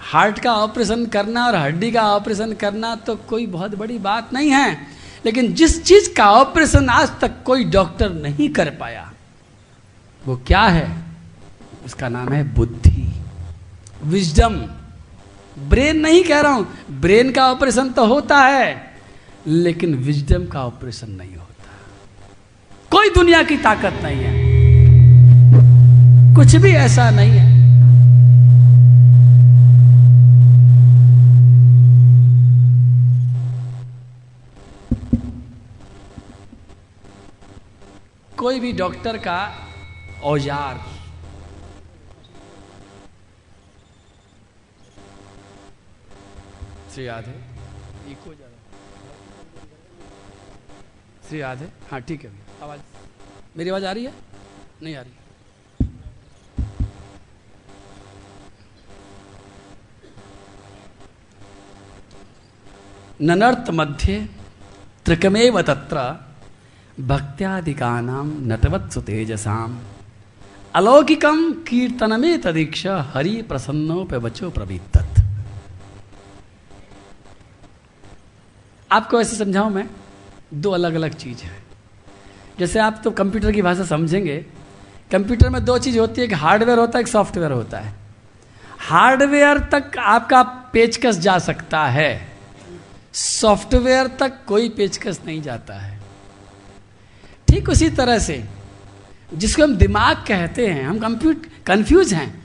हार्ट 0.00 0.38
का 0.38 0.52
ऑपरेशन 0.54 1.04
करना 1.06 1.46
और 1.46 1.56
हड्डी 1.56 1.90
का 1.92 2.02
ऑपरेशन 2.08 2.52
करना 2.52 2.94
तो 2.96 3.14
कोई 3.28 3.46
बहुत 3.48 3.74
बड़ी 3.74 3.98
बात 3.98 4.32
नहीं 4.32 4.50
है। 4.50 4.76
लेकिन 5.26 5.52
जिस 5.54 5.82
चीज़ 5.84 6.08
का 6.16 6.30
ऑपरेशन 6.32 6.88
आज 6.88 7.10
तक 7.20 7.42
कोई 7.44 7.64
डॉक्टर 7.70 8.12
नहीं 8.12 8.48
कर 8.48 8.70
पाया, 8.70 9.10
वो 10.24 10.36
क्या 10.46 10.62
है? 10.62 10.88
उसका 11.86 12.08
नाम 12.08 12.28
है 12.28 12.42
बुद्धि। 12.54 13.12
विजडम। 14.04 14.54
ब्रेन 15.58 16.00
नहीं 16.00 16.22
कह 16.24 16.40
रहा 16.40 16.52
हूँ, 16.52 16.66
ब्रेन 17.00 17.32
का 17.32 17.50
ऑपरेशन 17.52 17.88
तो 17.90 18.06
होता 18.06 18.38
है, 18.38 18.94
लेकिन 19.46 19.94
विजडम 19.96 20.46
का 20.46 20.64
ऑपरेशन 20.64 21.10
नहीं 21.10 21.34
होता। 21.36 21.46
कोई 22.90 23.10
दुनिया 23.10 23.42
की 23.42 23.56
ताकत 23.58 24.00
नहीं 24.02 24.20
है। 24.20 24.38
कुछ 26.34 26.56
भी 26.56 26.70
ऐसा 26.70 27.10
नहीं 27.10 27.30
है। 27.30 27.49
कोई 38.40 38.60
भी 38.60 38.72
डॉक्टर 38.72 39.16
का 39.18 39.38
औज़ार। 40.24 40.78
श्री 46.94 47.04
है 47.26 47.34
ज़्यादा 48.34 48.56
श्री 51.28 51.40
याद 51.40 51.58
है 51.58 51.68
हाँ 51.90 52.00
ठीक 52.02 52.24
है 52.24 52.30
आवाज़। 52.62 52.80
मेरी 53.56 53.70
आवाज़ 53.70 53.84
आ 53.86 53.92
रही 53.92 54.04
है? 54.04 54.12
नहीं 54.82 54.94
आ 54.96 55.00
रही। 55.00 55.12
ननर्त 63.20 63.70
मध्य 63.72 64.18
त्रिकमेव 65.06 65.60
तत्र 65.62 66.08
भक्त्यादिकानां 67.00 68.24
नटवत्सु 68.48 69.00
तेजसाम। 69.00 69.78
अलौकिकम 70.74 71.52
कीर्तनमे 71.52 72.36
तदीक्ष 72.38 72.86
हरि 72.86 73.42
प्रसन्नोपवचो 73.42 74.50
प्रवीतत 74.50 75.06
आपको 78.92 79.20
ऐसे 79.20 79.36
समझाऊं 79.36 79.70
मैं? 79.70 79.88
दो 80.54 80.70
अलग 80.70 80.94
अलग 80.94 81.14
चीज़ 81.14 81.38
है। 81.38 81.62
जैसे 82.58 82.78
आप 82.78 83.00
तो 83.04 83.10
कंप्यूटर 83.10 83.52
की 83.52 83.62
भाषा 83.62 83.84
समझेंगे, 83.84 84.36
कंप्यूटर 85.12 85.48
में 85.48 85.64
दो 85.64 85.78
चीज़ 85.78 85.98
होती 85.98 86.20
है, 86.20 86.26
एक 86.26 86.34
हार्डवेयर 86.34 86.78
होता 86.78 86.98
है, 86.98 87.00
एक 87.00 87.08
सॉफ्टवेयर 87.08 87.52
होता 87.52 87.78
है। 87.78 87.94
हार्डवेयर 88.78 89.58
तक 89.58 89.98
आपका 89.98 90.42
पेचकस 90.72 91.18
जा 91.18 91.38
सकता 91.38 91.84
है, 91.86 92.32
सॉफ्टवेयर 93.12 94.06
तक 94.06 94.44
कोई 94.46 94.68
पेचकस 94.68 95.20
नहीं 95.26 95.42
जाता 95.42 95.74
है। 95.74 95.99
ठीक 97.50 97.68
उसी 97.68 97.90
तरह 97.90 98.18
से, 98.18 98.44
जिसको 99.34 99.62
हम 99.62 99.76
दिमाग 99.76 100.16
कहते 100.16 100.66
हैं, 100.66 100.84
हम 100.84 100.98
कंप्यूट 100.98 101.46
कंफ्यूज 101.66 102.14
हैं, 102.14 102.42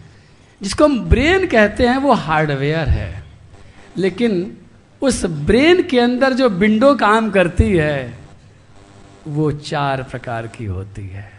जिसको 0.61 0.83
हम 0.83 0.99
ब्रेन 0.99 1.47
कहते 1.47 1.87
हैं, 1.87 1.97
वो 1.97 2.13
हार्डवेयर 2.13 2.89
है। 2.89 3.23
लेकिन 3.97 4.57
उस 5.01 5.25
ब्रेन 5.25 5.83
के 5.83 5.99
अंदर 5.99 6.33
जो 6.33 6.49
विंडो 6.49 6.95
काम 6.95 7.29
करती 7.29 7.63
है, 7.63 8.17
वो 9.27 9.51
चार 9.51 10.03
प्रकार 10.03 10.47
की 10.47 10.65
होती 10.65 11.07
है। 11.07 11.31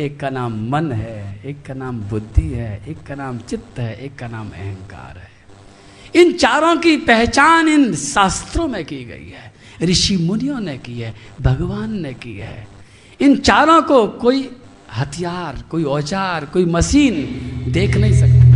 एक 0.00 0.20
का 0.20 0.30
नाम 0.30 0.70
मन 0.70 0.92
है, 0.92 1.40
एक 1.44 1.62
का 1.66 1.74
नाम 1.74 2.00
बुद्धि 2.00 2.48
है, 2.48 2.82
एक 2.88 3.02
का 3.02 3.14
नाम 3.14 3.38
चित्त 3.38 3.78
है, 3.78 4.04
एक 4.04 4.16
का 4.16 4.28
नाम 4.28 4.48
अहंकार 4.48 5.18
है। 5.18 5.32
इन 6.22 6.32
चारों 6.32 6.76
की 6.76 6.96
पहचान 6.96 7.68
इन 7.68 7.94
शास्त्रों 7.94 8.68
में 8.68 8.84
की 8.84 9.04
गई 9.04 9.28
है। 9.28 9.51
ऋषि 9.82 10.16
मुनियों 10.16 10.60
ने 10.60 10.76
की 10.78 10.98
है, 11.00 11.14
भगवान 11.40 12.00
ने 12.00 12.12
की 12.14 12.36
है। 12.36 12.66
इन 13.20 13.36
चारों 13.36 13.82
को 13.82 14.06
कोई 14.06 14.48
हथियार, 14.96 15.62
कोई 15.70 15.84
औज़ार, 15.84 16.44
कोई 16.46 16.64
मशीन 16.64 17.72
देख 17.72 17.96
नहीं 17.96 18.12
सकता। 18.12 18.50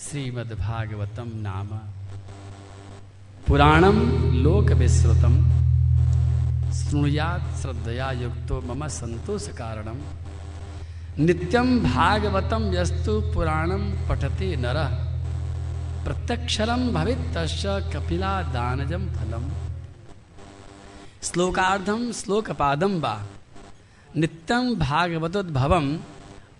श्रीमद्भागवतम 0.00 1.30
नाम। 1.36 1.68
पुराणम 3.48 3.96
लोक 4.34 4.70
विश्रुतम 4.72 5.63
श्रृणुयात 6.74 7.62
श्रद्धया 7.62 8.10
युक्तो, 8.12 8.60
मम 8.60 8.86
संतोष 8.88 9.48
कारणम 9.48 9.98
नित्यम 11.18 11.68
भागवतम 11.80 12.62
यस्तु 12.74 13.12
पुराणम 13.34 13.82
पठते 14.08 14.56
नर। 14.56 14.78
प्रत्यक्षरम 16.04 16.82
भवित 16.92 17.36
कपिला 17.94 18.32
दानजम 18.42 19.04
फलम। 19.08 19.44
श्लोकार्धम 21.22 22.10
श्लोकपादम 22.12 22.98
वा। 23.00 23.14
नित्यम 24.16 24.74
भागवतोद्भवम 24.74 25.86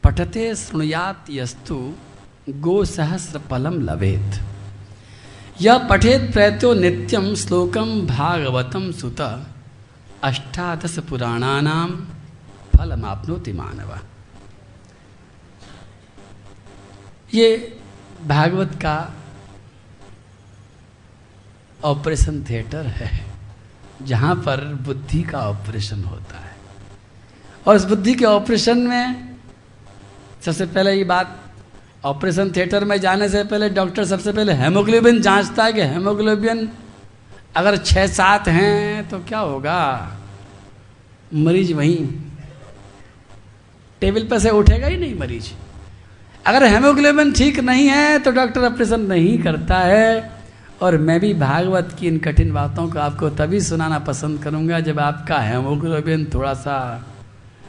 पठते 0.04 0.54
शृणुयात 0.54 1.30
यस्तु 1.30 1.76
गो 2.48 2.84
सहस्र 2.84 3.38
फलम 3.50 3.80
लवेत 3.80 4.40
यह 5.60 5.78
पठेत 5.78 6.32
प्रयतो 6.32 6.72
नित्यम 6.74 7.34
श्लोकम 7.34 7.90
भागवतम 8.06 8.90
सुत। 8.92 9.20
अष्टादश 10.25 10.99
पुराणानाम 11.09 11.91
आपनोति 13.05 13.53
मानव। 13.53 13.91
ये 17.35 17.49
भागवत 18.27 18.72
का 18.83 18.97
ऑपरेशन 21.85 22.43
थिएटर 22.51 22.87
है, 22.89 23.11
जहाँ 24.03 24.35
पर 24.37 24.64
बुद्धि 24.87 25.22
का 25.22 25.39
ऑपरेशन 25.41 26.05
होता 26.05 26.39
है। 26.39 26.53
और 27.66 27.77
इस 27.77 27.85
बुद्धि 27.85 28.14
के 28.14 28.25
ऑपरेशन 28.25 28.79
में 28.79 29.37
सबसे 30.45 30.66
पहले 30.66 30.93
ये 30.93 31.05
बात, 31.05 31.41
ऑपरेशन 32.05 32.51
थिएटर 32.51 32.85
में 32.85 32.99
जाने 33.01 33.29
से 33.29 33.45
पहले 33.45 33.68
डॉक्टर 33.70 34.05
सबसे 34.05 34.33
पहले 34.33 34.53
हेमोग्लोबिन 34.55 35.20
जांचता 35.22 35.64
है 35.64 35.72
कि 35.72 35.81
हेमोग्लोबिन 35.83 36.70
अगर 37.57 37.76
छः 37.76 38.07
सात 38.07 38.48
हैं 38.48 39.09
तो 39.09 39.18
क्या 39.18 39.38
होगा? 39.38 40.11
मरीज़ 41.34 41.72
वहीं। 41.74 42.07
टेबल 44.02 44.26
पर 44.28 44.38
से 44.38 44.50
उठेगा 44.50 44.86
ही 44.86 44.96
नहीं 44.96 45.14
मरीज़। 45.18 45.50
अगर 46.46 46.64
हेमोग्लोबिन 46.64 47.32
ठीक 47.32 47.61
नहीं 47.61 47.86
है 47.88 48.18
तो 48.18 48.30
डॉक्टर 48.30 48.64
ऑपरेशन 48.64 49.00
नहीं 49.00 49.38
करता 49.38 49.78
है। 49.78 50.32
और 50.82 50.96
मैं 50.98 51.18
भी 51.20 51.32
भागवत 51.34 51.96
की 52.00 52.07
इन 52.07 52.18
कठिन 52.18 52.52
बातों 52.52 52.88
को 52.90 52.98
आपको 52.98 53.30
तभी 53.30 53.61
सुनाना 53.61 53.98
पसंद 53.98 54.42
करूँगा, 54.42 54.80
जब 54.80 54.98
आपका 55.00 55.38
हेमोग्लोबिन 55.38 56.24
थोड़ा 56.34 56.55
सा 56.55 56.78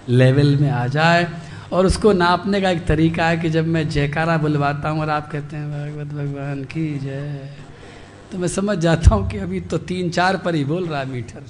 लेवल 0.09 0.55
में 0.55 0.69
आ 0.69 0.88
जाए। 0.88 1.27
और 1.73 1.86
उसको 1.86 2.11
नापने 2.13 2.61
का 2.61 2.69
एक 2.69 2.86
तरीका 2.86 3.27
है 3.27 3.38
कि 3.38 3.49
जब 3.49 3.67
मैं 3.67 3.88
जयकारा 3.89 4.38
बुलवाता 4.38 4.89
हूँ 4.89 5.01
और 5.01 5.09
आप 5.09 5.31
कहते 5.31 5.55
हैं, 5.55 5.69
भागवत 5.71 6.13
भगवान 6.13 6.63
की 6.63 6.88
जय। 6.99 7.64
तो 8.36 8.39
मैं 8.39 8.47
समझ 8.47 8.77
जाता 8.77 9.15
हूँ 9.15 9.29
कि 9.29 9.38
अभी 9.38 9.59
तो 9.61 9.77
तीन 9.79 10.09
चार 10.09 10.38
पर 10.38 10.55
ही 10.55 10.63
बोल 10.65 10.88
रहा 10.88 10.99
है 10.99 11.05
मीटर 11.05 11.43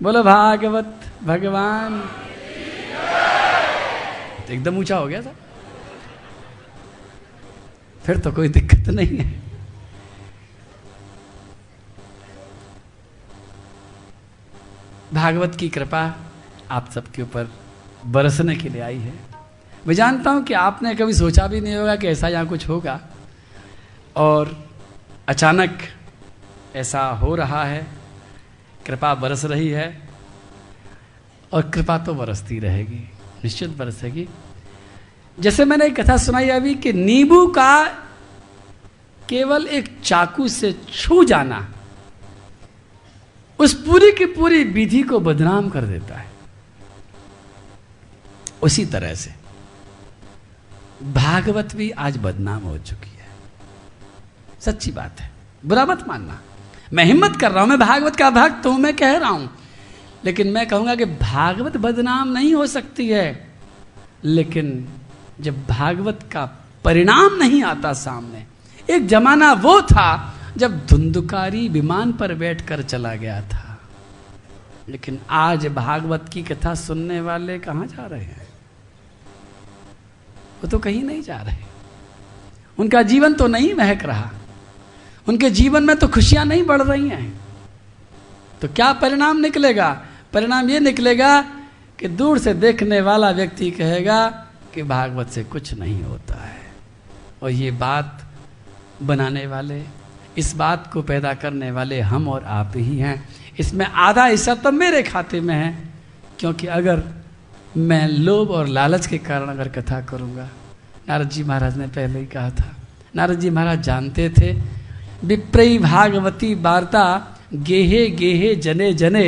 बोलो 0.00 0.22
भागवत, 0.22 1.00
भगवान। 1.24 1.98
तो 4.46 4.52
एकदम 4.52 4.78
ऊँचा 4.78 4.96
हो 4.96 5.06
गया 5.06 5.22
था। 5.22 5.34
फिर 8.04 8.18
तो 8.18 8.32
कोई 8.32 8.48
दिक्कत 8.48 8.88
नहीं 8.88 9.18
है। 9.18 9.28
भागवत 15.14 15.56
की 15.60 15.68
कृपा 15.68 16.06
आप 16.70 16.90
सबके 16.90 17.22
ऊपर 17.22 17.50
बरसने 18.06 18.56
के 18.56 18.68
लिए 18.68 18.82
आई 18.82 18.98
है। 18.98 19.14
मैं 19.86 19.94
जानता 19.94 20.30
हूँ 20.30 20.44
कि 20.44 20.54
आपने 20.54 20.94
कभी 20.94 21.14
सोचा 21.14 21.46
भी 21.46 21.60
नहीं 21.60 21.76
होगा 21.76 21.96
कि 21.96 22.06
ऐसा 22.06 22.28
यहाँ 22.28 22.46
कुछ 22.46 22.68
होगा। 22.68 23.00
और 24.16 24.69
अचानक 25.30 25.78
ऐसा 26.76 27.02
हो 27.12 27.34
रहा 27.34 27.64
है, 27.64 27.86
कृपा 28.86 29.14
बरस 29.14 29.44
रही 29.44 29.68
है, 29.68 29.86
और 31.52 31.70
कृपा 31.70 31.98
तो 31.98 32.14
बरसती 32.14 32.58
रहेगी, 32.58 33.02
निश्चित 33.44 33.70
बरसेगी। 33.70 34.26
जैसे 35.38 35.64
मैंने 35.64 35.86
एक 35.86 36.00
कथा 36.00 36.16
सुनाई 36.16 36.48
अभी 36.48 36.74
कि 36.74 36.92
नींबू 36.92 37.46
का 37.48 37.84
केवल 39.28 39.66
एक 39.66 39.90
चाकू 40.04 40.48
से 40.48 40.72
छू 40.92 41.24
जाना, 41.24 41.66
उस 43.58 43.74
पूरी 43.84 44.10
की 44.12 44.26
पूरी 44.26 44.64
विधि 44.64 45.02
को 45.02 45.20
बदनाम 45.20 45.68
कर 45.68 45.84
देता 45.84 46.16
है। 46.16 46.28
उसी 48.62 48.84
तरह 48.86 49.14
से 49.14 49.34
भागवत 51.12 51.74
भी 51.76 51.90
आज 51.90 52.18
बदनाम 52.18 52.62
हो 52.62 52.76
चुकी 52.78 53.09
सच्ची 54.60 54.90
बात 54.90 55.20
है। 55.20 55.30
बुरा 55.66 55.86
मत 55.86 56.08
मानना। 56.08 56.40
मैं 56.92 57.04
हिम्मत 57.04 57.36
कर 57.36 57.50
रहा 57.50 57.60
हूँ, 57.60 57.70
मैं 57.70 57.78
भागवत 57.78 58.16
का 58.16 58.30
भक्त 58.30 58.66
हूँ, 58.66 58.78
मैं 58.78 58.96
कह 58.96 59.16
रहा 59.16 59.30
हूँ। 59.30 59.50
लेकिन 60.24 60.48
मैं 60.48 60.68
कहूँगा 60.68 60.94
कि 60.94 61.04
भागवत 61.04 61.76
बदनाम 61.76 62.28
नहीं 62.28 62.54
हो 62.54 62.66
सकती 62.66 63.08
है। 63.08 63.48
लेकिन 64.24 64.88
जब 65.40 65.66
भागवत 65.66 66.20
का 66.32 66.58
परिणाम 66.84 67.34
नहीं 67.34 67.62
आता 67.62 67.92
सामने, 67.92 68.46
एक 68.90 69.06
जमाना 69.06 69.52
वो 69.52 69.82
था 69.82 70.34
जब 70.56 70.86
धुंधुकारी 70.86 71.68
विमान 71.68 72.12
पर 72.12 72.34
बैठकर 72.34 72.82
चला 72.82 73.14
गया 73.14 73.40
था। 73.40 73.80
लेकिन 74.88 75.20
आज 75.30 75.66
भागवत 75.66 76.30
की 76.32 76.42
कथा 76.42 76.74
सुनने 76.74 77.20
वाले 77.20 77.58
कहाँ 77.58 77.86
जा 77.86 78.06
रहे 78.06 78.24
हैं? 78.24 78.48
वो 80.62 80.68
तो 80.68 80.78
कहीं 80.78 81.02
नहीं 81.02 81.22
जा 81.22 81.36
रहे। 81.36 81.56
उनका 82.78 83.02
जीवन 83.02 83.34
तो 83.34 83.46
नहीं 83.46 83.74
महक 83.74 84.04
रहा। 84.04 84.30
उनके 85.30 85.50
जीवन 85.50 85.84
में 85.84 85.96
तो 85.96 86.08
खुशियाँ 86.08 86.44
नहीं 86.44 86.62
बढ़ 86.64 86.82
रही 86.82 87.08
हैं। 87.08 87.32
तो 88.62 88.68
क्या 88.68 88.92
परिणाम 88.92 89.36
निकलेगा? 89.36 89.90
परिणाम 90.32 90.70
ये 90.70 90.80
निकलेगा 90.80 91.40
कि 91.98 92.08
दूर 92.08 92.38
से 92.38 92.54
देखने 92.54 93.00
वाला 93.00 93.30
व्यक्ति 93.30 93.70
कहेगा 93.70 94.26
कि 94.74 94.82
भागवत 94.82 95.28
से 95.28 95.44
कुछ 95.44 95.72
नहीं 95.74 96.02
होता 96.02 96.34
है। 96.34 96.58
और 97.42 97.50
ये 97.50 97.70
बात 97.70 98.26
बनाने 99.02 99.46
वाले, 99.46 99.82
इस 100.38 100.54
बात 100.56 100.90
को 100.92 101.02
पैदा 101.02 101.34
करने 101.34 101.70
वाले 101.70 102.00
हम 102.00 102.28
और 102.28 102.44
आप 102.44 102.72
ही 102.76 102.98
हैं। 102.98 103.28
इसमें 103.58 103.86
आधा 103.86 104.24
हिस्सा 104.24 104.54
तो 104.54 104.72
मेरे 104.72 105.02
खाते 105.02 105.40
में 105.40 105.54
है, 105.54 105.70
क्योंकि 106.38 106.66
अगर 106.66 107.02
मैं 107.76 108.06
लोभ 108.08 108.50
और 108.50 108.66
लालच 108.68 109.06
के 109.06 109.18
कारण 109.18 109.48
अगर 109.48 109.68
कथा 109.68 110.00
करूँगा, 110.00 110.48
नारद 111.08 111.28
जी 111.28 111.42
महाराज 111.44 111.78
ने 111.78 111.86
पहले 111.86 112.18
ही 112.18 112.26
कहा 112.26 112.50
था। 112.50 112.74
नारद 113.16 113.40
जी 113.40 113.50
महाराज 113.50 113.82
जानते 113.82 114.28
थे 114.30 114.79
विप्रई 115.24 115.78
भागवती 115.78 116.54
वार्ता, 116.56 117.04
गेहे 117.54 118.06
गेहे 118.10 118.54
जने 118.56 118.92
जने 118.94 119.26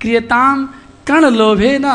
क्रियताम 0.00 0.66
कर्ण 1.06 1.30
लोभे 1.30 1.78
न 1.78 1.92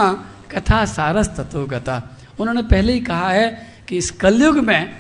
कथा 0.52 0.84
सारस 0.86 1.28
तत्व 1.38 1.66
गता 1.68 2.02
उन्होंने 2.40 2.62
पहले 2.64 2.94
ही 2.94 3.00
कहा 3.02 3.30
है 3.30 3.48
कि 3.88 3.98
इस 3.98 4.10
कलयुग 4.14 4.58
में 4.60 4.94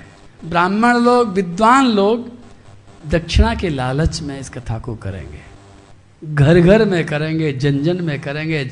ब्राह्मण 0.45 0.97
लोग, 0.97 1.33
विद्वान 1.33 1.87
लोग 1.87 2.29
दक्षिणा 3.09 3.53
के 3.55 3.69
लालच 3.69 4.21
में 4.21 4.39
इस 4.39 4.49
कथा 4.49 4.77
को 4.79 4.95
करेंगे। 4.95 5.41
घर 6.21 6.59
घर 6.59 6.85
में 6.85 7.05
करेंगे 7.05 7.51
जन 7.53 7.77
जन 7.83 8.03
में 8.03 8.19
करेंगे, 8.21 8.69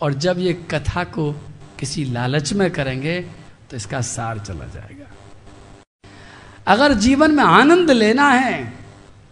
और 0.00 0.14
जब 0.14 0.38
ये 0.38 0.52
कथा 0.70 1.04
को 1.06 1.32
किसी 1.78 2.04
लालच 2.04 2.52
में 2.52 2.70
करेंगे 2.70 3.20
तो 3.70 3.76
इसका 3.76 4.00
सार 4.00 4.38
चला 4.38 4.66
जाएगा। 4.74 5.06
अगर 6.66 6.94
जीवन 6.94 7.30
में 7.30 7.44
आनंद 7.44 7.90
लेना 7.90 8.28
है, 8.28 8.72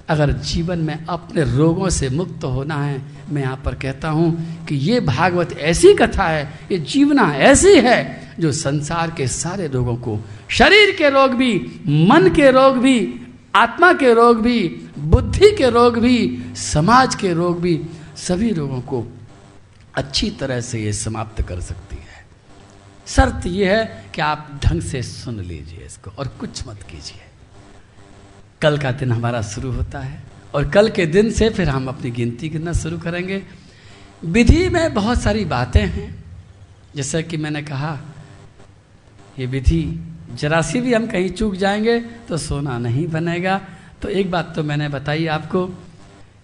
अगर 0.08 0.32
जीवन 0.32 0.78
में 0.78 1.06
अपने 1.06 1.42
रोगों 1.42 1.88
से 1.88 2.08
मुक्त 2.08 2.44
होना 2.44 2.74
है, 2.74 3.02
मैं 3.30 3.42
यहाँ 3.42 3.62
पर 3.64 3.74
कहता 3.74 4.08
हूँ 4.08 4.64
कि 4.66 4.74
ये 4.74 5.00
भागवत 5.00 5.52
ऐसी 5.52 5.94
कथा 5.94 6.24
है, 6.24 6.60
ये 6.72 6.78
जीवना 6.78 7.34
ऐसी 7.34 7.76
है 7.78 8.34
जो 8.40 8.52
संसार 8.52 9.10
के 9.10 9.26
सारे 9.26 9.66
रोगों 9.66 9.96
को, 9.96 10.18
शरीर 10.50 10.96
के 10.96 11.10
रोग 11.10 11.32
भी, 11.32 11.54
मन 11.86 12.28
के 12.36 12.50
रोग 12.50 12.76
भी, 12.76 13.20
आत्मा 13.54 13.92
के 13.92 14.14
रोग 14.14 14.40
भी, 14.40 14.60
बुद्धि 14.98 15.50
के 15.50 15.70
रोग 15.70 15.98
भी, 15.98 16.42
समाज 16.56 17.14
के 17.14 17.32
रोग 17.32 17.60
भी, 17.60 17.80
सभी 18.16 18.52
रोगों 18.52 18.80
को 18.80 19.06
अच्छी 19.94 20.30
तरह 20.30 20.60
से 20.60 20.80
ये 20.80 20.92
समाप्त 20.92 21.42
कर 21.42 21.60
सकती 21.60 21.89
शर्त 23.10 23.46
यह 23.46 23.72
है 23.72 24.04
कि 24.14 24.20
आप 24.20 24.60
ढंग 24.64 24.82
से 24.82 25.02
सुन 25.02 25.40
लीजिए 25.40 25.84
इसको 25.86 26.10
और 26.10 26.28
कुछ 26.28 26.66
मत 26.68 26.82
कीजिए। 26.82 27.22
कल 28.60 28.78
का 28.78 28.90
दिन 28.92 29.12
हमारा 29.12 29.42
शुरू 29.42 29.72
होता 29.72 30.00
है 30.00 30.22
और 30.54 30.68
कल 30.68 30.88
के 30.90 31.06
दिन 31.06 31.30
से 31.30 31.48
फिर 31.50 31.68
हम 31.68 31.88
अपनी 31.88 32.10
गिनती 32.10 32.48
करना 32.48 32.72
शुरू 32.72 32.98
करेंगे। 32.98 33.42
विधि 34.24 34.68
में 34.68 34.94
बहुत 34.94 35.22
सारी 35.22 35.44
बातें 35.44 35.86
हैं। 35.86 36.24
जैसा 36.96 37.20
कि 37.20 37.36
मैंने 37.36 37.62
कहा, 37.62 37.98
ये 39.38 39.46
विधि 39.46 39.82
जरा 40.34 40.60
सी 40.62 40.80
भी 40.80 40.94
हम 40.94 41.06
कहीं 41.06 41.30
चूक 41.30 41.54
जाएँगे 41.54 41.98
तो 42.28 42.36
सोना 42.36 42.78
नहीं 42.78 43.06
बनेगा। 43.06 43.60
तो 44.02 44.08
एक 44.08 44.30
बात 44.30 44.52
तो 44.56 44.62
मैंने 44.62 44.88
बताई 44.88 45.26
आपको 45.26 45.66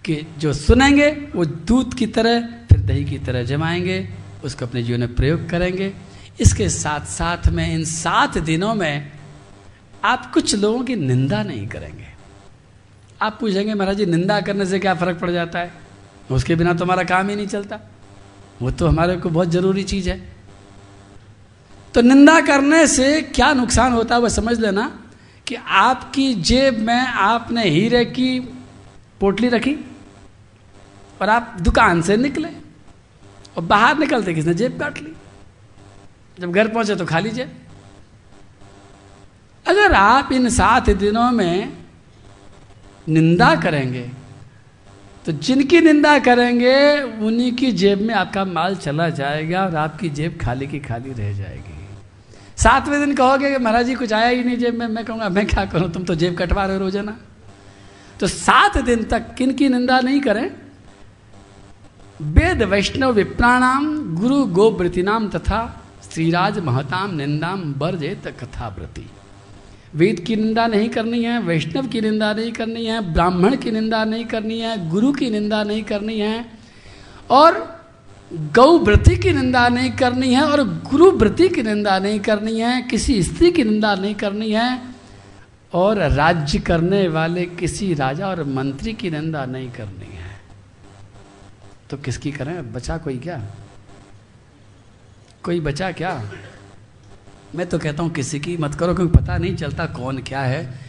कि 0.05 0.27
जो 0.37 0.53
सुनेंगे 0.53 1.09
वो 1.35 1.45
दूध 1.45 1.93
की 1.93 2.07
तरह, 2.07 2.41
फिर 2.41 2.79
दही 2.79 3.05
की 3.05 3.19
तरह 3.19 3.43
जमाएँगे, 3.43 4.09
उसको 4.43 4.65
अपने 4.65 4.83
जीवन 4.83 4.99
में 4.99 5.15
प्रयोग 5.15 5.49
करेंगे। 5.49 5.93
इसके 6.39 6.69
साथ 6.69 7.05
साथ 7.05 7.47
में 7.47 7.73
इन 7.73 7.83
सात 7.85 8.37
दिनों 8.37 8.75
में 8.75 9.11
आप 10.05 10.31
कुछ 10.33 10.55
लोगों 10.55 10.83
की 10.83 10.95
निंदा 10.95 11.43
नहीं 11.43 11.67
करेंगे। 11.67 12.07
आप 13.21 13.37
पूछेंगे, 13.41 13.73
महाराज 13.73 13.97
जी, 13.97 14.05
निंदा 14.05 14.41
करने 14.41 14.65
से 14.65 14.79
क्या 14.79 14.93
फ़र्क 14.93 15.19
पड़ 15.19 15.31
जाता 15.31 15.59
है? 15.59 15.73
उसके 16.31 16.55
बिना 16.55 16.73
तो 16.73 16.85
हमारा 16.85 17.03
काम 17.03 17.29
ही 17.29 17.35
नहीं 17.35 17.47
चलता। 17.47 17.79
वो 18.61 18.71
तो 18.71 18.87
हमारे 18.87 19.15
को 19.17 19.29
बहुत 19.29 19.49
ज़रूरी 19.49 19.83
चीज़ 19.83 20.09
है। 20.09 20.35
तो 21.93 22.01
निंदा 22.01 22.39
करने 22.41 22.87
से 22.87 23.21
क्या 23.21 23.53
नुकसान 23.53 23.93
होता 23.93 24.15
है 24.15 24.21
वह 24.21 24.29
समझ 24.29 24.59
लेना 24.59 24.99
कि 25.47 25.55
आपकी 25.55 26.33
जेब 26.33 26.79
में 26.79 26.99
आपने 26.99 27.69
हीरे 27.69 28.05
की 28.05 28.39
पोटली 29.19 29.49
रखी 29.49 29.75
और 31.21 31.29
आप 31.29 31.57
दुकान 31.61 32.01
से 32.01 32.17
निकले 32.17 32.49
और 33.57 33.63
बाहर 33.63 33.97
निकलते, 33.97 34.33
किसने 34.33 34.53
जेब 34.53 34.79
काट 34.79 34.97
ली? 34.97 35.15
जब 36.37 36.51
घर 36.51 36.67
पहुँचे 36.67 36.95
तो 36.95 37.05
खा 37.05 37.19
लीजिए। 37.19 37.47
अगर 39.65 39.93
आप 39.93 40.31
इन 40.31 40.49
सात 40.49 40.89
दिनों 40.91 41.31
में 41.31 41.73
निंदा 43.07 43.55
करेंगे 43.55 44.09
तो 45.25 45.31
जिनकी 45.33 45.79
निंदा 45.81 46.17
करेंगे, 46.19 47.01
उन्हीं 47.01 47.51
की 47.55 47.71
जेब 47.73 48.01
में 48.01 48.13
आपका 48.15 48.43
माल 48.45 48.75
चला 48.77 49.07
जाएगा 49.11 49.63
और 49.65 49.75
आपकी 49.75 50.09
जेब 50.09 50.37
खाली 50.41 50.67
की 50.67 50.79
खाली 50.79 51.13
रह 51.13 51.33
जाएगी। 51.37 51.75
सातवें 52.57 52.99
दिन 52.99 53.15
कहोगे 53.15 53.51
कि 53.51 53.57
महाराज 53.57 53.85
जी, 53.85 53.95
कुछ 53.95 54.13
आया 54.13 54.27
ही 54.27 54.43
नहीं 54.43 54.57
जेब 54.57 54.79
में। 54.79 54.87
मैं 54.87 55.03
कहूँगा, 55.05 55.29
मैं 55.29 55.45
क्या 55.47 55.65
करूँ? 55.65 55.89
तुम 55.91 56.03
तो 56.03 56.15
जेब 56.15 56.37
कटवा 56.37 56.65
रहे 56.65 56.75
हो 56.75 56.81
रोज़ाना। 56.81 57.17
तो 58.19 58.27
सात 58.27 58.77
दिन 58.79 59.03
तक 59.03 59.33
किन 59.37 59.53
की 59.53 59.69
निंदा 59.69 59.99
नहीं 59.99 60.21
करें? 60.21 60.49
वेद 62.19 62.63
वैष्णव 62.63 63.11
विप्राणाम, 63.13 64.15
गुरु 64.15 64.45
गोवृतिनाम 64.47 65.29
तथा 65.29 65.59
श्रीराज 66.13 66.59
महताम 66.59 67.15
निंदाम 67.15 67.73
बरजेत 67.73 68.27
कथाव्रति। 68.27 69.05
वेद 69.95 70.19
की 70.19 70.35
निंदा 70.35 70.67
नहीं 70.67 70.89
करनी 70.89 71.23
है, 71.23 71.39
वैष्णव 71.39 71.87
की 71.87 72.01
निंदा 72.01 72.33
नहीं 72.33 72.51
करनी 72.51 72.85
है, 72.85 73.13
ब्राह्मण 73.13 73.55
की 73.55 73.71
निंदा 73.71 74.05
नहीं 74.05 74.25
करनी 74.25 74.59
है, 74.59 74.89
गुरु 74.89 75.11
की 75.11 75.29
निंदा 75.29 75.63
नहीं 75.63 75.83
करनी 75.83 76.19
है, 76.19 76.45
और 77.29 77.77
गौ 78.33 78.77
व्रति 78.79 79.15
की 79.15 79.33
निंदा 79.33 79.69
नहीं 79.69 79.91
करनी 79.91 80.33
है, 80.33 80.41
और 80.41 80.63
गुरु 80.63 81.11
व्रति 81.11 81.49
की 81.49 81.63
निंदा 81.63 81.99
नहीं 81.99 82.19
करनी 82.19 82.59
है, 82.59 82.81
किसी 82.81 83.23
स्त्री 83.23 83.51
की 83.51 83.63
निंदा 83.63 83.95
नहीं 83.95 84.15
करनी 84.15 84.51
है, 84.51 84.81
और 85.73 85.97
राज्य 85.97 86.59
करने 86.59 87.07
वाले 87.07 87.45
किसी 87.45 87.93
राजा 87.93 88.27
और 88.27 88.43
मंत्री 88.43 88.93
की 88.93 89.09
निंदा 89.11 89.45
नहीं 89.45 89.71
करनी 89.71 90.17
है। 90.17 90.41
तो 91.89 91.97
किसकी 91.97 92.31
करें? 92.31 92.73
बचा 92.73 92.97
कोई 92.97 93.17
क्या? 93.17 93.41
कोई 95.47 95.59
बचा 95.59 95.91
क्या? 95.91 96.11
मैं 97.55 97.69
तो 97.69 97.79
कहता 97.79 98.03
हूँ, 98.03 98.11
किसी 98.11 98.39
की 98.39 98.57
मत 98.57 98.75
करो, 98.75 98.95
क्योंकि 98.95 99.17
पता 99.17 99.37
नहीं 99.37 99.55
चलता 99.55 99.85
कौन 99.85 100.17
क्या 100.17 100.41
है। 100.41 100.79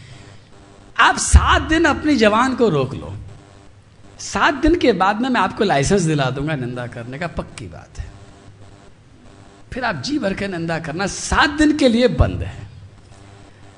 आप 1.00 1.16
सात 1.16 1.62
दिन 1.62 1.84
अपनी 1.84 2.16
जवान 2.16 2.54
को 2.54 2.68
रोक 2.68 2.94
लो। 2.94 3.14
सात 4.18 4.54
दिन 4.54 4.74
के 4.74 4.92
बाद 4.92 5.20
में 5.20 5.28
मैं 5.28 5.40
आपको 5.40 5.64
लाइसेंस 5.64 6.02
दिला 6.02 6.30
दूँगा 6.30 6.54
निंदा 6.54 6.86
करने 6.86 7.18
का, 7.18 7.26
पक्की 7.26 7.66
बात 7.66 7.98
है। 7.98 8.10
फिर 9.72 9.84
आप 9.84 10.02
जी 10.02 10.18
भर 10.18 10.34
के 10.34 10.48
निंदा 10.48 10.78
करना, 10.78 11.06
सात 11.06 11.50
दिन 11.50 11.76
के 11.76 11.88
लिए 11.88 12.08
बंद 12.08 12.42
है। 12.42 12.68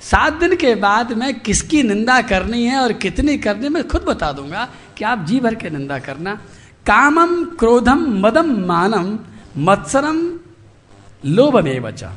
सात 0.00 0.32
दिन 0.32 0.56
के 0.56 0.74
बाद 0.74 1.12
में 1.12 1.40
किसकी 1.40 1.82
निंदा 1.82 2.22
करनी 2.22 2.64
है 2.64 2.78
और 2.78 2.92
कितनी 2.92 3.38
करनी 3.38 3.68
मैं 3.68 3.88
खुद 3.88 4.02
बता 4.02 4.32
दूँगा 4.32 4.68
कि 4.98 5.04
आप 5.04 5.26
जी 5.26 5.40
भर 5.40 5.54
के 5.54 5.70
निंदा 5.70 5.98
करना। 5.98 6.34
कामम 6.86 7.44
क्रोधम 7.44 8.06
मदम 8.26 8.66
मानम 8.66 9.18
मत्सरम 9.58 10.18
लोभमे 11.24 11.80
बचा 11.80 12.14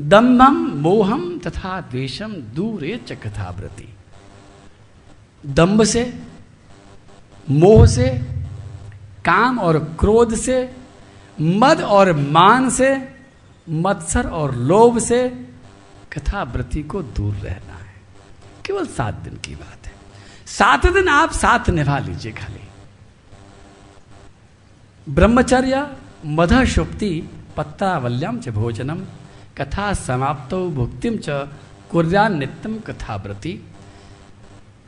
दम्भम 0.00 0.56
मोहम 0.56 1.38
तथा 1.38 1.80
द्वेषम 1.80 2.32
दूरे 2.32 3.00
च 3.06 3.12
कथाव्रति 3.12 3.94
दम्भ 5.46 5.84
से, 5.84 6.22
मोह 7.50 7.86
से, 7.86 8.08
काम 9.24 9.58
और 9.58 9.78
क्रोध 9.78 10.34
से, 10.34 10.76
मद 11.40 11.80
और 11.80 12.12
मान 12.12 12.70
से, 12.70 13.14
मत्सर 13.70 14.28
और 14.28 14.54
लोभ 14.54 14.98
से 14.98 15.28
कथावृत्ति 16.12 16.82
को 16.82 17.02
दूर 17.02 17.34
रहना 17.34 17.74
है। 17.74 17.94
केवल 18.66 18.86
सात 18.86 19.14
दिन 19.14 19.34
की 19.34 19.54
बात 19.54 19.86
है। 19.86 19.92
सात 20.46 20.86
दिन 20.86 21.08
आप 21.08 21.32
साथ 21.32 21.70
निभा 21.70 21.98
लीजिए 21.98 22.32
खाली। 22.32 22.68
ब्रह्मचर्य 25.12 25.96
मध 26.26 26.52
शुक्ति 27.58 27.74
पत्रावल्यम 27.74 28.38
च 28.40 28.48
भोजनम 28.50 28.98
कथा 29.58 29.92
समाप्त 29.96 30.54
भुक्तिम 30.74 31.16
च 31.18 31.48
कुर्यान 31.90 32.38
नित्यम 32.38 32.78
कथाव्रति। 32.86 33.52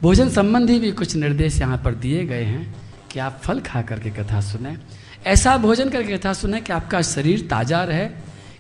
भोजन 0.03 0.29
संबंधी 0.31 0.79
भी 0.79 0.91
कुछ 0.93 1.17
निर्देश 1.17 1.61
यहाँ 1.61 1.79
पर 1.85 1.95
दिए 1.95 2.25
गए 2.27 2.45
हैं 2.45 2.75
कि 3.11 3.19
आप 3.19 3.41
फल 3.43 3.61
खा 3.61 3.83
करके 3.83 4.11
कथा 4.13 4.41
सुने। 4.41 4.77
ऐसा 5.27 5.57
भोजन 5.59 5.89
करके 5.91 6.19
कथा 6.19 6.33
सुने 6.33 6.61
कि 6.61 6.73
आपका 6.73 7.01
शरीर 7.03 7.47
ताज़ा 7.51 7.83
रहे 7.85 8.07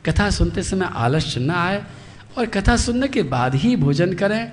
कथा 0.06 0.28
सुनते 0.30 0.62
समय 0.62 0.90
आलस्य 0.96 1.40
न 1.40 1.50
आए 1.50 1.82
और 2.38 2.46
कथा 2.46 2.76
सुनने 2.76 3.08
के 3.08 3.22
बाद 3.24 3.54
ही 3.54 3.76
भोजन 3.76 4.12
करें। 4.14 4.52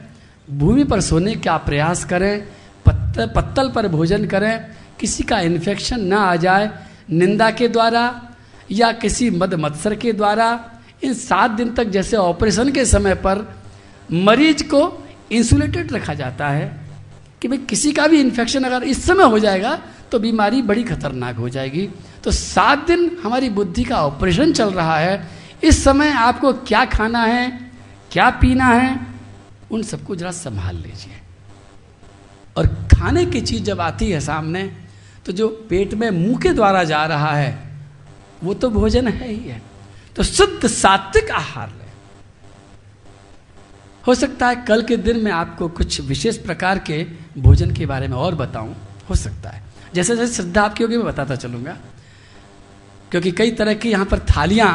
भूमि 0.49 0.83
पर 0.83 1.01
सोने 1.01 1.35
का 1.35 1.57
प्रयास 1.59 2.05
करें 2.05 2.45
पत्त, 2.85 3.19
पत्तल 3.35 3.69
पर 3.75 3.87
भोजन 3.87 4.25
करें 4.25 4.53
किसी 4.99 5.23
का 5.23 5.39
इन्फेक्शन 5.41 6.05
ना 6.05 6.19
आ 6.21 6.35
जाए 6.37 6.69
निंदा 7.09 7.49
के 7.51 7.67
द्वारा 7.67 8.03
या 8.71 8.91
किसी 8.91 9.29
मद 9.29 9.53
मत्सर 9.53 9.95
के 9.95 10.13
द्वारा 10.13 10.47
इन 11.03 11.13
सात 11.13 11.51
दिन 11.51 11.73
तक 11.73 11.83
जैसे 11.83 12.17
ऑपरेशन 12.17 12.71
के 12.71 12.85
समय 12.85 13.15
पर 13.15 13.45
मरीज़ 14.11 14.63
को 14.63 14.81
इंसुलेटेड 15.31 15.91
रखा 15.93 16.13
जाता 16.13 16.47
है 16.49 16.65
कि 17.41 17.47
भाई 17.47 17.57
किसी 17.69 17.91
का 17.91 18.07
भी 18.07 18.19
इन्फेक्शन 18.21 18.63
अगर 18.63 18.83
इस 18.83 19.03
समय 19.05 19.23
हो 19.23 19.39
जाएगा 19.39 19.79
तो 20.11 20.19
बीमारी 20.19 20.61
बड़ी 20.61 20.83
खतरनाक 20.83 21.35
हो 21.35 21.49
जाएगी। 21.49 21.87
तो 22.23 22.31
सात 22.31 22.85
दिन 22.87 23.17
हमारी 23.23 23.49
बुद्धि 23.49 23.83
का 23.83 24.01
ऑपरेशन 24.03 24.53
चल 24.53 24.69
रहा 24.69 24.97
है। 24.97 25.27
इस 25.63 25.83
समय 25.83 26.09
आपको 26.09 26.53
क्या 26.53 26.83
खाना 26.85 27.23
है, 27.23 27.71
क्या 28.11 28.29
पीना 28.31 28.65
है, 28.65 28.99
उन 29.71 29.83
सबको 29.83 30.15
जरा 30.15 30.31
संभाल 30.31 30.75
लीजिए। 30.75 31.21
और 32.57 32.67
खाने 32.93 33.25
की 33.25 33.41
चीज़ 33.41 33.63
जब 33.63 33.81
आती 33.81 34.09
है 34.11 34.19
सामने 34.19 34.63
तो 35.25 35.31
जो 35.31 35.47
पेट 35.69 35.93
में 35.93 36.09
मुँह 36.11 36.39
के 36.39 36.49
द्वारा 36.49 36.83
जा 36.83 37.05
रहा 37.05 37.31
है 37.31 37.66
वो 38.43 38.53
तो 38.53 38.69
भोजन 38.69 39.07
है 39.07 39.27
ही 39.27 39.49
है। 39.49 39.61
तो 40.15 40.23
शुद्ध 40.23 40.67
सात्विक 40.67 41.31
आहार 41.31 41.69
ले। 41.69 41.85
हो 44.03 44.15
सकता 44.15 44.47
है 44.47 44.55
कल 44.57 44.81
के 44.81 44.97
दिन 44.97 45.19
में 45.19 45.31
आपको 45.31 45.67
कुछ 45.69 45.99
विशेष 46.01 46.37
प्रकार 46.37 46.79
के 46.79 47.05
भोजन 47.37 47.73
के 47.73 47.85
बारे 47.85 48.07
में 48.07 48.15
और 48.17 48.35
बताऊँ। 48.35 48.75
हो 49.09 49.15
सकता 49.15 49.49
है। 49.49 49.61
जैसे 49.95 50.15
जैसे 50.15 50.33
श्रद्धा 50.33 50.63
आपकी 50.63 50.83
होगी, 50.83 50.97
मैं 50.97 51.05
बताता 51.05 51.35
चलूँगा। 51.35 51.77
क्योंकि 53.11 53.31
कई 53.31 53.51
तरह 53.51 53.73
की 53.73 53.89
यहाँ 53.89 54.05
पर 54.05 54.19
थालियाँ 54.29 54.69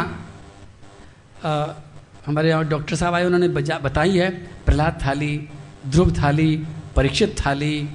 हमारे 2.27 2.49
यहाँ 2.49 2.65
डॉक्टर 2.65 2.97
साहब 2.97 3.15
आए, 3.15 3.25
उन्होंने 3.25 3.49
बताई 3.49 4.19
है। 4.19 4.31
प्रहलाद 4.67 4.99
थाली, 5.07 5.49
ध्रुव 5.87 6.13
थाली, 6.13 6.57
परीक्षित 6.97 7.35
थाली, 7.39 7.89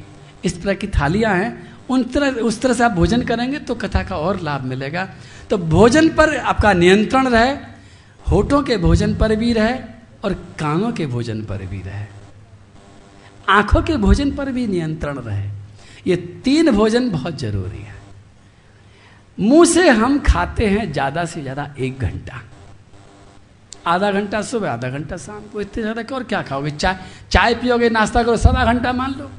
इस 0.45 0.61
तरह 0.63 0.73
की 0.73 0.87
थालियाँ 0.89 1.33
हैं। 1.35 1.51
उन 1.89 2.03
तरह, 2.03 2.29
उस 2.41 2.61
तरह 2.61 2.73
से 2.73 2.83
आप 2.83 2.91
भोजन 2.91 3.21
करेंगे 3.23 3.59
तो 3.59 3.75
कथा 3.75 4.03
का 4.03 4.17
और 4.17 4.39
लाभ 4.41 4.63
मिलेगा। 4.63 5.07
तो 5.49 5.57
भोजन 5.57 6.09
पर 6.09 6.35
आपका 6.37 6.73
नियंत्रण 6.73 7.27
रहे, 7.27 7.51
होठों 8.25 8.61
के 8.63 8.77
भोजन 8.77 9.13
पर 9.15 9.35
भी 9.35 9.51
रहे 9.53 9.77
और 10.23 10.33
कानों 10.59 10.91
के 10.91 11.05
भोजन 11.07 11.41
पर 11.41 11.65
भी 11.65 11.81
रहे। 11.81 12.05
आँखों 13.49 13.81
के 13.81 13.95
भोजन 13.97 14.31
पर 14.31 14.51
भी 14.51 14.65
नियंत्रण 14.67 15.17
रहे। 15.19 15.49
ये 16.07 16.15
तीन 16.43 16.71
भोजन 16.71 17.09
बहुत 17.09 17.37
ज़रूरी 17.39 17.77
है। 17.77 17.95
मुँह 19.37 19.65
से 19.65 19.89
हम 19.89 20.19
खाते 20.19 20.67
हैं 20.67 20.91
ज़्यादा 20.91 21.25
से 21.25 21.41
ज़्यादा 21.41 21.69
एक 21.79 21.99
घंटा। 21.99 22.41
आधा 23.87 24.11
घंटा 24.11 24.41
सुबह, 24.41 24.71
आधा 24.71 24.89
घंटा 24.89 25.17
शाम 25.17 25.41
को 25.53 25.61
इतने 25.61 25.83
ज़्यादा 25.83 26.15
और 26.15 26.23
क्या 26.23 26.41
खाओगे? 26.41 26.71
चाय 26.71 26.99
चाय 27.31 27.55
पियोगे, 27.55 27.89
नाश्ता 27.89 28.23
करो 28.23 28.37
सदा 28.37 28.65
घंटा 28.65 28.93
मान 28.93 29.13
लो। 29.13 29.29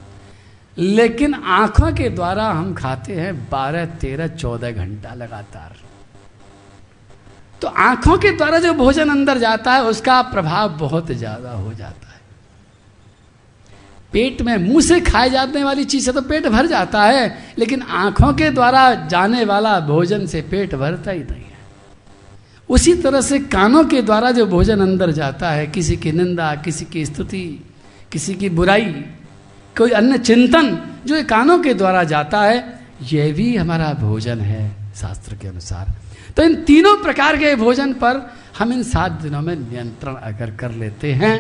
लेकिन 0.76 1.34
आँखों 1.34 1.92
के 1.92 2.08
द्वारा 2.08 2.46
हम 2.46 2.72
खाते 2.74 3.14
हैं 3.14 3.34
बारह, 3.50 3.84
तेरह, 3.98 4.26
चौदह 4.28 4.72
घंटा 4.72 5.14
लगातार। 5.14 5.76
तो 7.62 7.68
आँखों 7.68 8.16
के 8.18 8.30
द्वारा 8.32 8.58
जो 8.58 8.72
भोजन 8.74 9.08
अंदर 9.08 9.38
जाता 9.38 9.72
है, 9.72 9.82
उसका 9.84 10.20
प्रभाव 10.22 10.76
बहुत 10.78 11.10
ज़्यादा 11.12 11.50
हो 11.50 11.72
जाता 11.74 12.06
है। 12.06 12.20
पेट 14.12 14.42
में 14.42 14.56
मुँह 14.58 14.80
से 14.80 15.00
खाए 15.00 15.30
जाने 15.30 15.64
वाली 15.64 15.84
चीज़ 15.84 16.04
से 16.04 16.12
तो 16.12 16.22
पेट 16.22 16.46
भर 16.46 16.66
जाता 16.66 17.02
है, 17.02 17.54
लेकिन 17.58 17.82
आँखों 17.82 18.32
के 18.34 18.50
द्वारा 18.50 18.94
जाने 19.06 19.44
वाला 19.44 19.78
भोजन 19.80 20.26
से 20.26 20.42
पेट 20.42 20.74
भरता 20.74 21.10
ही 21.10 21.18
नहीं 21.20 21.42
है। 21.42 21.56
उसी 22.68 22.94
तरह 22.94 23.20
से 23.20 23.38
कानों 23.38 23.84
के 23.84 24.02
द्वारा 24.02 24.30
जो 24.30 24.46
भोजन 24.46 24.80
अंदर 24.80 25.10
जाता 25.10 25.50
है, 25.50 25.66
किसी 25.66 25.96
की 25.96 26.12
निंदा, 26.12 26.54
किसी 26.54 26.84
की 26.84 27.04
स्तुति, 27.06 27.44
किसी 28.12 28.34
की 28.34 28.48
बुराई, 28.48 28.84
कोई 29.76 29.90
अन्य 29.90 30.18
चिंतन 30.18 30.76
जो 31.06 31.22
कानों 31.24 31.58
के 31.58 31.74
द्वारा 31.74 32.04
जाता 32.04 32.42
है, 32.42 32.80
यह 33.12 33.32
भी 33.34 33.56
हमारा 33.56 33.92
भोजन 33.92 34.40
है 34.40 34.94
शास्त्र 34.94 35.36
के 35.36 35.48
अनुसार। 35.48 35.94
तो 36.36 36.42
इन 36.42 36.54
तीनों 36.64 36.96
प्रकार 37.02 37.36
के 37.36 37.54
भोजन 37.56 37.92
पर 37.92 38.20
हम 38.58 38.72
इन 38.72 38.82
सात 38.82 39.12
दिनों 39.22 39.40
में 39.40 39.54
नियंत्रण 39.56 40.14
अगर 40.14 40.50
कर 40.56 40.70
लेते 40.70 41.12
हैं 41.12 41.36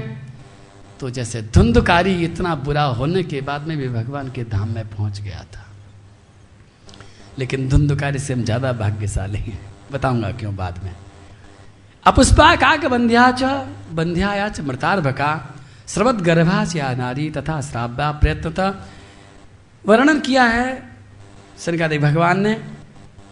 तो 1.00 1.10
जैसे 1.10 1.42
धुंधकारी 1.54 2.12
इतना 2.24 2.54
बुरा 2.54 2.82
होने 2.98 3.22
के 3.22 3.40
बाद 3.40 3.66
में 3.68 3.76
भी 3.76 3.88
भगवान 3.88 4.30
के 4.30 4.44
धाम 4.44 4.68
में 4.68 4.88
पहुँच 4.88 5.20
गया 5.20 5.44
था। 5.54 5.64
लेकिन 7.38 7.68
धुंधकारी 7.68 8.18
से 8.18 8.32
हम 8.34 8.42
ज़्यादा 8.44 8.72
भाग्यशाली 8.72 9.38
हैं। 9.38 9.60
बताऊँगा 9.92 10.30
क्यों 10.32 10.54
बाद 10.56 10.82
में। 10.84 10.94
अपुष्पा 12.04 12.54
काक 12.56 12.86
बंध्या 12.86 13.30
च 13.32 13.42
बंध्याया 13.92 14.48
च 14.48 14.60
मृतार्भका 14.60 15.30
श्रवत 15.88 16.14
गर्भा 16.22 16.64
या 16.76 16.94
नारी 16.94 17.30
तथा 17.30 17.60
श्राव्या 17.60 18.10
प्रयत्न 18.12 18.74
वर्णन 19.84 20.20
किया 20.20 20.44
है 20.44 20.66
सनकादेव 21.58 22.02
भगवान 22.02 22.40
ने 22.40 22.54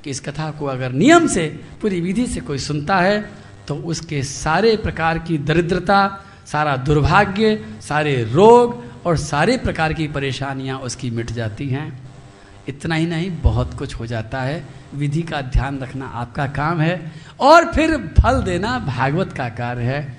कि 0.07 0.11
इस 0.11 0.21
कथा 0.21 0.51
को 0.53 0.67
अगर 0.69 0.93
नियम 0.95 1.27
से, 1.27 1.47
पूरी 1.83 2.01
विधि 2.01 2.27
से 2.27 2.41
कोई 2.41 2.59
सुनता 2.61 2.97
है 2.97 3.21
तो 3.67 3.75
उसके 3.75 4.23
सारे 4.23 4.77
प्रकार 4.79 5.19
की 5.19 5.39
दरिद्रता, 5.41 6.01
सारा 6.47 6.77
दुर्भाग्य, 6.79 7.81
सारे 7.83 8.23
रोग 8.25 8.85
और 9.07 9.17
सारे 9.17 9.57
प्रकार 9.59 9.93
की 9.93 10.07
परेशानियाँ 10.09 10.79
उसकी 10.79 11.11
मिट 11.11 11.31
जाती 11.33 11.69
हैं। 11.69 11.89
इतना 12.69 12.95
ही 12.95 13.07
नहीं, 13.07 13.31
बहुत 13.43 13.75
कुछ 13.75 13.95
हो 13.95 14.07
जाता 14.07 14.43
है। 14.43 14.63
विधि 14.95 15.23
का 15.23 15.41
ध्यान 15.43 15.79
रखना 15.79 16.07
आपका 16.15 16.47
काम 16.55 16.81
है। 16.81 17.13
और 17.41 17.73
फिर 17.73 17.97
फल 18.21 18.43
देना 18.43 18.79
भागवत 18.79 19.33
का 19.33 19.49
कार्य 19.49 19.83
है। 19.83 20.19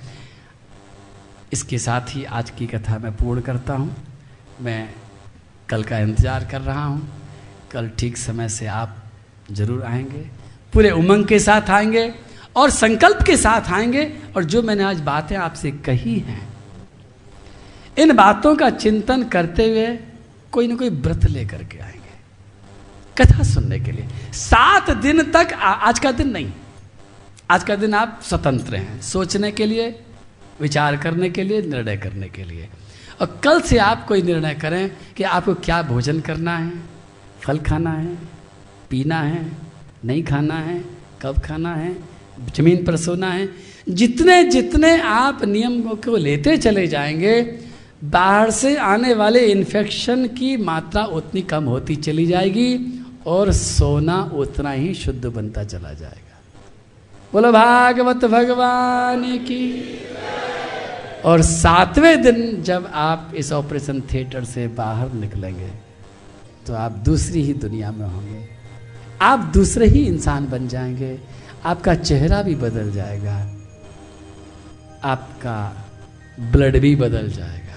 इसके 1.52 1.78
साथ 1.78 2.14
ही 2.16 2.24
आज 2.24 2.50
की 2.50 2.66
कथा 2.66 2.98
मैं 2.98 3.16
पूर्ण 3.16 3.40
करता 3.40 3.74
हूँ। 3.74 3.94
मैं 4.60 4.88
कल 5.68 5.82
का 5.84 5.98
इंतज़ार 5.98 6.48
कर 6.50 6.60
रहा 6.60 6.84
हूँ। 6.84 7.08
कल 7.72 7.90
ठीक 7.98 8.16
समय 8.16 8.48
से 8.48 8.66
आप 8.66 8.96
ज़रूर 9.48 9.82
आएँगे। 9.82 10.26
पूरे 10.72 10.90
उमंग 10.90 11.26
के 11.26 11.38
साथ 11.38 11.70
आएँगे 11.70 12.12
और 12.56 12.70
संकल्प 12.70 13.22
के 13.26 13.36
साथ 13.36 13.70
आएँगे 13.72 14.04
और 14.36 14.44
जो 14.44 14.62
मैंने 14.62 14.84
आज 14.84 15.00
बातें 15.00 15.36
आपसे 15.36 15.70
कही 15.86 16.18
हैं 16.18 16.46
इन 17.98 18.12
बातों 18.16 18.54
का 18.56 18.70
चिंतन 18.70 19.22
करते 19.24 19.68
हुए 19.68 19.86
कोई 20.52 20.66
ना 20.66 20.76
कोई 20.76 20.90
व्रत 20.90 21.24
लेकर 21.24 21.62
के 21.64 21.78
आएँगे। 21.78 21.96
कथा 23.16 23.42
सुनने 23.44 23.78
के 23.80 23.92
लिए। 23.92 24.08
सात 24.34 24.90
दिन 24.90 25.22
तक 25.32 25.52
आ, 25.52 25.70
आज 25.70 25.98
का 25.98 26.12
दिन 26.12 26.30
नहीं। 26.30 26.52
आज 27.50 27.64
का 27.64 27.76
दिन 27.76 27.94
आप 27.94 28.20
स्वतंत्र 28.22 28.76
हैं 28.76 29.00
सोचने 29.02 29.50
के 29.52 29.66
लिए 29.66 29.88
विचार 30.60 30.96
करने 30.96 31.30
के 31.30 31.42
लिए 31.42 31.62
निर्णय 31.62 31.96
करने 31.96 32.28
के 32.28 32.44
लिए। 32.44 32.68
और 33.20 33.40
कल 33.44 33.60
से 33.60 33.78
आप 33.78 34.06
कोई 34.06 34.22
निर्णय 34.22 34.54
करें 34.54 34.90
कि 35.16 35.24
आपको 35.24 35.54
क्या 35.56 35.82
भोजन 35.82 36.20
करना 36.20 36.56
है 36.56 36.72
फल 37.42 37.58
खाना 37.58 37.90
है 37.90 38.16
पीना 38.90 39.20
है, 39.20 39.46
नहीं 40.04 40.22
खाना 40.24 40.54
है, 40.54 40.84
कब 41.22 41.38
खाना 41.38 41.74
है, 41.74 41.96
ज़मीन 42.56 42.84
पर 42.84 42.96
सोना 42.96 43.30
है, 43.30 43.48
जितने 43.88 44.42
जितने 44.44 45.00
आप 45.00 45.44
नियम 45.44 45.80
को 45.82 46.16
लेते 46.16 46.56
चले 46.56 46.86
जाएँगे, 46.86 47.40
बाहर 48.04 48.50
से 48.50 48.76
आने 48.76 49.14
वाले 49.14 49.40
इन्फेक्शन 49.46 50.26
की 50.28 50.56
मात्रा 50.56 51.04
उतनी 51.04 51.42
कम 51.42 51.64
होती 51.64 51.96
चली 51.96 52.26
जाएगी 52.26 53.02
और 53.26 53.52
सोना 53.52 54.22
उतना 54.34 54.70
ही 54.70 54.94
शुद्ध 54.94 55.24
बनता 55.26 55.64
चला 55.64 55.92
जाएगा। 55.92 56.36
बोलो, 57.32 57.52
भागवत 57.52 58.24
भगवान 58.24 59.24
की 59.38 59.64
और 61.24 61.42
सातवें 61.42 62.22
दिन 62.22 62.62
जब 62.62 62.90
आप 62.92 63.32
इस 63.36 63.52
ऑपरेशन 63.52 64.00
थिएटर 64.00 64.44
से 64.44 64.66
बाहर 64.68 65.12
निकलेंगे 65.12 65.70
तो 66.66 66.74
आप 66.74 66.92
दूसरी 67.04 67.42
ही 67.42 67.52
दुनिया 67.54 67.90
में 67.90 68.06
होंगे। 68.06 68.57
आप 69.22 69.50
दूसरे 69.54 69.86
ही 69.86 70.04
इंसान 70.06 70.46
बन 70.48 70.68
जाएँगे। 70.68 71.18
आपका 71.64 71.94
चेहरा 71.94 72.42
भी 72.42 72.54
बदल 72.54 72.90
जाएगा। 72.92 73.36
आपका 75.04 75.86
ब्लड 76.52 76.78
भी 76.78 76.94
बदल 76.96 77.30
जाएगा। 77.30 77.76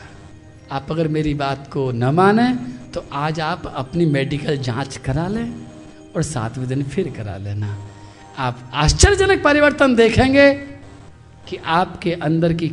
आप 0.71 0.91
अगर 0.91 1.07
मेरी 1.07 1.33
बात 1.33 1.67
को 1.67 1.91
न 1.91 2.09
माने 2.15 2.53
तो 2.93 3.03
आज 3.13 3.39
आप 3.39 3.65
अपनी 3.67 4.05
मेडिकल 4.05 4.57
जाँच 4.57 4.97
करा 4.97 5.27
लें 5.27 5.53
और 6.15 6.23
सातवें 6.23 6.67
दिन 6.67 6.83
फिर 6.83 7.09
करा 7.17 7.37
लेना। 7.37 7.77
आप 8.37 8.69
आश्चर्यजनक 8.73 9.43
परिवर्तन 9.43 9.95
देखेंगे 9.95 10.53
कि 11.49 11.57
आपके 11.57 12.13
अंदर 12.13 12.53
की 12.53 12.69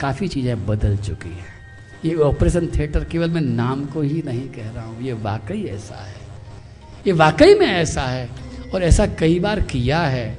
काफ़ी 0.00 0.28
चीज़ें 0.28 0.66
बदल 0.66 0.96
चुकी 0.96 1.28
हैं। 1.28 1.54
ये 2.04 2.14
ऑपरेशन 2.14 2.66
थिएटर 2.66 3.04
केवल 3.04 3.30
मैं 3.30 3.40
नाम 3.40 3.84
को 3.86 4.00
ही 4.00 4.22
नहीं 4.26 4.48
कह 4.48 4.70
रहा 4.70 4.84
हूँ, 4.84 5.02
ये 5.02 5.12
वाकई 5.12 5.62
ऐसा 5.64 6.04
है। 6.04 6.25
ये 7.06 7.12
वाकई 7.12 7.54
में 7.54 7.66
ऐसा 7.66 8.02
है 8.02 8.28
और 8.74 8.82
ऐसा 8.82 9.06
कई 9.06 9.38
बार 9.40 9.60
किया 9.60 10.00
है। 10.00 10.38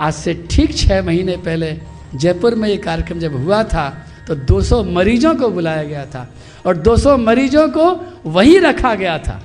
आज 0.00 0.14
से 0.14 0.34
ठीक 0.50 0.76
छः 0.76 1.02
महीने 1.02 1.36
पहले 1.36 1.72
जयपुर 2.14 2.54
में 2.54 2.68
ये 2.68 2.76
कार्यक्रम 2.76 3.18
जब 3.18 3.34
हुआ 3.34 3.62
था 3.64 3.88
तो 4.28 4.34
200 4.46 4.82
मरीजों 4.84 5.34
को 5.34 5.48
बुलाया 5.48 5.82
गया 5.82 6.04
था 6.06 6.28
और 6.66 6.76
200 6.82 7.16
मरीजों 7.18 7.68
को 7.68 7.84
वहीं 8.30 8.60
रखा 8.60 8.94
गया 8.94 9.18
था 9.18 9.40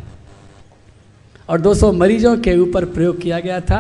और 1.50 1.62
200 1.62 1.94
मरीजों 1.94 2.38
के 2.38 2.58
ऊपर 2.58 2.86
प्रयोग 2.86 3.22
किया 3.22 3.40
गया 3.40 3.60
था। 3.62 3.80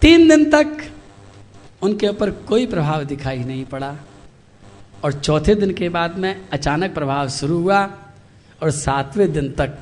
तीन 0.00 0.28
दिन 0.28 0.50
तक 0.50 0.76
उनके 1.82 2.08
ऊपर 2.08 2.30
कोई 2.30 2.66
प्रभाव 2.66 3.04
दिखाई 3.04 3.38
नहीं 3.38 3.64
पड़ा 3.64 3.94
और 5.04 5.12
चौथे 5.12 5.54
दिन 5.54 5.72
के 5.74 5.88
बाद 5.88 6.18
में 6.18 6.34
अचानक 6.52 6.94
प्रभाव 6.94 7.28
शुरू 7.28 7.58
हुआ 7.58 7.82
और 8.62 8.70
सातवें 8.70 9.32
दिन 9.32 9.52
तक 9.52 9.78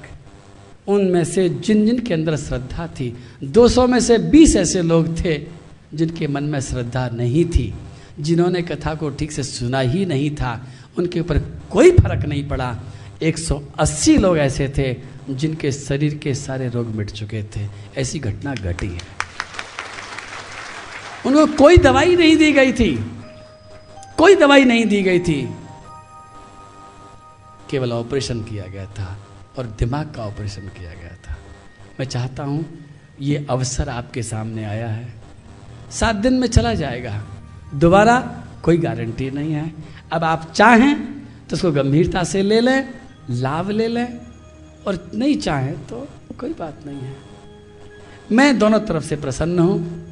उनमें 0.88 1.24
से 1.24 1.48
जिन 1.48 1.86
जिन 1.86 1.98
के 1.98 2.14
अंदर 2.14 2.36
श्रद्धा 2.36 2.86
थी 2.86 3.16
200 3.44 3.86
में 3.86 4.00
से 4.00 4.18
20 4.18 4.56
ऐसे 4.56 4.82
लोग 4.82 5.24
थे 5.24 5.40
जिनके 5.94 6.26
मन 6.26 6.44
में 6.44 6.60
श्रद्धा 6.60 7.08
नहीं 7.08 7.44
थी, 7.44 7.74
जिन्होंने 8.20 8.62
कथा 8.62 8.94
को 8.94 9.10
ठीक 9.10 9.32
से 9.32 9.42
सुना 9.42 9.80
ही 9.80 10.06
नहीं 10.06 10.30
था। 10.30 10.66
उनके 10.98 11.20
ऊपर 11.20 11.38
कोई 11.70 11.90
फ़र्क 11.90 12.26
नहीं 12.26 12.48
पड़ा। 12.48 12.78
180 13.22 14.16
लोग 14.18 14.38
ऐसे 14.38 14.68
थे 14.78 14.96
जिनके 15.30 15.72
शरीर 15.72 16.14
के 16.14 16.34
सारे 16.34 16.68
रोग 16.68 16.86
मिट 16.86 17.10
चुके 17.10 17.42
थे। 17.42 17.68
ऐसी 17.96 18.18
घटना 18.18 18.54
घटी 18.54 18.86
है। 18.86 19.16
उनको 21.26 21.46
कोई 21.46 21.76
दवाई 21.76 22.16
नहीं 22.16 22.36
दी 22.36 22.52
गई 22.52 22.72
थी। 22.72 23.06
कोई 24.18 24.34
दवाई 24.34 24.64
नहीं 24.64 24.86
दी 24.86 25.02
गई 25.02 25.18
थी। 25.18 25.48
केवल 27.70 27.92
ऑपरेशन 27.92 28.40
किया 28.40 28.66
गया 28.66 28.86
था। 28.86 29.18
और 29.58 29.66
दिमाग 29.78 30.12
का 30.16 30.22
ऑपरेशन 30.22 30.68
किया 30.68 30.90
गया 30.90 31.16
था। 31.26 31.36
मैं 32.00 32.06
चाहता 32.06 32.42
हूँ, 32.42 32.64
ये 33.20 33.46
अवसर 33.50 33.88
आपके 33.88 34.22
सामने 34.22 34.64
आया 34.64 34.88
है। 34.88 35.14
सात 35.90 36.16
दिन 36.16 36.34
में 36.34 36.48
चला 36.48 36.74
जाएगा। 36.74 37.22
दोबारा 37.74 38.20
कोई 38.62 38.78
गारंटी 38.78 39.30
नहीं 39.30 39.52
है। 39.52 39.72
अब 40.12 40.24
आप 40.24 40.52
चाहें 40.52 40.94
तो 41.48 41.56
उसको 41.56 41.72
गंभीरता 41.72 42.24
से 42.24 42.42
ले 42.42 42.60
लें, 42.60 42.88
लाभ 43.30 43.70
ले 43.70 43.86
लें, 43.88 44.20
और 44.86 45.10
नहीं 45.14 45.36
चाहें 45.36 45.74
तो 45.86 46.06
कोई 46.40 46.52
बात 46.52 46.86
नहीं 46.86 47.00
है। 47.00 47.14
मैं 48.32 48.58
दोनों 48.58 48.80
तरफ़ 48.80 49.04
से 49.04 49.16
प्रसन्न 49.16 49.58
हूँ। 49.58 50.06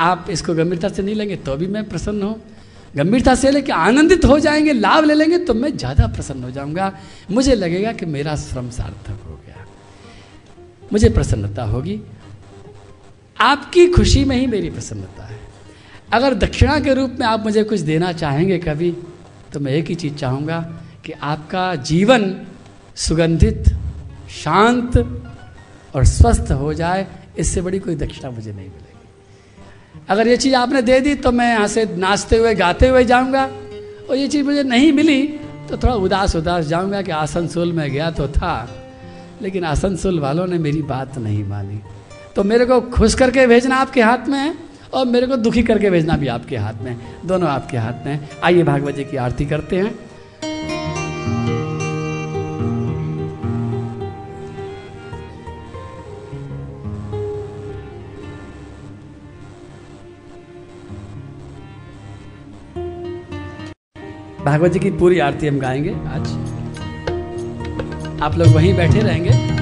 आप 0.00 0.26
इसको 0.30 0.54
गंभीरता 0.54 0.88
से 0.88 1.02
नहीं 1.02 1.14
लेंगे 1.14 1.36
तो 1.36 1.56
भी 1.56 1.66
मैं 1.66 1.88
प्रसन्न 1.88 2.22
हूँ। 2.22 2.40
गंभीरता 2.96 3.34
से 3.34 3.50
लेके 3.50 3.72
आनंदित 3.72 4.24
हो 4.24 4.38
जाएँगे, 4.38 4.72
लाभ 4.72 5.04
ले 5.04 5.14
लेंगे 5.14 5.38
तो 5.38 5.54
मैं 5.54 5.76
ज़्यादा 5.76 6.06
प्रसन्न 6.06 6.44
हो 6.44 6.50
जाऊँगा। 6.50 6.92
मुझे 7.30 7.54
लगेगा 7.54 7.92
कि 7.92 8.06
मेरा 8.06 8.36
श्रम 8.36 8.70
सार्थक 8.70 9.26
हो 9.26 9.40
गया। 9.46 9.66
मुझे 10.92 11.08
प्रसन्नता 11.08 11.64
होगी। 11.64 12.00
आपकी 13.40 13.86
खुशी 13.86 14.24
में 14.24 14.36
ही 14.36 14.46
मेरी 14.46 14.70
प्रसन्नता 14.70 15.24
है। 15.24 15.38
अगर 16.12 16.34
दक्षिणा 16.34 16.78
के 16.80 16.94
रूप 16.94 17.16
में 17.20 17.26
आप 17.26 17.44
मुझे 17.44 17.64
कुछ 17.64 17.80
देना 17.80 18.12
चाहेंगे 18.12 18.58
कभी 18.58 18.90
तो 19.52 19.60
मैं 19.60 19.72
एक 19.72 19.86
ही 19.86 19.94
चीज़ 19.94 20.14
चाहूँगा 20.14 20.60
कि 21.04 21.12
आपका 21.12 21.74
जीवन 21.74 22.34
सुगंधित, 22.96 23.64
शांत 24.30 24.96
और 25.94 26.04
स्वस्थ 26.04 26.52
हो 26.52 26.74
जाए। 26.74 27.06
इससे 27.38 27.60
बड़ी 27.60 27.78
कोई 27.78 27.94
दक्षिणा 27.94 28.30
मुझे 28.30 28.52
नहीं 28.52 28.68
मिलेगी। 28.68 28.87
अगर 30.08 30.28
ये 30.28 30.36
चीज़ 30.36 30.54
आपने 30.54 30.82
दे 30.82 31.00
दी 31.00 31.14
तो 31.14 31.32
मैं 31.32 31.50
यहाँ 31.50 31.66
से 31.68 31.84
नाचते 31.96 32.36
हुए, 32.36 32.54
गाते 32.54 32.88
हुए 32.88 33.04
जाऊँगा। 33.04 33.44
और 34.10 34.16
ये 34.16 34.28
चीज़ 34.28 34.44
मुझे 34.44 34.62
नहीं 34.62 34.92
मिली 34.92 35.22
तो 35.68 35.76
थोड़ा 35.76 35.94
उदास 35.94 36.36
उदास 36.36 36.66
जाऊँगा 36.66 37.02
कि 37.02 37.10
आसनसोल 37.10 37.72
में 37.72 37.90
गया 37.90 38.10
तो 38.10 38.28
था। 38.28 38.68
लेकिन 39.42 39.64
आसनसोल 39.64 40.20
वालों 40.20 40.46
ने 40.46 40.58
मेरी 40.58 40.82
बात 40.82 41.18
नहीं 41.18 41.44
मानी। 41.44 41.80
तो 42.36 42.42
मेरे 42.44 42.64
को 42.64 42.80
खुश 42.80 43.14
करके 43.14 43.46
भेजना 43.46 43.76
आपके 43.76 44.02
हाथ 44.02 44.28
में 44.28 44.38
है, 44.38 44.54
और 44.94 45.06
मेरे 45.06 45.26
को 45.26 45.36
दुखी 45.36 45.62
करके 45.62 45.90
भेजना 45.90 46.16
भी 46.16 46.26
आपके 46.28 46.56
हाथ 46.56 46.82
में 46.82 46.96
दोनों 47.24 47.48
आपके 47.48 47.76
हाथ 47.76 48.06
में 48.06 48.28
आइए 48.44 48.62
भागवत 48.62 48.94
जी 48.94 49.04
की 49.04 49.16
आरती 49.16 49.46
करते 49.46 49.76
हैं। 49.76 49.94
भागवत 64.48 64.72
जी 64.72 64.78
की 64.78 64.90
पूरी 64.90 65.18
आरती 65.18 65.46
हम 65.46 65.58
गाएँगे 65.58 65.90
आज। 65.90 66.28
आप 68.22 68.38
लोग 68.38 68.48
वहीं 68.48 68.74
बैठे 68.76 69.00
रहेंगे। 69.00 69.57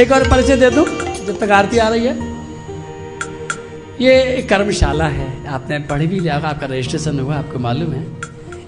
एक 0.00 0.12
और 0.12 0.28
परिचय 0.28 0.56
दे 0.56 0.68
दूँ, 0.70 0.84
जब 1.26 1.38
तक 1.40 1.50
आरती 1.52 1.78
आ 1.78 1.88
रही 1.88 2.06
है। 2.06 2.14
ये 4.00 4.42
कर्मशाला 4.50 5.04
है, 5.06 5.46
आपने 5.46 5.78
पढ़ 5.88 6.02
भी 6.02 6.20
लिया 6.20 6.36
आपका 6.36 6.66
रजिस्ट्रेशन 6.66 7.18
हुआ, 7.20 7.36
आपको 7.36 7.58
मालूम 7.58 7.92
है। 7.92 8.04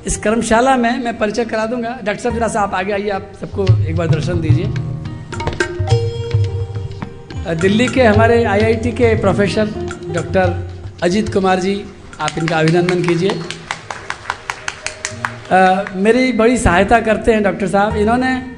इस 0.07 0.17
कर्मशाला 0.17 0.77
में 0.77 0.99
मैं 0.99 1.17
परिचय 1.19 1.45
करा 1.45 1.65
दूँगा। 1.67 1.91
डॉक्टर 2.05 2.23
साहब, 2.23 2.35
जरा 2.35 2.49
सा 2.49 2.61
आप 2.61 2.75
आगे 2.75 2.93
आइए, 2.93 3.09
आप 3.11 3.33
सबको 3.41 3.67
एक 3.81 3.97
बार 3.97 4.09
दर्शन 4.09 4.41
दीजिए। 4.41 4.67
दिल्ली 7.57 7.87
के 7.89 8.03
हमारे 8.03 8.43
आईआईटी 8.45 8.93
के 8.93 9.15
प्रोफेसर 9.21 9.67
डॉक्टर 10.15 10.47
अजीत 11.03 11.33
कुमार 11.33 11.61
जी, 11.61 11.75
आप 12.21 12.39
इनका 12.39 12.59
अभिनंदन 12.59 13.03
कीजिए। 13.03 13.31
मेरी 15.97 16.33
बड़ी 16.35 16.57
सहायता 16.59 17.01
करते 17.01 17.33
हैं 17.33 17.43
डॉक्टर 17.43 17.69
साहब। 17.69 17.97
इन्होंने 17.97 18.52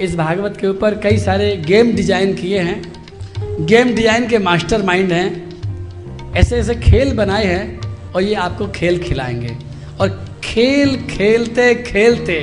इस 0.00 0.14
भागवत 0.16 0.56
के 0.56 0.66
ऊपर 0.66 0.94
कई 0.94 1.18
सारे 1.18 1.56
गेम 1.56 1.92
डिज़ाइन 1.92 2.34
किए 2.34 2.58
हैं। 2.58 3.66
गेम 3.66 3.94
डिज़ाइन 3.94 4.26
के 4.28 4.38
मास्टर 4.38 4.82
माइंड 4.82 5.12
हैं। 5.12 6.32
ऐसे 6.36 6.56
ऐसे 6.56 6.74
खेल 6.74 7.14
बनाए 7.16 7.44
हैं 7.44 8.12
और 8.12 8.22
ये 8.22 8.34
आपको 8.34 8.66
खेल 8.68 8.98
खिलाएँगे। 9.02 9.56
और 10.00 10.08
खेल 10.44 10.96
खेलते 11.06 11.74
खेलते 11.82 12.36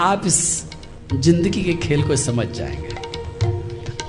आप 0.00 0.26
इस 0.26 0.40
ज़िंदगी 1.14 1.62
के 1.62 1.72
खेल 1.86 2.02
को 2.02 2.16
समझ 2.16 2.46
जाएँगे। 2.48 2.88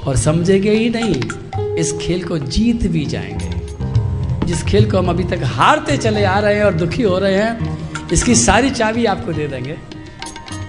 और 0.06 0.18
समझेंगे 0.18 0.72
ही 0.72 0.90
नहीं, 0.90 1.76
इस 1.76 1.94
खेल 2.02 2.24
को 2.24 2.38
जीत 2.38 2.88
भी 2.88 3.06
जाएँगे। 3.06 4.46
जिस 4.46 4.64
खेल 4.64 4.92
को 4.92 4.98
हम 4.98 5.10
अभी 5.10 5.24
तक 5.26 5.44
हारते 5.48 5.98
चले 5.98 6.24
आ 6.24 6.40
रहे 6.40 6.56
हैं 6.56 6.64
और 6.64 6.74
दुखी 6.74 7.04
हो 7.04 7.18
रहे 7.20 7.36
हैं, 7.36 8.10
इसकी 8.14 8.36
सारी 8.36 8.70
चाबी 8.70 9.06
आपको 9.06 9.34
दे 9.34 9.48
देंगे। 9.48 9.78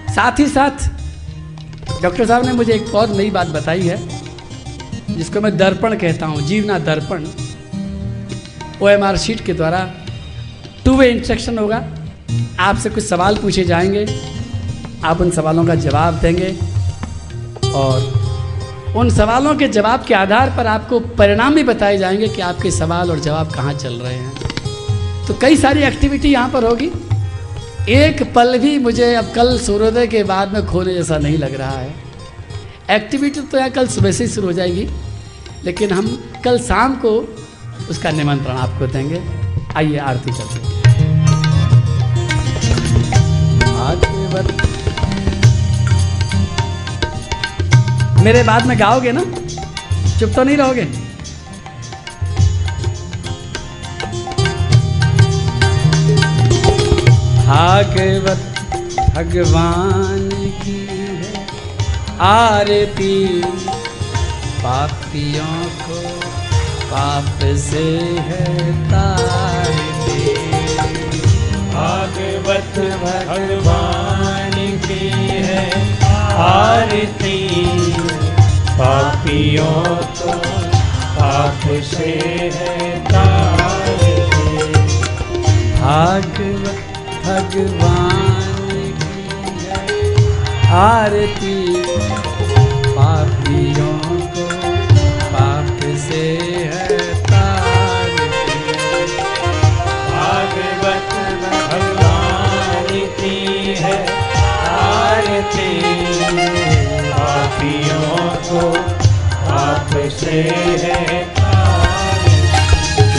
साथ 0.09 0.39
ही 0.39 0.47
साथ 0.47 0.91
डॉक्टर 2.03 2.25
साहब 2.25 2.45
ने 2.45 2.51
मुझे 2.53 2.73
एक 2.73 2.93
और 2.95 3.09
नई 3.09 3.29
बात 3.31 3.47
बताई 3.47 3.81
है, 3.81 3.97
जिसको 5.09 5.41
मैं 5.41 5.55
दर्पण 5.57 5.95
कहता 5.97 6.25
हूँ, 6.25 6.41
जीवना 6.41 6.79
दर्पण। 6.79 7.25
ओ 8.81 8.87
एम 8.89 9.03
आर 9.03 9.17
शीट 9.17 9.45
के 9.45 9.53
द्वारा 9.53 9.79
टू 10.85 10.95
वे 10.97 11.07
इंस्ट्रक्शन 11.09 11.57
होगा। 11.57 11.77
आपसे 12.59 12.89
कुछ 12.89 13.03
सवाल 13.03 13.37
पूछे 13.37 13.63
जाएँगे। 13.63 14.05
आप 15.05 15.21
उन 15.21 15.31
सवालों 15.31 15.65
का 15.65 15.75
जवाब 15.75 16.19
देंगे 16.19 16.55
और 17.73 18.93
उन 18.97 19.09
सवालों 19.09 19.55
के 19.55 19.67
जवाब 19.67 20.05
के 20.05 20.13
आधार 20.13 20.49
पर 20.57 20.67
आपको 20.67 20.99
परिणाम 20.99 21.55
भी 21.55 21.63
बताए 21.63 21.97
जाएँगे 21.97 22.27
कि 22.27 22.41
आपके 22.41 22.71
सवाल 22.71 23.11
और 23.11 23.19
जवाब 23.19 23.51
कहाँ 23.51 23.73
चल 23.73 23.93
रहे 23.93 24.13
हैं। 24.13 25.25
तो 25.27 25.33
कई 25.33 25.57
सारी 25.57 25.83
एक्टिविटी 25.83 26.31
यहाँ 26.31 26.49
पर 26.49 26.63
होगी। 26.63 26.91
एक 27.89 28.21
पल 28.35 28.57
भी 28.59 28.77
मुझे 28.79 29.13
अब 29.15 29.31
कल 29.35 29.57
सूर्योदय 29.59 30.07
के 30.07 30.23
बाद 30.23 30.53
में 30.53 30.65
खोने 30.65 30.93
जैसा 30.93 31.17
नहीं 31.17 31.37
लग 31.37 31.55
रहा 31.55 31.71
है। 31.71 31.93
एक्टिविटी 32.91 33.39
तो 33.41 33.57
यहाँ 33.57 33.69
कल 33.69 33.87
सुबह 33.87 34.11
से 34.11 34.27
शुरू 34.27 34.47
हो 34.47 34.53
जाएगी, 34.53 34.87
लेकिन 35.65 35.91
हम 35.91 36.07
कल 36.43 36.59
शाम 36.59 36.95
को 36.95 37.09
उसका 37.89 38.11
निमंत्रण 38.11 38.57
आपको 38.57 38.87
देंगे। 38.87 39.21
आइए 39.75 39.97
आरती 39.97 40.31
करते 40.31 40.59
हैं। 40.59 40.71
मेरे 48.23 48.43
बाद 48.43 48.65
में 48.65 48.79
गाओगे 48.79 49.11
ना? 49.11 49.23
चुप 50.19 50.33
तो 50.35 50.43
नहीं 50.43 50.57
रहोगे? 50.57 51.02
भागवत 57.53 58.59
भगवान 59.15 60.29
की 60.61 60.77
है। 60.89 61.41
आरती 62.27 63.17
पापियों 64.61 65.57
को 65.81 65.99
पाप 66.91 67.43
से 67.65 67.83
है 68.29 68.47
तारती 68.89 70.33
भागवत 71.73 72.79
भगवान 73.03 74.55
की 74.85 75.09
है 75.47 75.65
आरती 76.45 77.37
पापियों 78.79 79.83
को 80.21 80.39
पाप 81.19 81.67
से 81.91 82.11
है 82.55 82.97
तारती 83.11 84.47
भागवत 85.81 86.82
भगवान 87.43 88.23
आरती 90.73 91.57
पापियों 92.95 93.97
को, 94.35 94.45
पाप 95.33 95.81
से 96.03 96.21
है 96.73 96.97
भागवत 100.07 101.13
भगवान 101.43 102.89
की 103.19 103.75
है 103.81 103.97
आरती। 104.71 105.71
पापियों 107.11 108.17
को, 108.47 108.63
पाप 109.43 109.91
से 110.19 110.41
है 110.83 111.01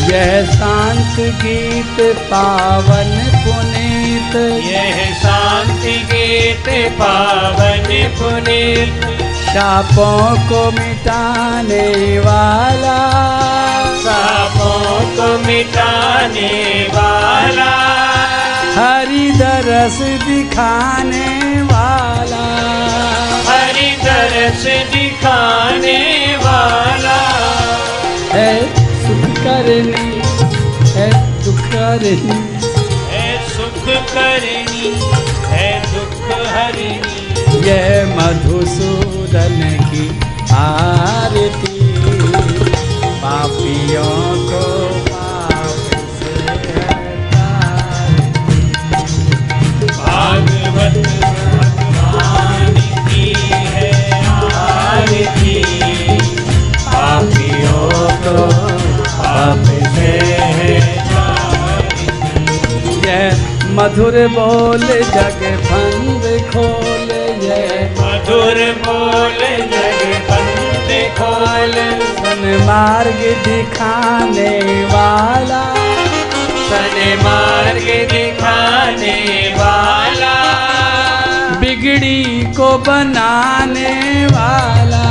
यह 0.08 0.50
शांत 0.50 1.16
गीत 1.40 2.00
पावन 2.30 3.10
पुनीत 4.14 4.64
यह 4.64 5.14
शांति 5.14 5.92
गीत 5.92 6.92
पावन 6.92 8.12
पुनीत। 8.18 9.02
शापों 9.48 10.36
को 10.48 10.70
मिटाने 10.70 12.18
वाला। 12.18 12.98
सापों 13.96 15.00
को 15.00 15.46
मिटाने 15.46 16.86
वाला। 16.94 17.72
हरि 18.76 19.30
दरस 19.30 19.98
दिखाने 20.24 21.62
वाला। 21.62 22.46
हरि 23.50 23.96
दरस 24.04 24.62
दिखाने 24.92 26.36
वाला। 26.36 27.20
है 28.32 28.62
सुख 28.78 29.44
करनी 29.44 30.22
है 30.90 31.42
दुख 31.44 31.58
करनी। 31.58 32.53
करनी 34.35 34.89
है 35.49 35.66
दुख 35.82 36.14
हरनी 36.53 37.66
यह 37.66 38.14
मधुसूदन 38.16 39.61
की 39.91 40.07
आरती 40.55 41.82
पापियों 43.22 44.09
को 44.49 44.64
पाप 45.11 45.76
से 46.16 46.32
भागवत 49.93 50.99
भगवान 51.87 52.74
की 53.09 53.32
है 53.76 53.91
आरती, 54.64 55.57
पापियों 56.91 57.89
को 58.26 58.47
पाप 59.14 59.64
से 59.97 60.34
मधुर 63.74 64.28
बोल 64.28 64.86
जग 64.86 65.40
फंद 65.64 66.24
खोल 66.52 67.08
मधुर 68.00 68.58
बोल 68.86 69.40
जग 69.72 70.02
बंद 70.28 70.90
खोल 71.18 71.72
सन 72.18 72.64
मार्ग 72.66 73.20
दिखाने 73.48 74.84
वाला। 74.84 75.62
सन 76.68 77.18
मार्ग 77.22 77.86
दिखाने 78.12 79.18
वाला। 79.56 80.34
बिगड़ी 81.60 82.52
को 82.52 82.78
बनाने 82.78 84.26
वाला। 84.26 85.04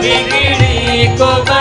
बिगड़ी 0.00 1.06
को 1.06 1.32
बनाने 1.42 1.59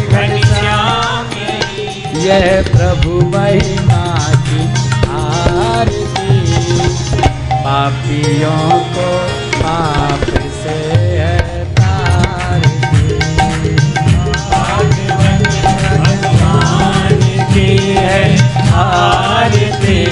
घनश्याम 0.08 1.26
यही। 1.26 2.26
यह 2.26 2.62
प्रभु 2.62 3.36
महिमा 3.36 4.32
की 4.32 4.62
आरती। 5.10 6.40
पापियों 7.52 8.80
को 8.80 9.18
पाप 9.58 10.24
से 10.64 10.78
है 11.18 11.64
तारती। 11.74 13.18
की 17.54 17.76
है 17.76 18.38
आरती 18.72 20.06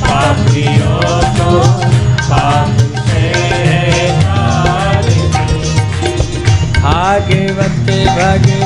पापियों 0.00 1.23
भागवत 6.84 7.90
भगवान 8.16 8.63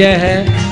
यह 0.00 0.22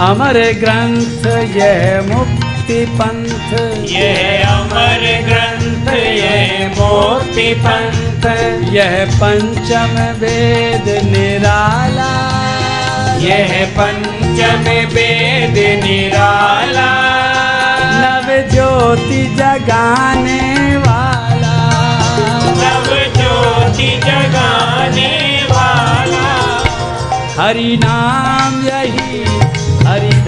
अमर 0.00 0.32
ग्रंथ 0.32 1.26
यह 1.56 2.02
मुक्ति 2.14 2.86
पंथ। 2.86 3.52
यह 3.84 4.48
अमर 4.48 5.24
ग्रंथ 5.28 5.92
यह 5.94 6.68
मोक्ति 6.68 7.54
पंथ। 7.54 8.24
यह 8.72 9.10
पंचम 9.14 10.20
वेद 10.20 11.04
निराला। 11.04 12.12
यह 13.18 13.66
पंचम 13.78 14.70
वेद 14.94 15.84
निराला। 15.84 16.90
नव 18.02 18.50
ज्योति 18.50 19.36
जगाने 19.38 20.76
वाला। 20.76 21.56
नव 22.50 22.86
ज्योति 23.16 24.00
जगाने 24.04 25.42
वाला। 25.50 26.28
हरि 27.42 27.80
नाम 27.84 28.67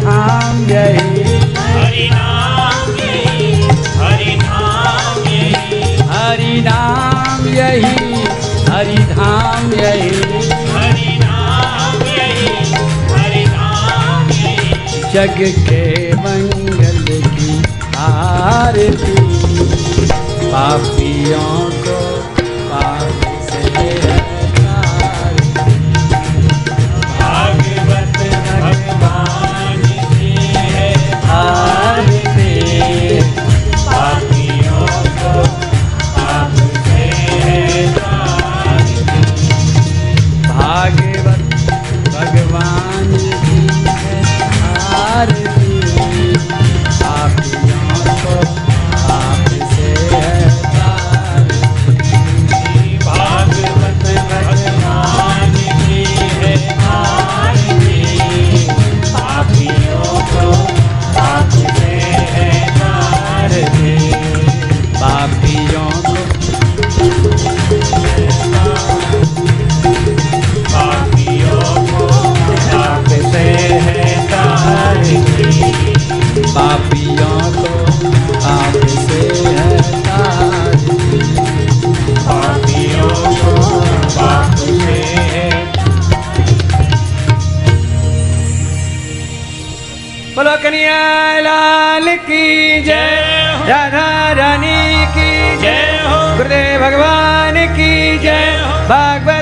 धाम 0.00 0.68
यही 0.70 1.24
हरि 1.56 2.08
नाम 2.12 2.94
यही, 2.98 3.52
हरि 4.00 4.36
नाम 4.36 5.26
यही 5.26 5.80
हरि 6.12 6.60
नाम 6.60 7.48
यही 7.48 8.10
हरि 8.70 8.96
धाम 9.06 9.72
यही, 9.72 10.10
हरि 10.72 11.16
नाम 11.18 12.02
यही, 12.06 12.74
हरि 13.12 13.44
नाम 13.46 14.30
यही। 14.30 15.10
जग 15.12 15.38
के 15.66 15.82
मंगल 16.16 17.04
की 17.26 17.62
आरती, 17.98 19.16
पापियों 20.44 21.69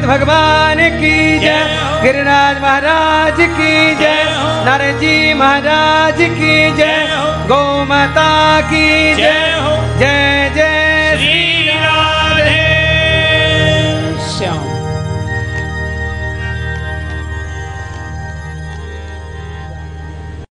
भगवान 0.09 0.79
की 1.01 1.17
जय 1.41 1.65
गिरिराज 2.03 2.61
महाराज 2.63 3.41
की 3.57 3.73
जय 3.97 4.25
नारद 4.67 5.01
जी 5.01 5.35
महाराज 5.35 6.23
की 6.39 6.57
जय 6.77 7.07
गौ 7.49 7.63
माता 7.85 8.31
की 8.73 9.15
जय 9.17 10.38